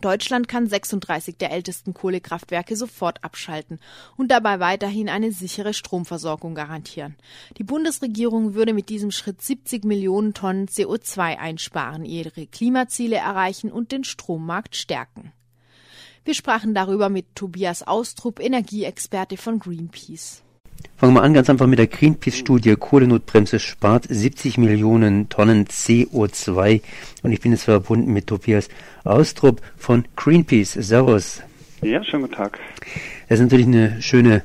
Deutschland 0.02 0.48
kann 0.48 0.68
36 0.68 1.38
der 1.38 1.52
ältesten 1.52 1.93
Kohlekraftwerke 1.93 2.76
sofort 2.76 3.24
abschalten 3.24 3.80
und 4.18 4.30
dabei 4.30 4.60
weiterhin 4.60 5.10
eine 5.10 5.32
sichere 5.32 5.74
Stromversorgung 5.74 6.56
garantieren. 6.56 7.16
Die 7.58 7.64
Bundesregierung 7.64 8.54
würde 8.54 8.74
mit 8.74 8.89
diesem 8.89 9.12
Schritt 9.12 9.41
70 9.41 9.84
Millionen 9.84 10.34
Tonnen 10.34 10.68
CO2 10.68 11.38
einsparen, 11.38 12.06
ihre 12.06 12.48
Klimaziele 12.48 13.18
erreichen 13.18 13.72
und 13.72 13.91
den 13.91 14.04
Strommarkt 14.04 14.76
stärken. 14.76 15.34
Wir 16.24 16.34
sprachen 16.34 16.74
darüber 16.74 17.10
mit 17.10 17.36
Tobias 17.36 17.86
Austrup, 17.86 18.39
Energieexperte 18.39 19.38
von 19.38 19.60
Greenpeace. 19.60 20.45
Fangen 20.97 21.13
wir 21.13 21.23
an 21.23 21.34
ganz 21.34 21.49
einfach 21.49 21.67
mit 21.67 21.78
der 21.78 21.88
Greenpeace-Studie. 21.88 22.78
Kohlenotbremse 22.78 23.59
spart 23.59 24.05
70 24.09 24.57
Millionen 24.57 25.28
Tonnen 25.28 25.65
CO2. 25.65 26.82
Und 27.21 27.32
ich 27.34 27.41
bin 27.41 27.51
jetzt 27.51 27.65
verbunden 27.65 28.13
mit 28.13 28.28
Tobias 28.28 28.69
Austrup 29.03 29.61
von 29.76 30.05
Greenpeace. 30.15 30.71
Servus. 30.71 31.43
Ja, 31.82 32.01
schönen 32.01 32.23
guten 32.23 32.36
Tag. 32.36 32.59
Das 33.28 33.39
ist 33.39 33.43
natürlich 33.43 33.67
eine 33.67 34.01
schöne, 34.01 34.43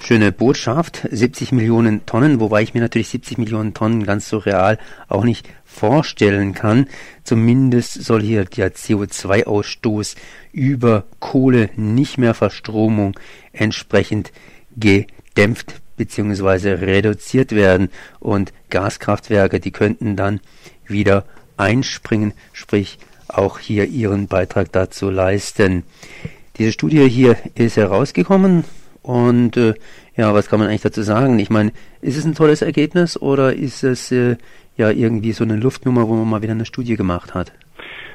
schöne 0.00 0.30
Botschaft. 0.30 1.08
70 1.10 1.52
Millionen 1.52 2.04
Tonnen, 2.04 2.38
wobei 2.38 2.60
ich 2.60 2.74
mir 2.74 2.80
natürlich 2.80 3.08
70 3.08 3.38
Millionen 3.38 3.72
Tonnen 3.72 4.04
ganz 4.04 4.28
so 4.28 4.36
real 4.36 4.78
auch 5.08 5.24
nicht 5.24 5.48
vorstellen 5.64 6.52
kann. 6.52 6.86
Zumindest 7.24 8.04
soll 8.04 8.20
hier 8.20 8.44
der 8.44 8.74
CO2-Ausstoß 8.74 10.16
über 10.52 11.04
Kohle, 11.18 11.70
nicht 11.76 12.18
mehr 12.18 12.34
Verstromung 12.34 13.18
entsprechend 13.52 14.32
gedämpft 14.76 15.17
gedämpft 15.38 15.80
bzw. 15.96 16.72
reduziert 16.84 17.52
werden 17.52 17.90
und 18.18 18.52
Gaskraftwerke, 18.70 19.60
die 19.60 19.70
könnten 19.70 20.16
dann 20.16 20.40
wieder 20.88 21.24
einspringen, 21.56 22.32
sprich 22.52 22.98
auch 23.28 23.60
hier 23.60 23.86
ihren 23.86 24.26
Beitrag 24.26 24.72
dazu 24.72 25.10
leisten. 25.10 25.84
Diese 26.58 26.72
Studie 26.72 27.08
hier 27.08 27.36
ist 27.54 27.76
herausgekommen 27.76 28.64
und 29.02 29.56
äh, 29.56 29.74
ja, 30.16 30.34
was 30.34 30.48
kann 30.48 30.58
man 30.58 30.68
eigentlich 30.68 30.82
dazu 30.82 31.02
sagen? 31.02 31.38
Ich 31.38 31.50
meine, 31.50 31.70
ist 32.00 32.16
es 32.16 32.24
ein 32.24 32.34
tolles 32.34 32.62
Ergebnis 32.62 33.16
oder 33.16 33.54
ist 33.54 33.84
es 33.84 34.10
äh, 34.10 34.38
ja 34.76 34.90
irgendwie 34.90 35.30
so 35.30 35.44
eine 35.44 35.54
Luftnummer, 35.54 36.08
wo 36.08 36.16
man 36.16 36.28
mal 36.28 36.42
wieder 36.42 36.54
eine 36.54 36.66
Studie 36.66 36.96
gemacht 36.96 37.34
hat? 37.34 37.52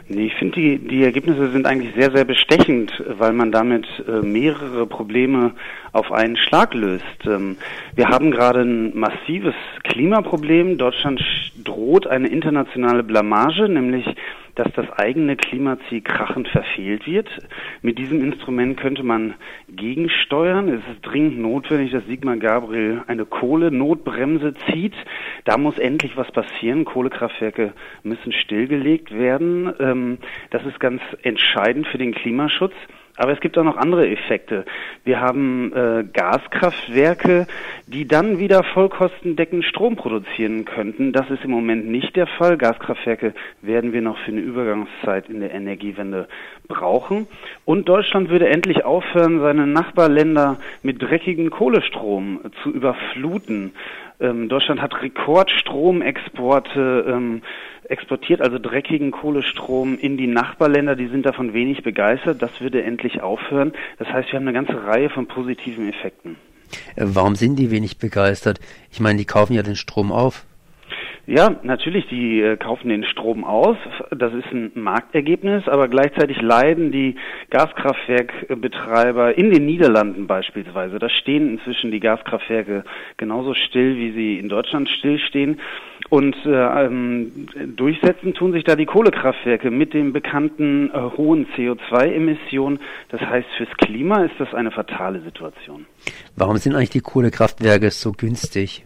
Nee, 0.10 0.26
ich 0.26 0.36
finde, 0.36 0.56
die, 0.60 0.78
die 0.80 1.04
Ergebnisse 1.04 1.50
sind 1.52 1.66
eigentlich 1.66 1.94
sehr, 1.96 2.12
sehr 2.12 2.26
bestechend, 2.26 2.92
weil 3.08 3.32
man 3.32 3.52
damit 3.52 3.88
äh, 4.06 4.22
mehrere 4.22 4.86
Probleme 4.86 5.54
auf 5.94 6.12
einen 6.12 6.36
Schlag 6.36 6.74
löst. 6.74 7.06
Ähm, 7.26 7.56
wir 7.96 8.10
haben 8.10 8.32
gerade 8.32 8.62
ein 8.62 8.98
massives 8.98 9.56
Klimaproblem. 9.94 10.80
Deutschland 10.80 11.22
droht 11.64 12.08
eine 12.08 12.28
internationale 12.28 13.04
Blamage, 13.04 13.70
nämlich 13.70 14.08
dass 14.56 14.72
das 14.74 14.90
eigene 14.92 15.36
Klimaziel 15.36 16.02
krachend 16.02 16.48
verfehlt 16.48 17.06
wird. 17.08 17.28
Mit 17.82 18.00
diesem 18.00 18.24
Instrument 18.24 18.80
könnte 18.80 19.04
man 19.04 19.36
gegensteuern. 19.70 20.70
Es 20.70 20.82
ist 20.92 21.02
dringend 21.02 21.40
notwendig, 21.40 21.92
dass 21.92 22.06
Sigmar 22.06 22.38
Gabriel 22.38 23.04
eine 23.08 23.26
Kohlenotbremse 23.26 24.54
zieht. 24.72 24.94
Da 25.46 25.58
muss 25.58 25.78
endlich 25.78 26.18
was 26.18 26.32
passieren. 26.32 26.86
Kohlekraftwerke 26.86 27.74
müssen 28.02 28.32
stillgelegt 28.32 29.12
werden. 29.12 29.74
Ähm, 29.80 30.18
das 30.50 30.66
ist 30.66 30.80
ganz 30.80 31.02
entscheidend 31.22 31.88
für 31.88 32.00
den 32.00 32.14
Klimaschutz. 32.14 32.74
Aber 33.16 33.32
es 33.32 33.40
gibt 33.42 33.58
auch 33.58 33.64
noch 33.64 33.78
andere 33.78 34.10
Effekte. 34.10 34.66
Wir 35.04 35.22
haben 35.22 35.72
äh, 35.74 36.04
Gaskraftwerke, 36.12 37.46
die 37.86 38.08
dann 38.08 38.40
wieder 38.40 38.64
vollkostendeckend 38.64 39.66
Strom 39.66 39.96
produzieren 39.96 40.66
könnten. 40.66 41.14
Das 41.14 41.30
ist 41.30 41.44
im 41.44 41.52
Moment 41.52 41.88
nicht 41.88 42.16
der 42.16 42.26
Fall. 42.26 42.58
Gaskraftwerke 42.58 43.36
werden 43.62 43.94
wir 43.94 44.02
noch 44.02 44.18
für 44.20 44.32
eine 44.32 44.42
Übergangszeit 44.42 45.30
in 45.30 45.42
der 45.42 45.54
Energiewende 45.54 46.28
brauchen. 46.68 47.28
Und 47.66 47.88
Deutschland 47.88 48.30
würde 48.30 48.50
endlich 48.50 48.84
aufhören, 48.84 49.42
seine 49.42 49.68
Nachbarländer 49.68 50.58
mit 50.82 51.00
dreckigen 51.00 51.52
Kohlestrom 51.52 52.40
zu 52.64 52.72
überfluten. 52.72 53.74
Ähm, 54.20 54.50
Deutschland 54.50 54.82
hat 54.82 55.02
Rekordstromexporte 55.02 57.06
ähm, 57.08 57.44
exportiert, 57.90 58.42
also 58.42 58.60
dreckigen 58.60 59.12
Kohlestrom 59.12 59.98
in 59.98 60.18
die 60.18 60.28
Nachbarländer. 60.28 60.96
Die 60.96 61.08
sind 61.08 61.26
davon 61.26 61.54
wenig 61.54 61.84
begeistert. 61.84 62.42
Das 62.42 62.62
würde 62.62 62.84
endlich 62.84 63.22
aufhören. 63.22 63.74
Das 64.00 64.08
heißt, 64.08 64.32
wir 64.32 64.40
haben 64.40 64.48
eine 64.48 64.54
ganze 64.54 64.86
Reihe 64.86 65.10
von 65.10 65.28
positiven 65.28 65.90
Effekten. 65.90 66.36
Äh, 66.96 67.06
warum 67.06 67.36
sind 67.36 67.58
die 67.58 67.72
wenig 67.72 67.98
begeistert? 67.98 68.60
Ich 68.92 69.00
meine, 69.00 69.20
die 69.20 69.26
kaufen 69.26 69.54
ja 69.54 69.64
den 69.64 69.76
Strom 69.76 70.12
auf. 70.12 70.46
Ja, 71.26 71.56
natürlich, 71.64 72.06
die 72.08 72.42
äh, 72.42 72.58
kaufen 72.58 72.90
den 72.90 73.06
Strom 73.06 73.46
aus. 73.46 73.78
Das 74.12 74.34
ist 74.34 74.52
ein 74.52 74.72
Marktergebnis, 74.76 75.70
aber 75.70 75.88
gleichzeitig 75.88 76.42
leiden 76.42 76.92
die 76.92 77.16
Gaskraftwerkbetreiber 77.50 79.38
in 79.38 79.50
den 79.50 79.66
Niederlanden 79.66 80.28
beispielsweise. 80.28 81.00
Da 81.00 81.08
stehen 81.08 81.50
inzwischen 81.50 81.92
die 81.92 82.02
Gaskraftwerke 82.02 82.84
genauso 83.16 83.54
still, 83.54 83.96
wie 83.96 84.12
sie 84.12 84.38
in 84.38 84.50
Deutschland 84.50 84.90
stillstehen. 84.90 85.62
Und 86.14 86.36
äh, 86.46 86.86
ähm, 86.86 87.48
durchsetzen 87.76 88.36
tun 88.36 88.54
sich 88.54 88.64
da 88.64 88.76
die 88.76 88.86
Kohlekraftwerke 88.86 89.72
mit 89.72 89.96
den 89.96 90.14
bekannten 90.14 90.92
äh, 90.92 91.00
hohen 91.18 91.48
CO2-Emissionen. 91.58 92.78
Das 93.10 93.20
heißt, 93.20 93.48
fürs 93.58 93.76
Klima 93.78 94.24
ist 94.24 94.36
das 94.38 94.54
eine 94.54 94.70
fatale 94.70 95.22
Situation. 95.22 95.88
Warum 96.36 96.58
sind 96.58 96.76
eigentlich 96.76 96.92
die 96.92 97.00
Kohlekraftwerke 97.00 97.90
so 97.90 98.12
günstig? 98.12 98.86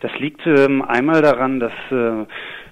Das 0.00 0.12
liegt 0.18 0.46
ähm, 0.46 0.82
einmal 0.82 1.22
daran, 1.22 1.58
dass 1.58 1.72
äh, 1.90 1.94
äh, 1.94 2.26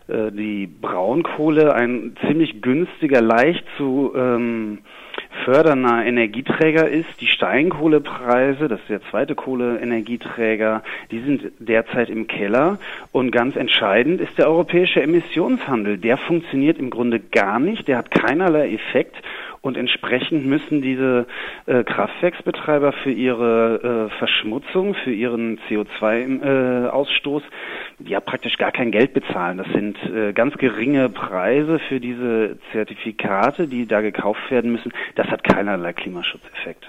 die 0.08 0.66
Braunkohle 0.66 1.74
ein 1.74 2.14
ziemlich 2.26 2.60
günstiger, 2.60 3.22
leicht 3.22 3.64
zu 3.78 4.12
ähm, 4.14 4.80
fördernder 5.44 6.04
Energieträger 6.04 6.88
ist. 6.88 7.20
Die 7.20 7.26
Steinkohlepreise, 7.26 8.68
das 8.68 8.80
ist 8.80 8.90
der 8.90 9.02
zweite 9.10 9.34
Kohleenergieträger, 9.34 10.82
die 11.10 11.20
sind 11.20 11.52
derzeit 11.58 12.10
im 12.10 12.26
Keller. 12.26 12.78
Und 13.12 13.30
ganz 13.30 13.56
entscheidend 13.56 14.20
ist 14.20 14.36
der 14.38 14.48
europäische 14.48 15.02
Emissionshandel. 15.02 15.98
Der 15.98 16.18
funktioniert 16.18 16.78
im 16.78 16.90
Grunde 16.90 17.20
gar 17.20 17.58
nicht, 17.58 17.88
der 17.88 17.98
hat 17.98 18.10
keinerlei 18.10 18.72
Effekt 18.72 19.16
Und 19.64 19.78
entsprechend 19.78 20.44
müssen 20.44 20.82
diese 20.82 21.26
äh, 21.64 21.84
Kraftwerksbetreiber 21.84 22.92
für 22.92 23.10
ihre 23.10 24.10
äh, 24.12 24.18
Verschmutzung, 24.18 24.92
für 24.92 25.10
ihren 25.10 25.58
CO2-Ausstoß 25.70 27.40
äh, 27.40 28.10
ja 28.10 28.20
praktisch 28.20 28.58
gar 28.58 28.72
kein 28.72 28.90
Geld 28.90 29.14
bezahlen. 29.14 29.56
Das 29.56 29.66
sind 29.72 29.93
äh, 30.02 30.32
ganz 30.32 30.56
geringe 30.58 31.08
Preise 31.08 31.78
für 31.88 32.00
diese 32.00 32.58
Zertifikate, 32.72 33.66
die 33.66 33.86
da 33.86 34.00
gekauft 34.00 34.50
werden 34.50 34.72
müssen. 34.72 34.92
Das 35.14 35.26
hat 35.28 35.44
keinerlei 35.44 35.92
Klimaschutzeffekt. 35.92 36.84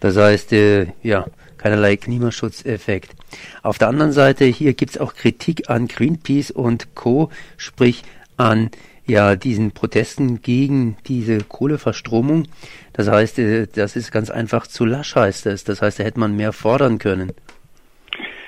Das 0.00 0.16
heißt, 0.16 0.52
äh, 0.52 0.86
ja, 1.02 1.26
keinerlei 1.58 1.96
Klimaschutzeffekt. 1.96 3.14
Auf 3.62 3.78
der 3.78 3.88
anderen 3.88 4.12
Seite, 4.12 4.44
hier 4.44 4.74
gibt's 4.74 4.98
auch 4.98 5.14
Kritik 5.14 5.70
an 5.70 5.88
Greenpeace 5.88 6.50
und 6.50 6.94
Co., 6.94 7.30
sprich 7.56 8.02
an 8.36 8.70
ja 9.06 9.36
diesen 9.36 9.72
Protesten 9.72 10.42
gegen 10.42 10.96
diese 11.06 11.38
Kohleverstromung. 11.38 12.48
Das 12.92 13.08
heißt, 13.08 13.38
äh, 13.38 13.66
das 13.72 13.96
ist 13.96 14.12
ganz 14.12 14.30
einfach 14.30 14.66
zu 14.66 14.84
lasch, 14.84 15.14
heißt 15.14 15.46
es. 15.46 15.64
Das 15.64 15.82
heißt, 15.82 16.00
da 16.00 16.04
hätte 16.04 16.20
man 16.20 16.36
mehr 16.36 16.52
fordern 16.52 16.98
können. 16.98 17.32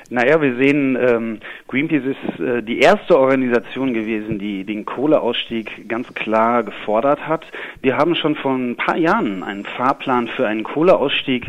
Naja, 0.09 0.41
wir 0.41 0.55
sehen, 0.57 0.97
ähm, 1.01 1.41
Greenpeace 1.67 2.05
ist 2.05 2.41
äh, 2.41 2.63
die 2.63 2.79
erste 2.79 3.19
Organisation 3.19 3.93
gewesen, 3.93 4.39
die 4.39 4.65
den 4.65 4.85
Kohleausstieg 4.85 5.89
ganz 5.89 6.13
klar 6.15 6.63
gefordert 6.63 7.27
hat. 7.27 7.45
Wir 7.83 7.97
haben 7.97 8.15
schon 8.15 8.37
vor 8.37 8.55
ein 8.55 8.77
paar 8.77 8.97
Jahren 8.97 9.43
einen 9.43 9.65
Fahrplan 9.65 10.29
für 10.29 10.47
einen 10.47 10.63
Kohleausstieg 10.63 11.47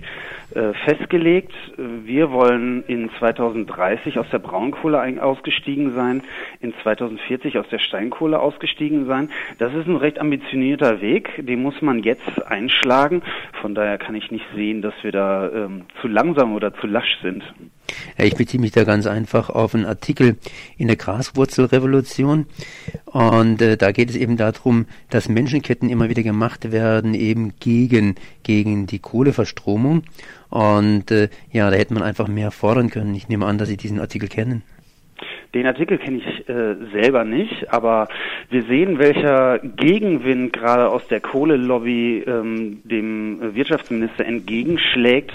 festgelegt. 0.86 1.52
Wir 1.78 2.32
wollen 2.32 2.84
in 2.88 3.10
2030 3.20 4.18
aus 4.18 4.28
der 4.32 4.40
Braunkohle 4.40 5.22
ausgestiegen 5.22 5.94
sein, 5.94 6.24
in 6.62 6.74
2040 6.84 7.58
aus 7.58 7.68
der 7.70 7.80
Steinkohle 7.80 8.40
ausgestiegen 8.40 9.06
sein. 9.08 9.30
Das 9.60 9.74
ist 9.74 9.88
ein 9.88 9.98
recht 9.98 10.20
ambitionierter 10.20 11.02
Weg, 11.02 11.46
den 11.46 11.62
muss 11.62 11.82
man 11.82 12.02
jetzt 12.04 12.46
einschlagen. 12.48 13.24
Von 13.62 13.76
daher 13.76 13.98
kann 13.98 14.16
ich 14.16 14.32
nicht 14.32 14.46
sehen, 14.56 14.82
dass 14.82 14.94
wir 15.02 15.12
da 15.12 15.50
ähm, 15.52 15.84
zu 16.02 16.08
langsam 16.08 16.54
oder 16.54 16.74
zu 16.74 16.88
lasch 16.88 17.18
sind. 17.22 17.44
Ja, 18.18 18.26
ich 18.26 18.36
beziehe 18.36 18.60
mich 18.60 18.72
da 18.72 18.84
ganz 18.84 19.08
einfach 19.08 19.50
auf 19.50 19.76
einen 19.76 19.86
Artikel 19.86 20.38
in 20.78 20.88
der 20.88 20.98
Graswurzelrevolution. 20.98 22.48
Und 23.06 23.62
äh, 23.62 23.78
da 23.78 23.92
geht 23.92 24.10
es 24.10 24.16
eben 24.16 24.38
darum, 24.38 24.86
dass 25.10 25.30
Menschenketten 25.30 25.90
immer 25.90 26.10
wieder 26.10 26.24
gemacht 26.24 26.72
werden, 26.72 27.14
eben 27.14 27.54
gegen, 27.60 28.16
gegen 28.44 28.88
die 28.88 29.00
Kohleverstromung. 29.00 30.04
Und 30.50 31.12
äh, 31.12 31.30
ja, 31.52 31.70
da 31.70 31.76
hätte 31.76 31.94
man 31.94 32.04
einfach 32.04 32.28
mehr 32.28 32.52
fordern 32.52 32.90
können. 32.90 33.14
Ich 33.16 33.28
nehme 33.28 33.46
an, 33.46 33.58
dass 33.58 33.68
Sie 33.68 33.78
diesen 33.78 34.00
Artikel 34.00 34.30
kennen. 34.30 34.64
Den 35.54 35.66
Artikel 35.66 35.98
kenne 35.98 36.18
ich 36.18 36.50
äh, 36.50 36.76
selber 36.92 37.24
nicht, 37.24 37.72
aber 37.74 38.08
wir 38.50 38.64
sehen, 38.64 39.00
welcher 39.00 39.60
Gegenwind 39.60 40.54
gerade 40.54 40.90
aus 40.90 41.08
der 41.08 41.20
Kohlelobby 41.22 42.24
ähm, 42.28 42.82
dem 42.84 43.56
Wirtschaftsminister 43.56 44.26
entgegenschlägt. 44.26 45.34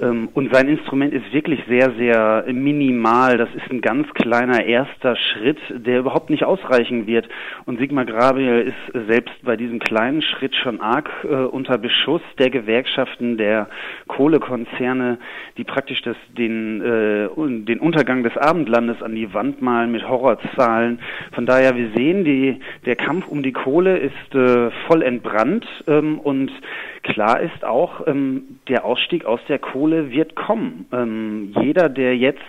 Ähm, 0.00 0.28
und 0.34 0.52
sein 0.52 0.68
Instrument 0.68 1.14
ist 1.14 1.32
wirklich 1.32 1.60
sehr, 1.68 1.92
sehr 1.92 2.44
minimal. 2.52 3.38
Das 3.38 3.48
ist 3.54 3.70
ein 3.70 3.80
ganz 3.80 4.08
kleiner 4.14 4.64
erster 4.64 5.16
Schritt, 5.16 5.58
der 5.70 6.00
überhaupt 6.00 6.30
nicht 6.30 6.44
ausreichen 6.44 7.06
wird. 7.06 7.28
Und 7.64 7.78
Sigmar 7.78 8.04
Grabiel 8.04 8.72
ist 8.72 9.06
selbst 9.06 9.34
bei 9.42 9.56
diesem 9.56 9.78
kleinen 9.78 10.22
Schritt 10.22 10.54
schon 10.54 10.80
arg 10.80 11.10
äh, 11.24 11.28
unter 11.28 11.78
Beschuss 11.78 12.22
der 12.38 12.50
Gewerkschaften, 12.50 13.38
der 13.38 13.68
Kohlekonzerne, 14.06 15.18
die 15.56 15.64
praktisch 15.64 16.02
das, 16.02 16.16
den, 16.36 16.80
äh, 16.82 17.28
den 17.64 17.80
Untergang 17.80 18.22
des 18.22 18.36
Abendlandes 18.36 19.02
an 19.02 19.14
die 19.14 19.32
Wand 19.32 19.55
malen 19.60 19.92
mit 19.92 20.08
Horrorzahlen. 20.08 21.00
Von 21.32 21.46
daher, 21.46 21.76
wir 21.76 21.90
sehen, 21.94 22.24
die, 22.24 22.60
der 22.84 22.96
Kampf 22.96 23.28
um 23.28 23.42
die 23.42 23.52
Kohle 23.52 23.98
ist 23.98 24.34
äh, 24.34 24.70
voll 24.86 25.02
entbrannt 25.02 25.66
ähm, 25.86 26.18
und 26.18 26.50
klar 27.02 27.40
ist 27.40 27.64
auch, 27.64 28.06
ähm, 28.06 28.58
der 28.68 28.84
Ausstieg 28.84 29.24
aus 29.24 29.40
der 29.48 29.58
Kohle 29.58 30.10
wird 30.10 30.34
kommen. 30.34 30.86
Ähm, 30.92 31.54
jeder, 31.60 31.88
der 31.88 32.16
jetzt 32.16 32.40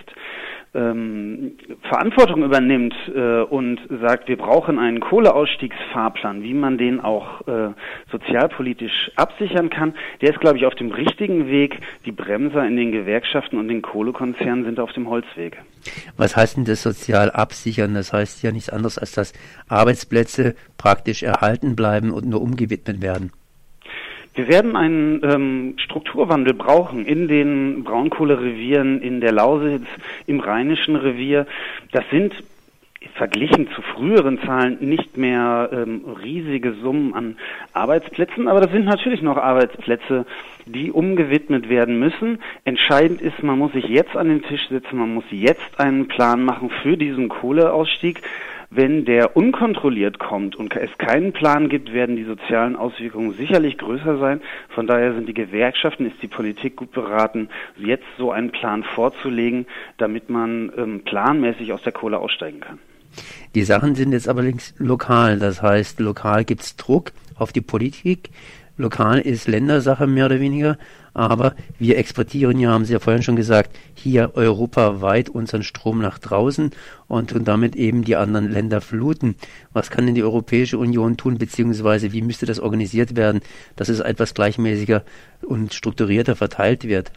ähm, 0.74 1.54
Verantwortung 1.82 2.44
übernimmt 2.44 2.94
äh, 3.14 3.42
und 3.42 3.80
sagt, 4.02 4.28
wir 4.28 4.38
brauchen 4.38 4.80
einen 4.80 5.00
Kohleausstiegsfahrplan, 5.00 6.44
wie 6.44 6.54
man 6.54 6.78
den 6.78 7.00
auch 7.00 7.48
äh, 7.48 7.70
sozialpolitisch 8.12 9.12
absichern 9.16 9.70
kann, 9.70 9.94
der 10.22 10.32
ist, 10.32 10.40
glaube 10.40 10.58
ich, 10.58 10.66
auf 10.66 10.76
dem 10.76 10.92
richtigen 10.92 11.48
Weg. 11.48 11.80
Die 12.06 12.12
Bremser 12.12 12.66
in 12.66 12.76
den 12.76 12.92
Gewerkschaften 12.92 13.58
und 13.58 13.68
den 13.68 13.82
Kohlekonzernen 13.82 14.66
sind 14.66 14.80
auf 14.80 14.92
dem 14.94 15.10
Holzweg. 15.10 15.58
Was 16.18 16.36
heißt 16.36 16.58
denn 16.58 16.66
das 16.66 16.84
sozial 16.84 17.32
absichern? 17.32 17.94
Das 17.94 18.14
heißt 18.14 18.44
ja 18.44 18.52
nichts 18.52 18.70
anderes, 18.70 18.98
als 18.98 19.14
dass 19.14 19.34
Arbeitsplätze 19.68 20.56
praktisch 20.78 21.24
erhalten 21.24 21.76
bleiben 21.76 22.12
und 22.12 22.28
nur 22.28 22.42
umgewidmet 22.42 23.02
werden. 23.02 23.32
Wir 24.38 24.48
werden 24.48 24.76
einen 24.76 25.24
ähm, 25.24 25.74
Strukturwandel 25.78 26.54
brauchen 26.54 27.08
in 27.08 27.28
den 27.28 27.84
Braunkohlerevieren, 27.84 29.02
in 29.02 29.20
der 29.20 29.32
Lausitz, 29.32 29.88
im 30.28 30.40
Rheinischen 30.40 30.96
Revier. 30.96 31.48
Das 31.92 32.04
sind 32.12 32.36
verglichen 33.16 33.68
zu 33.72 33.82
früheren 33.82 34.40
Zahlen 34.42 34.78
nicht 34.80 35.18
mehr 35.18 35.72
ähm, 35.74 36.04
riesige 36.24 36.74
Summen 36.74 37.16
an 37.16 37.38
Arbeitsplätzen, 37.74 38.48
aber 38.48 38.62
das 38.62 38.72
sind 38.72 38.86
natürlich 38.86 39.24
noch 39.24 39.38
Arbeitsplätze, 39.38 40.28
die 40.68 40.92
umgewidmet 40.92 41.68
werden 41.68 41.98
müssen. 41.98 42.38
Entscheidend 42.64 43.22
ist, 43.24 43.42
man 43.42 43.58
muss 43.58 43.72
sich 43.72 43.86
jetzt 43.86 44.16
an 44.16 44.28
den 44.28 44.44
Tisch 44.44 44.70
setzen, 44.70 45.00
man 45.00 45.16
muss 45.16 45.26
jetzt 45.32 45.80
einen 45.80 46.08
Plan 46.08 46.44
machen 46.44 46.70
für 46.84 46.96
diesen 46.96 47.28
Kohleausstieg. 47.28 48.22
Wenn 48.70 49.06
der 49.06 49.38
unkontrolliert 49.38 50.20
kommt 50.20 50.58
und 50.58 50.76
es 50.76 50.90
keinen 50.98 51.32
Plan 51.32 51.70
gibt, 51.70 51.94
werden 51.94 52.18
die 52.18 52.26
sozialen 52.26 52.76
Auswirkungen 52.76 53.32
sicherlich 53.32 53.78
größer 53.78 54.18
sein. 54.20 54.42
Von 54.70 54.88
daher 54.88 55.14
sind 55.14 55.30
die 55.30 55.34
Gewerkschaften, 55.34 56.06
ist 56.06 56.22
die 56.22 56.28
Politik 56.28 56.76
gut 56.76 56.92
beraten, 56.92 57.48
jetzt 57.78 58.06
so 58.18 58.32
einen 58.32 58.52
Plan 58.52 58.84
vorzulegen, 58.84 59.68
damit 59.98 60.30
man 60.30 60.72
ähm, 60.78 61.02
planmäßig 61.06 61.72
aus 61.72 61.82
der 61.84 61.94
Kohle 61.94 62.20
aussteigen 62.20 62.60
kann. 62.60 62.80
Die 63.56 63.64
Sachen 63.64 63.96
sind 63.96 64.12
jetzt 64.12 64.28
allerdings 64.28 64.76
lokal. 64.78 65.40
Das 65.40 65.62
heißt, 65.62 66.02
lokal 66.02 66.44
gibt 66.44 66.62
es 66.62 66.76
Druck 66.76 67.14
auf 67.38 67.54
die 67.54 67.62
Politik. 67.62 68.30
Lokal 68.78 69.20
ist 69.20 69.48
Ländersache 69.48 70.06
mehr 70.06 70.28
oder 70.28 70.40
weniger, 70.40 70.78
aber 71.18 71.56
wir 71.80 71.98
exportieren 71.98 72.60
ja, 72.60 72.70
haben 72.70 72.86
Sie 72.86 72.94
ja 72.94 73.00
vorhin 73.00 73.24
schon 73.24 73.36
gesagt, 73.36 73.76
hier 73.96 74.32
europaweit 74.36 75.30
unseren 75.30 75.64
Strom 75.64 76.00
nach 76.00 76.20
draußen 76.20 76.70
und, 77.08 77.34
und 77.34 77.48
damit 77.48 77.76
eben 77.76 78.04
die 78.04 78.16
anderen 78.16 78.52
Länder 78.52 78.82
fluten. 78.82 79.36
Was 79.74 79.90
kann 79.90 80.06
denn 80.06 80.14
die 80.14 80.24
Europäische 80.24 80.78
Union 80.78 81.18
tun, 81.18 81.40
beziehungsweise 81.40 82.14
wie 82.14 82.22
müsste 82.22 82.46
das 82.46 82.60
organisiert 82.60 83.16
werden, 83.16 83.42
dass 83.76 83.90
es 83.90 84.00
etwas 84.00 84.36
gleichmäßiger 84.36 85.04
und 85.42 85.74
strukturierter 85.74 86.36
verteilt 86.36 86.84
wird? 86.84 87.12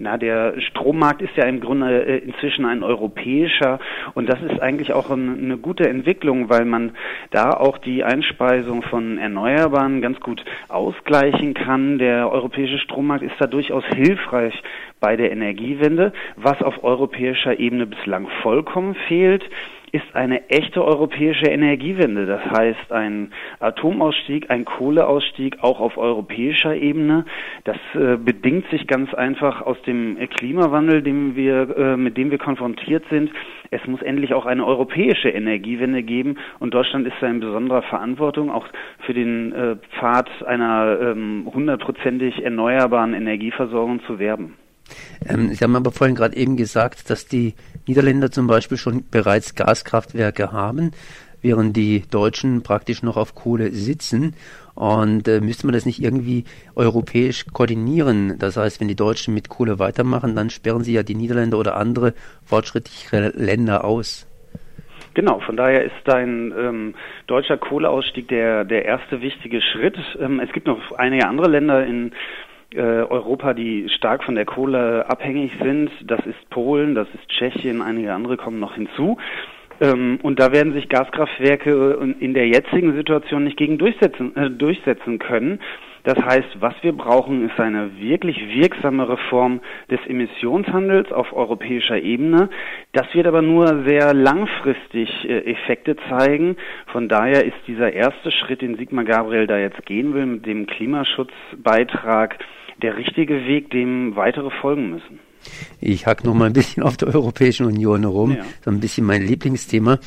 Na, 0.00 0.16
der 0.16 0.60
Strommarkt 0.60 1.22
ist 1.22 1.36
ja 1.36 1.44
im 1.46 1.58
Grunde 1.58 2.04
äh, 2.04 2.18
inzwischen 2.18 2.64
ein 2.64 2.84
europäischer 2.84 3.80
und 4.14 4.28
das 4.28 4.40
ist 4.42 4.60
eigentlich 4.62 4.92
auch 4.92 5.10
eine 5.10 5.58
gute 5.58 5.88
Entwicklung, 5.88 6.48
weil 6.48 6.64
man 6.64 6.92
da 7.30 7.50
auch 7.50 7.78
die 7.78 8.04
Einspeisung 8.04 8.82
von 8.82 9.18
Erneuerbaren 9.18 10.00
ganz 10.00 10.20
gut 10.20 10.44
ausgleichen 10.68 11.54
kann. 11.54 11.98
Der 11.98 12.30
europäische 12.30 12.78
Strommarkt 12.78 13.24
ist 13.24 13.34
da 13.40 13.48
durchaus 13.48 13.84
hilfreich 13.86 14.54
bei 15.00 15.16
der 15.16 15.32
Energiewende, 15.32 16.12
was 16.36 16.62
auf 16.62 16.84
europäischer 16.84 17.58
Ebene 17.58 17.86
bislang 17.86 18.28
vollkommen 18.42 18.94
fehlt 19.08 19.42
ist 19.92 20.14
eine 20.14 20.48
echte 20.50 20.84
europäische 20.84 21.46
Energiewende. 21.46 22.26
Das 22.26 22.42
heißt, 22.44 22.92
ein 22.92 23.32
Atomausstieg, 23.60 24.50
ein 24.50 24.64
Kohleausstieg 24.64 25.58
auch 25.62 25.80
auf 25.80 25.96
europäischer 25.96 26.74
Ebene. 26.74 27.24
Das 27.64 27.76
äh, 27.94 28.16
bedingt 28.16 28.68
sich 28.70 28.86
ganz 28.86 29.12
einfach 29.14 29.62
aus 29.62 29.80
dem 29.82 30.16
Klimawandel, 30.36 31.02
dem 31.02 31.36
wir, 31.36 31.76
äh, 31.76 31.96
mit 31.96 32.16
dem 32.16 32.30
wir 32.30 32.38
konfrontiert 32.38 33.04
sind. 33.10 33.30
Es 33.70 33.86
muss 33.86 34.02
endlich 34.02 34.34
auch 34.34 34.46
eine 34.46 34.64
europäische 34.66 35.28
Energiewende 35.28 36.02
geben 36.02 36.36
und 36.58 36.74
Deutschland 36.74 37.06
ist 37.06 37.16
da 37.20 37.26
in 37.26 37.40
besonderer 37.40 37.82
Verantwortung, 37.82 38.50
auch 38.50 38.66
für 39.00 39.14
den 39.14 39.52
äh, 39.52 39.76
Pfad 39.98 40.28
einer 40.46 40.98
ähm, 41.00 41.48
hundertprozentig 41.52 42.42
erneuerbaren 42.42 43.14
Energieversorgung 43.14 44.00
zu 44.04 44.18
werben. 44.18 44.54
Ähm, 45.28 45.52
Sie 45.52 45.62
haben 45.62 45.76
aber 45.76 45.92
vorhin 45.92 46.16
gerade 46.16 46.36
eben 46.36 46.56
gesagt, 46.56 47.10
dass 47.10 47.26
die 47.26 47.54
Niederländer 47.86 48.30
zum 48.30 48.46
Beispiel 48.46 48.76
schon 48.76 49.04
bereits 49.10 49.54
Gaskraftwerke 49.54 50.52
haben, 50.52 50.92
während 51.42 51.76
die 51.76 52.02
Deutschen 52.10 52.62
praktisch 52.62 53.02
noch 53.02 53.16
auf 53.16 53.34
Kohle 53.34 53.70
sitzen. 53.70 54.34
Und 54.74 55.26
äh, 55.26 55.40
müsste 55.40 55.66
man 55.66 55.74
das 55.74 55.86
nicht 55.86 56.02
irgendwie 56.02 56.44
europäisch 56.76 57.46
koordinieren? 57.52 58.38
Das 58.38 58.56
heißt, 58.56 58.80
wenn 58.80 58.88
die 58.88 58.94
Deutschen 58.94 59.34
mit 59.34 59.48
Kohle 59.48 59.78
weitermachen, 59.78 60.36
dann 60.36 60.50
sperren 60.50 60.84
sie 60.84 60.92
ja 60.92 61.02
die 61.02 61.16
Niederländer 61.16 61.58
oder 61.58 61.76
andere 61.76 62.14
fortschrittliche 62.44 63.32
Länder 63.34 63.84
aus. 63.84 64.28
Genau, 65.14 65.40
von 65.40 65.56
daher 65.56 65.82
ist 65.82 66.08
ein 66.08 66.54
ähm, 66.56 66.94
deutscher 67.26 67.56
Kohleausstieg 67.56 68.28
der, 68.28 68.64
der 68.64 68.84
erste 68.84 69.20
wichtige 69.20 69.60
Schritt. 69.60 69.98
Ähm, 70.20 70.38
es 70.38 70.52
gibt 70.52 70.68
noch 70.68 70.92
einige 70.92 71.26
andere 71.26 71.48
Länder 71.48 71.84
in 71.84 72.12
äh, 72.74 72.80
Europa, 72.80 73.54
die 73.54 73.88
stark 73.88 74.24
von 74.24 74.34
der 74.34 74.44
Kohle 74.44 75.08
abhängig 75.08 75.52
sind. 75.62 75.90
Das 76.04 76.24
ist 76.26 76.50
Polen, 76.50 76.94
das 76.94 77.08
ist 77.14 77.28
Tschechien, 77.28 77.82
einige 77.82 78.12
andere 78.12 78.36
kommen 78.36 78.60
noch 78.60 78.74
hinzu. 78.74 79.16
Ähm, 79.80 80.18
und 80.22 80.40
da 80.40 80.52
werden 80.52 80.72
sich 80.72 80.88
Gaskraftwerke 80.88 81.98
äh, 82.00 82.24
in 82.24 82.34
der 82.34 82.48
jetzigen 82.48 82.94
Situation 82.94 83.44
nicht 83.44 83.56
gegen 83.56 83.78
durchsetzen, 83.78 84.34
äh, 84.36 84.50
durchsetzen 84.50 85.18
können. 85.18 85.60
Das 86.04 86.18
heißt, 86.24 86.60
was 86.60 86.74
wir 86.82 86.92
brauchen, 86.92 87.48
ist 87.48 87.60
eine 87.60 87.90
wirklich 88.00 88.38
wirksame 88.54 89.08
Reform 89.08 89.60
des 89.90 90.00
Emissionshandels 90.06 91.12
auf 91.12 91.32
europäischer 91.32 92.00
Ebene. 92.00 92.48
Das 92.92 93.12
wird 93.14 93.26
aber 93.26 93.42
nur 93.42 93.84
sehr 93.84 94.14
langfristig 94.14 95.10
äh, 95.28 95.40
Effekte 95.50 95.96
zeigen. 96.08 96.56
Von 96.86 97.08
daher 97.08 97.44
ist 97.44 97.58
dieser 97.66 97.92
erste 97.92 98.30
Schritt, 98.30 98.62
den 98.62 98.76
Sigmar 98.76 99.04
Gabriel 99.04 99.46
da 99.46 99.58
jetzt 99.58 99.84
gehen 99.86 100.14
will, 100.14 100.26
mit 100.26 100.46
dem 100.46 100.66
Klimaschutzbeitrag, 100.66 102.38
der 102.82 102.96
richtige 102.96 103.46
Weg, 103.46 103.70
dem 103.70 104.16
weitere 104.16 104.50
folgen 104.60 104.90
müssen. 104.90 105.20
Ich 105.80 106.06
hack 106.06 106.24
noch 106.24 106.34
mal 106.34 106.46
ein 106.46 106.52
bisschen 106.52 106.82
auf 106.82 106.96
der 106.96 107.08
Europäischen 107.08 107.66
Union 107.66 108.02
herum, 108.02 108.32
ja. 108.32 108.44
so 108.64 108.70
ein 108.70 108.80
bisschen 108.80 109.06
mein 109.06 109.22
Lieblingsthema. 109.22 109.98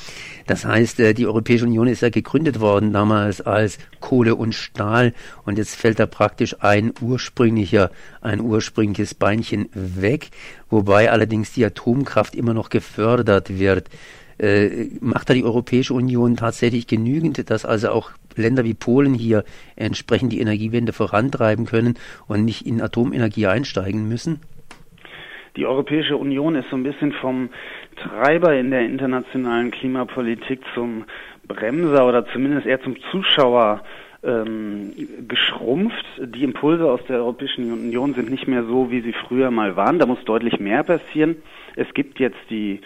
Das 0.46 0.66
heißt, 0.66 1.00
äh, 1.00 1.14
die 1.14 1.26
Europäische 1.26 1.66
Union 1.66 1.88
ist 1.88 2.02
ja 2.02 2.10
gegründet 2.10 2.60
worden 2.60 2.92
damals 2.92 3.42
als 3.42 3.80
Kohle 4.00 4.36
und 4.36 4.54
Stahl 4.54 5.14
und 5.46 5.58
jetzt 5.58 5.76
fällt 5.76 6.00
da 6.00 6.06
praktisch 6.06 6.58
ein 6.60 6.94
ursprünglicher, 7.02 7.92
ein 8.22 8.42
ursprüngliches 8.42 9.16
Beinchen 9.16 9.70
weg, 9.74 10.30
wobei 10.70 11.10
allerdings 11.12 11.54
die 11.54 11.66
Atomkraft 11.66 12.36
immer 12.36 12.54
noch 12.54 12.70
gefördert 12.70 13.58
wird. 13.58 13.90
Äh, 14.38 14.88
macht 15.00 15.30
da 15.30 15.34
die 15.34 15.44
Europäische 15.44 15.94
Union 15.94 16.36
tatsächlich 16.36 16.88
genügend, 16.88 17.50
dass 17.50 17.64
also 17.64 17.92
auch 17.92 18.12
Länder 18.38 18.64
wie 18.64 18.74
Polen 18.74 19.14
hier 19.14 19.44
entsprechend 19.76 20.34
die 20.34 20.40
Energiewende 20.40 20.94
vorantreiben 20.94 21.66
können 21.66 21.96
und 22.28 22.46
nicht 22.46 22.66
in 22.66 22.82
Atomenergie 22.82 23.48
einsteigen 23.48 24.08
müssen? 24.08 24.42
Die 25.58 25.66
Europäische 25.66 26.16
Union 26.16 26.56
ist 26.56 26.70
so 26.70 26.78
ein 26.78 26.84
bisschen 26.84 27.12
vom 27.12 27.50
Treiber 27.98 28.56
in 28.56 28.72
der 28.72 28.86
internationalen 28.86 29.72
Klimapolitik 29.72 30.62
zum 30.74 31.04
Bremser 31.48 32.08
oder 32.08 32.26
zumindest 32.28 32.66
eher 32.66 32.82
zum 32.82 32.96
Zuschauer 33.12 33.84
ähm, 34.24 34.94
geschrumpft. 35.28 36.06
Die 36.18 36.44
Impulse 36.44 36.90
aus 36.90 37.02
der 37.10 37.18
Europäischen 37.18 37.72
Union 37.72 38.14
sind 38.14 38.30
nicht 38.30 38.48
mehr 38.48 38.64
so, 38.64 38.92
wie 38.92 39.02
sie 39.02 39.14
früher 39.14 39.52
mal 39.52 39.76
waren. 39.76 40.00
Da 40.00 40.06
muss 40.06 40.24
deutlich 40.24 40.60
mehr 40.60 40.84
passieren. 40.84 41.38
Es 41.76 41.94
gibt 41.94 42.20
jetzt 42.20 42.40
die 42.50 42.80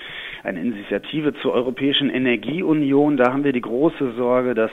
eine 0.43 0.61
Initiative 0.61 1.33
zur 1.41 1.53
Europäischen 1.53 2.09
Energieunion. 2.09 3.17
Da 3.17 3.31
haben 3.31 3.43
wir 3.43 3.53
die 3.53 3.61
große 3.61 4.13
Sorge, 4.13 4.55
dass 4.55 4.71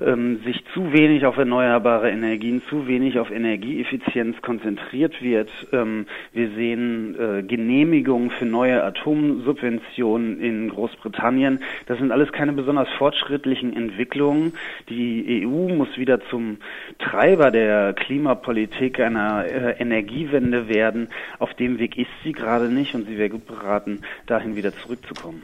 ähm, 0.00 0.40
sich 0.44 0.64
zu 0.74 0.92
wenig 0.92 1.26
auf 1.26 1.36
erneuerbare 1.36 2.10
Energien, 2.10 2.62
zu 2.68 2.86
wenig 2.86 3.18
auf 3.18 3.30
Energieeffizienz 3.30 4.40
konzentriert 4.42 5.22
wird. 5.22 5.50
Ähm, 5.72 6.06
wir 6.32 6.50
sehen 6.50 7.16
äh, 7.18 7.42
Genehmigungen 7.42 8.30
für 8.30 8.46
neue 8.46 8.82
Atomsubventionen 8.82 10.40
in 10.40 10.68
Großbritannien. 10.68 11.60
Das 11.86 11.98
sind 11.98 12.12
alles 12.12 12.32
keine 12.32 12.52
besonders 12.52 12.88
fortschrittlichen 12.98 13.76
Entwicklungen. 13.76 14.52
Die 14.88 15.46
EU 15.46 15.68
muss 15.74 15.96
wieder 15.96 16.20
zum 16.28 16.58
Treiber 16.98 17.50
der 17.50 17.92
Klimapolitik 17.94 19.00
einer 19.00 19.44
äh, 19.44 19.80
Energiewende 19.80 20.68
werden. 20.68 21.08
Auf 21.38 21.54
dem 21.54 21.78
Weg 21.78 21.96
ist 21.98 22.10
sie 22.24 22.32
gerade 22.32 22.68
nicht 22.68 22.94
und 22.94 23.06
sie 23.06 23.18
wäre 23.18 23.30
gut 23.30 23.46
beraten, 23.46 24.02
dahin 24.26 24.56
wieder 24.56 24.72
zurückzukommen. 24.72 25.42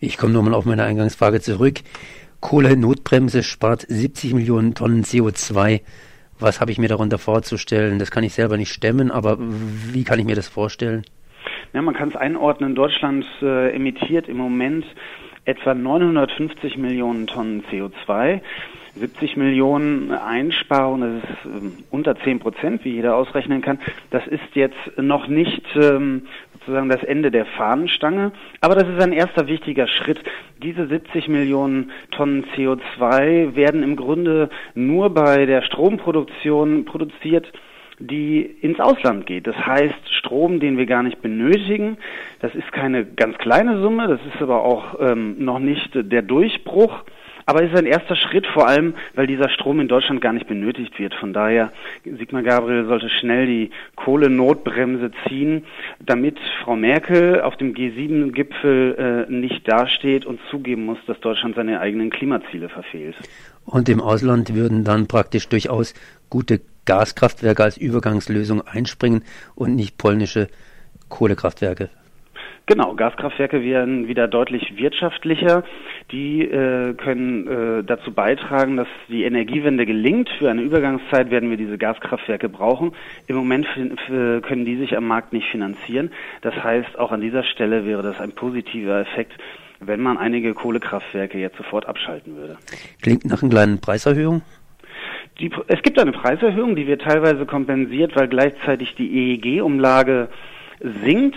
Ich 0.00 0.18
komme 0.18 0.32
nochmal 0.32 0.54
auf 0.54 0.64
meine 0.64 0.84
Eingangsfrage 0.84 1.40
zurück. 1.40 1.80
Kohle-Notbremse 2.42 3.42
spart 3.42 3.86
70 3.88 4.34
Millionen 4.34 4.74
Tonnen 4.74 5.04
CO2. 5.04 5.80
Was 6.38 6.60
habe 6.60 6.72
ich 6.72 6.78
mir 6.78 6.88
darunter 6.88 7.16
vorzustellen? 7.16 7.98
Das 7.98 8.10
kann 8.10 8.24
ich 8.24 8.34
selber 8.34 8.58
nicht 8.58 8.72
stemmen, 8.72 9.10
aber 9.10 9.38
wie 9.38 10.04
kann 10.04 10.18
ich 10.18 10.26
mir 10.26 10.34
das 10.34 10.48
vorstellen? 10.48 11.04
Ja, 11.72 11.80
man 11.80 11.94
kann 11.94 12.10
es 12.10 12.16
einordnen. 12.16 12.74
Deutschland 12.74 13.24
äh, 13.40 13.74
emittiert 13.74 14.28
im 14.28 14.36
Moment 14.36 14.84
etwa 15.44 15.72
950 15.72 16.76
Millionen 16.76 17.26
Tonnen 17.26 17.64
CO2. 17.70 18.40
70 18.96 19.36
Millionen 19.36 20.10
Einsparung, 20.10 21.00
das 21.00 21.22
ist 21.22 21.46
ähm, 21.46 21.78
unter 21.90 22.14
10 22.16 22.40
Prozent, 22.40 22.84
wie 22.84 22.90
jeder 22.90 23.16
ausrechnen 23.16 23.62
kann. 23.62 23.78
Das 24.10 24.26
ist 24.26 24.42
jetzt 24.54 24.76
noch 24.98 25.28
nicht 25.28 25.64
ähm, 25.76 26.26
sozusagen 26.66 26.88
das 26.88 27.02
Ende 27.02 27.30
der 27.30 27.46
Fahnenstange. 27.46 28.32
Aber 28.60 28.74
das 28.74 28.88
ist 28.88 29.02
ein 29.02 29.12
erster 29.12 29.46
wichtiger 29.48 29.86
Schritt. 29.88 30.20
Diese 30.62 30.86
70 30.86 31.28
Millionen 31.28 31.90
Tonnen 32.10 32.44
CO2 32.56 33.54
werden 33.56 33.82
im 33.82 33.96
Grunde 33.96 34.48
nur 34.74 35.10
bei 35.10 35.46
der 35.46 35.62
Stromproduktion 35.62 36.84
produziert, 36.84 37.52
die 37.98 38.40
ins 38.40 38.80
Ausland 38.80 39.26
geht. 39.26 39.46
Das 39.46 39.56
heißt, 39.56 40.14
Strom, 40.18 40.60
den 40.60 40.76
wir 40.76 40.86
gar 40.86 41.02
nicht 41.02 41.20
benötigen. 41.20 41.98
Das 42.40 42.54
ist 42.54 42.70
keine 42.72 43.04
ganz 43.04 43.38
kleine 43.38 43.80
Summe, 43.80 44.08
das 44.08 44.20
ist 44.32 44.42
aber 44.42 44.64
auch 44.64 44.98
ähm, 45.00 45.44
noch 45.44 45.58
nicht 45.58 45.90
der 45.94 46.22
Durchbruch. 46.22 47.04
Aber 47.46 47.62
es 47.62 47.70
ist 47.70 47.78
ein 47.78 47.86
erster 47.86 48.16
Schritt, 48.16 48.46
vor 48.46 48.68
allem, 48.68 48.94
weil 49.14 49.26
dieser 49.26 49.48
Strom 49.48 49.80
in 49.80 49.88
Deutschland 49.88 50.20
gar 50.20 50.32
nicht 50.32 50.46
benötigt 50.46 50.98
wird. 50.98 51.14
Von 51.14 51.32
daher, 51.32 51.72
Sigmar 52.04 52.42
Gabriel 52.42 52.86
sollte 52.86 53.08
schnell 53.08 53.46
die 53.46 53.70
Kohlenotbremse 53.96 55.10
ziehen, 55.26 55.64
damit 56.00 56.38
Frau 56.62 56.76
Merkel 56.76 57.40
auf 57.40 57.56
dem 57.56 57.74
G7-Gipfel 57.74 59.26
äh, 59.28 59.32
nicht 59.32 59.66
dasteht 59.68 60.26
und 60.26 60.40
zugeben 60.50 60.84
muss, 60.84 60.98
dass 61.06 61.18
Deutschland 61.20 61.56
seine 61.56 61.80
eigenen 61.80 62.10
Klimaziele 62.10 62.68
verfehlt. 62.68 63.16
Und 63.64 63.88
im 63.88 64.00
Ausland 64.00 64.54
würden 64.54 64.84
dann 64.84 65.06
praktisch 65.06 65.48
durchaus 65.48 65.94
gute 66.30 66.60
Gaskraftwerke 66.84 67.62
als 67.62 67.76
Übergangslösung 67.76 68.62
einspringen 68.62 69.22
und 69.54 69.76
nicht 69.76 69.98
polnische 69.98 70.48
Kohlekraftwerke. 71.08 71.90
Genau, 72.66 72.94
Gaskraftwerke 72.94 73.62
werden 73.62 74.06
wieder 74.06 74.28
deutlich 74.28 74.76
wirtschaftlicher. 74.76 75.64
Die 76.12 76.42
äh, 76.42 76.94
können 76.94 77.46
äh, 77.48 77.84
dazu 77.84 78.12
beitragen, 78.12 78.76
dass 78.76 78.86
die 79.08 79.24
Energiewende 79.24 79.84
gelingt. 79.84 80.30
Für 80.38 80.50
eine 80.50 80.62
Übergangszeit 80.62 81.30
werden 81.30 81.50
wir 81.50 81.56
diese 81.56 81.76
Gaskraftwerke 81.76 82.48
brauchen. 82.48 82.92
Im 83.26 83.36
Moment 83.36 83.66
können 84.06 84.64
die 84.64 84.76
sich 84.76 84.96
am 84.96 85.06
Markt 85.06 85.32
nicht 85.32 85.48
finanzieren. 85.48 86.10
Das 86.42 86.54
heißt, 86.54 86.98
auch 86.98 87.10
an 87.10 87.20
dieser 87.20 87.42
Stelle 87.42 87.84
wäre 87.84 88.02
das 88.02 88.20
ein 88.20 88.32
positiver 88.32 89.00
Effekt, 89.00 89.32
wenn 89.80 90.00
man 90.00 90.16
einige 90.16 90.54
Kohlekraftwerke 90.54 91.38
jetzt 91.38 91.56
sofort 91.56 91.86
abschalten 91.86 92.36
würde. 92.36 92.56
Klingt 93.00 93.24
nach 93.24 93.42
einer 93.42 93.50
kleinen 93.50 93.80
Preiserhöhung? 93.80 94.42
Die, 95.40 95.50
es 95.66 95.82
gibt 95.82 95.98
eine 95.98 96.12
Preiserhöhung, 96.12 96.76
die 96.76 96.86
wird 96.86 97.02
teilweise 97.02 97.46
kompensiert, 97.46 98.14
weil 98.14 98.28
gleichzeitig 98.28 98.94
die 98.94 99.34
EEG-Umlage 99.34 100.28
sinkt. 100.80 101.36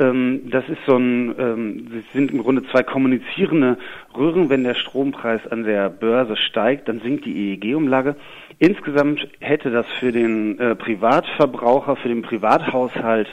Ähm, 0.00 0.50
das 0.50 0.68
ist 0.68 0.80
so 0.86 0.96
ein, 0.96 1.34
ähm, 1.38 2.02
sind 2.12 2.32
im 2.32 2.42
Grunde 2.42 2.64
zwei 2.70 2.82
kommunizierende 2.82 3.76
Röhren. 4.16 4.48
Wenn 4.48 4.64
der 4.64 4.74
Strompreis 4.74 5.46
an 5.46 5.64
der 5.64 5.90
Börse 5.90 6.36
steigt, 6.36 6.88
dann 6.88 7.00
sinkt 7.00 7.26
die 7.26 7.52
EEG-Umlage. 7.52 8.16
Insgesamt 8.58 9.28
hätte 9.40 9.70
das 9.70 9.86
für 10.00 10.10
den 10.10 10.58
äh, 10.58 10.74
Privatverbraucher, 10.74 11.96
für 11.96 12.08
den 12.08 12.22
Privathaushalt 12.22 13.28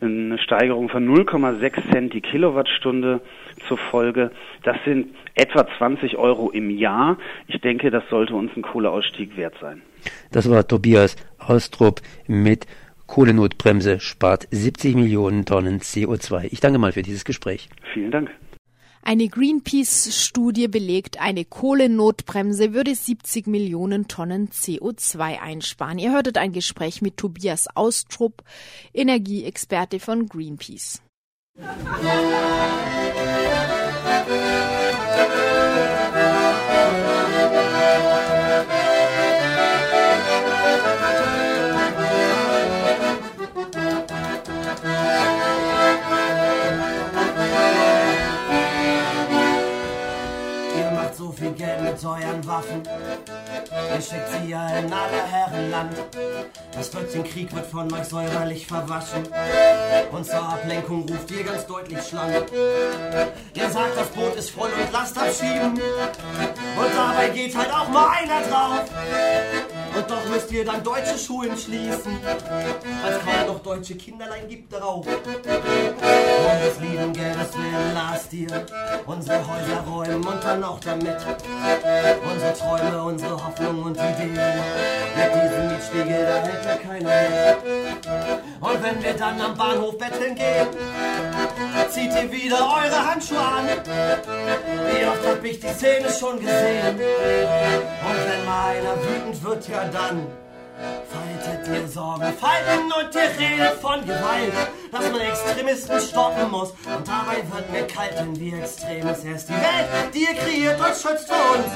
eine 0.00 0.38
Steigerung 0.38 0.88
von 0.88 1.08
0,6 1.08 1.90
Cent 1.90 2.14
die 2.14 2.20
Kilowattstunde 2.20 3.20
zur 3.66 3.78
Folge. 3.78 4.30
Das 4.62 4.76
sind 4.84 5.08
etwa 5.34 5.66
20 5.78 6.16
Euro 6.16 6.50
im 6.50 6.70
Jahr. 6.70 7.18
Ich 7.48 7.60
denke, 7.60 7.90
das 7.90 8.04
sollte 8.08 8.34
uns 8.34 8.52
ein 8.56 8.62
Kohleausstieg 8.62 9.36
wert 9.36 9.54
sein. 9.60 9.82
Das 10.30 10.48
war 10.48 10.66
Tobias 10.66 11.16
Austrup 11.38 12.00
mit 12.26 12.66
Kohlenotbremse 13.08 13.98
spart 13.98 14.46
70 14.52 14.94
Millionen 14.94 15.44
Tonnen 15.44 15.80
CO2. 15.80 16.48
Ich 16.52 16.60
danke 16.60 16.78
mal 16.78 16.92
für 16.92 17.02
dieses 17.02 17.24
Gespräch. 17.24 17.68
Vielen 17.92 18.12
Dank. 18.12 18.30
Eine 19.02 19.28
Greenpeace-Studie 19.28 20.68
belegt, 20.68 21.18
eine 21.18 21.46
Kohlenotbremse 21.46 22.74
würde 22.74 22.94
70 22.94 23.46
Millionen 23.46 24.06
Tonnen 24.06 24.50
CO2 24.50 25.40
einsparen. 25.40 25.98
Ihr 25.98 26.12
hörtet 26.12 26.36
ein 26.36 26.52
Gespräch 26.52 27.00
mit 27.00 27.16
Tobias 27.16 27.74
Austrup, 27.74 28.42
Energieexperte 28.92 29.98
von 29.98 30.26
Greenpeace. 30.28 31.00
Schickt 54.02 54.28
sie 54.28 54.50
ja 54.50 54.68
in 54.78 54.92
aller 54.92 55.26
Herrenland. 55.30 55.96
Das 56.72 56.88
Flötzchenkrieg 56.88 57.54
wird 57.54 57.66
von 57.66 57.92
euch 57.92 58.04
säuberlich 58.04 58.66
verwaschen. 58.66 59.24
Und 60.12 60.24
zur 60.24 60.42
Ablenkung 60.42 61.08
ruft 61.08 61.30
ihr 61.30 61.44
ganz 61.44 61.66
deutlich 61.66 62.06
Schlange. 62.06 62.44
Ihr 63.54 63.70
sagt, 63.70 63.96
das 63.96 64.08
Boot 64.08 64.36
ist 64.36 64.50
voll 64.50 64.70
und 64.70 64.92
lasst 64.92 65.18
abschieben. 65.18 65.72
Und 65.72 66.94
dabei 66.96 67.28
geht 67.30 67.56
halt 67.56 67.72
auch 67.72 67.88
mal 67.88 68.08
einer 68.10 68.40
drauf. 68.48 68.84
Und 69.98 70.08
doch 70.08 70.24
müsst 70.28 70.52
ihr 70.52 70.64
dann 70.64 70.84
deutsche 70.84 71.18
Schulen 71.18 71.58
schließen, 71.58 72.20
es 72.22 73.18
kaum 73.24 73.46
noch 73.48 73.58
deutsche 73.60 73.96
Kinderlein 73.96 74.46
gibt 74.48 74.72
darauf. 74.72 75.04
Des 75.04 76.80
lieben 76.80 77.12
Geldes 77.12 77.52
willen 77.54 77.94
lasst 77.94 78.30
dir 78.30 78.64
unsere 79.06 79.38
Häuser 79.38 79.84
räumen 79.90 80.24
und 80.24 80.44
dann 80.44 80.62
auch 80.62 80.78
damit 80.78 81.16
unsere 82.32 82.54
Träume, 82.54 83.02
unsere 83.02 83.44
Hoffnung 83.44 83.82
und 83.82 83.96
Ideen. 83.96 84.38
Mit 85.16 85.34
diesem 85.34 85.66
Mietspiegel, 85.68 86.26
da 86.26 86.36
hält 86.46 86.64
mir 86.64 86.76
keiner 86.76 87.10
mit. 87.10 87.58
Und 88.60 88.82
wenn 88.82 89.02
wir 89.02 89.14
dann 89.14 89.40
am 89.40 89.56
Bahnhof 89.56 89.98
betteln 89.98 90.34
gehen, 90.36 90.68
zieht 91.90 92.12
ihr 92.12 92.30
wieder 92.30 92.58
eure 92.58 93.10
Handschuhe 93.10 93.38
an. 93.38 93.66
Wie 93.66 95.06
oft 95.06 95.26
hab 95.26 95.44
ich 95.44 95.58
die 95.58 95.68
Szene 95.68 96.08
schon 96.10 96.38
gesehen? 96.38 96.94
Und 96.96 98.18
wenn 98.28 98.44
mal 98.44 98.76
einer 98.76 98.96
wütend 99.02 99.42
wird, 99.44 99.68
ja 99.68 99.87
dann 99.92 100.26
faltet 101.10 101.68
ihr 101.68 101.88
Sorgen, 101.88 102.32
falten 102.38 102.92
und 102.98 103.14
ihr 103.14 103.30
redet 103.38 103.80
von 103.80 104.00
Gewalt, 104.04 104.52
dass 104.92 105.10
man 105.10 105.20
Extremisten 105.20 106.00
stoppen 106.00 106.50
muss. 106.50 106.70
Und 106.70 107.06
dabei 107.06 107.42
wird 107.50 107.70
mir 107.70 107.86
kalt, 107.86 108.18
denn 108.18 108.38
wie 108.38 108.54
extrem 108.54 109.06
ist 109.08 109.24
erst 109.24 109.48
die 109.48 109.54
Welt, 109.54 110.14
die 110.14 110.20
ihr 110.20 110.34
kreiert 110.34 110.78
und 110.78 110.94
schützt 110.94 111.28
für 111.28 111.58
uns. 111.58 111.68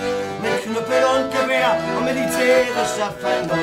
Mit 0.42 0.62
Knüppel 0.62 1.04
und 1.14 1.30
Gewehr 1.32 1.78
und 1.96 2.04
militärischer 2.04 3.12
Vernunft. 3.20 3.56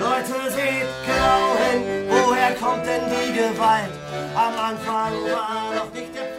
Leute, 0.00 0.50
seht 0.50 0.88
genau 1.06 1.56
hin, 1.64 2.08
woher 2.08 2.54
kommt 2.54 2.86
denn 2.86 3.02
die 3.10 3.32
Gewalt? 3.32 3.92
Am 4.34 4.58
Anfang 4.58 5.12
war 5.32 5.74
noch 5.74 5.92
nicht 5.92 6.14
der. 6.14 6.33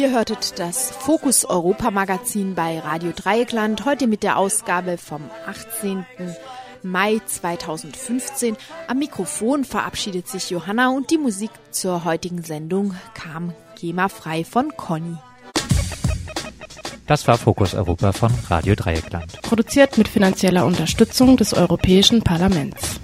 Ihr 0.00 0.12
hörtet 0.12 0.58
das 0.58 0.90
Fokus 0.90 1.44
Europa 1.44 1.90
Magazin 1.90 2.54
bei 2.54 2.78
Radio 2.78 3.12
Dreieckland, 3.14 3.84
heute 3.84 4.06
mit 4.06 4.22
der 4.22 4.38
Ausgabe 4.38 4.96
vom 4.96 5.20
18. 5.46 6.06
Mai 6.82 7.20
2015. 7.26 8.56
Am 8.88 8.98
Mikrofon 8.98 9.62
verabschiedet 9.62 10.26
sich 10.26 10.48
Johanna 10.48 10.88
und 10.88 11.10
die 11.10 11.18
Musik 11.18 11.50
zur 11.70 12.06
heutigen 12.06 12.42
Sendung 12.42 12.94
kam 13.12 13.52
GEMA-frei 13.78 14.44
von 14.44 14.74
Conny. 14.74 15.18
Das 17.06 17.28
war 17.28 17.36
Fokus 17.36 17.74
Europa 17.74 18.12
von 18.12 18.32
Radio 18.48 18.74
Dreieckland. 18.74 19.42
Produziert 19.42 19.98
mit 19.98 20.08
finanzieller 20.08 20.64
Unterstützung 20.64 21.36
des 21.36 21.52
Europäischen 21.52 22.22
Parlaments. 22.22 23.00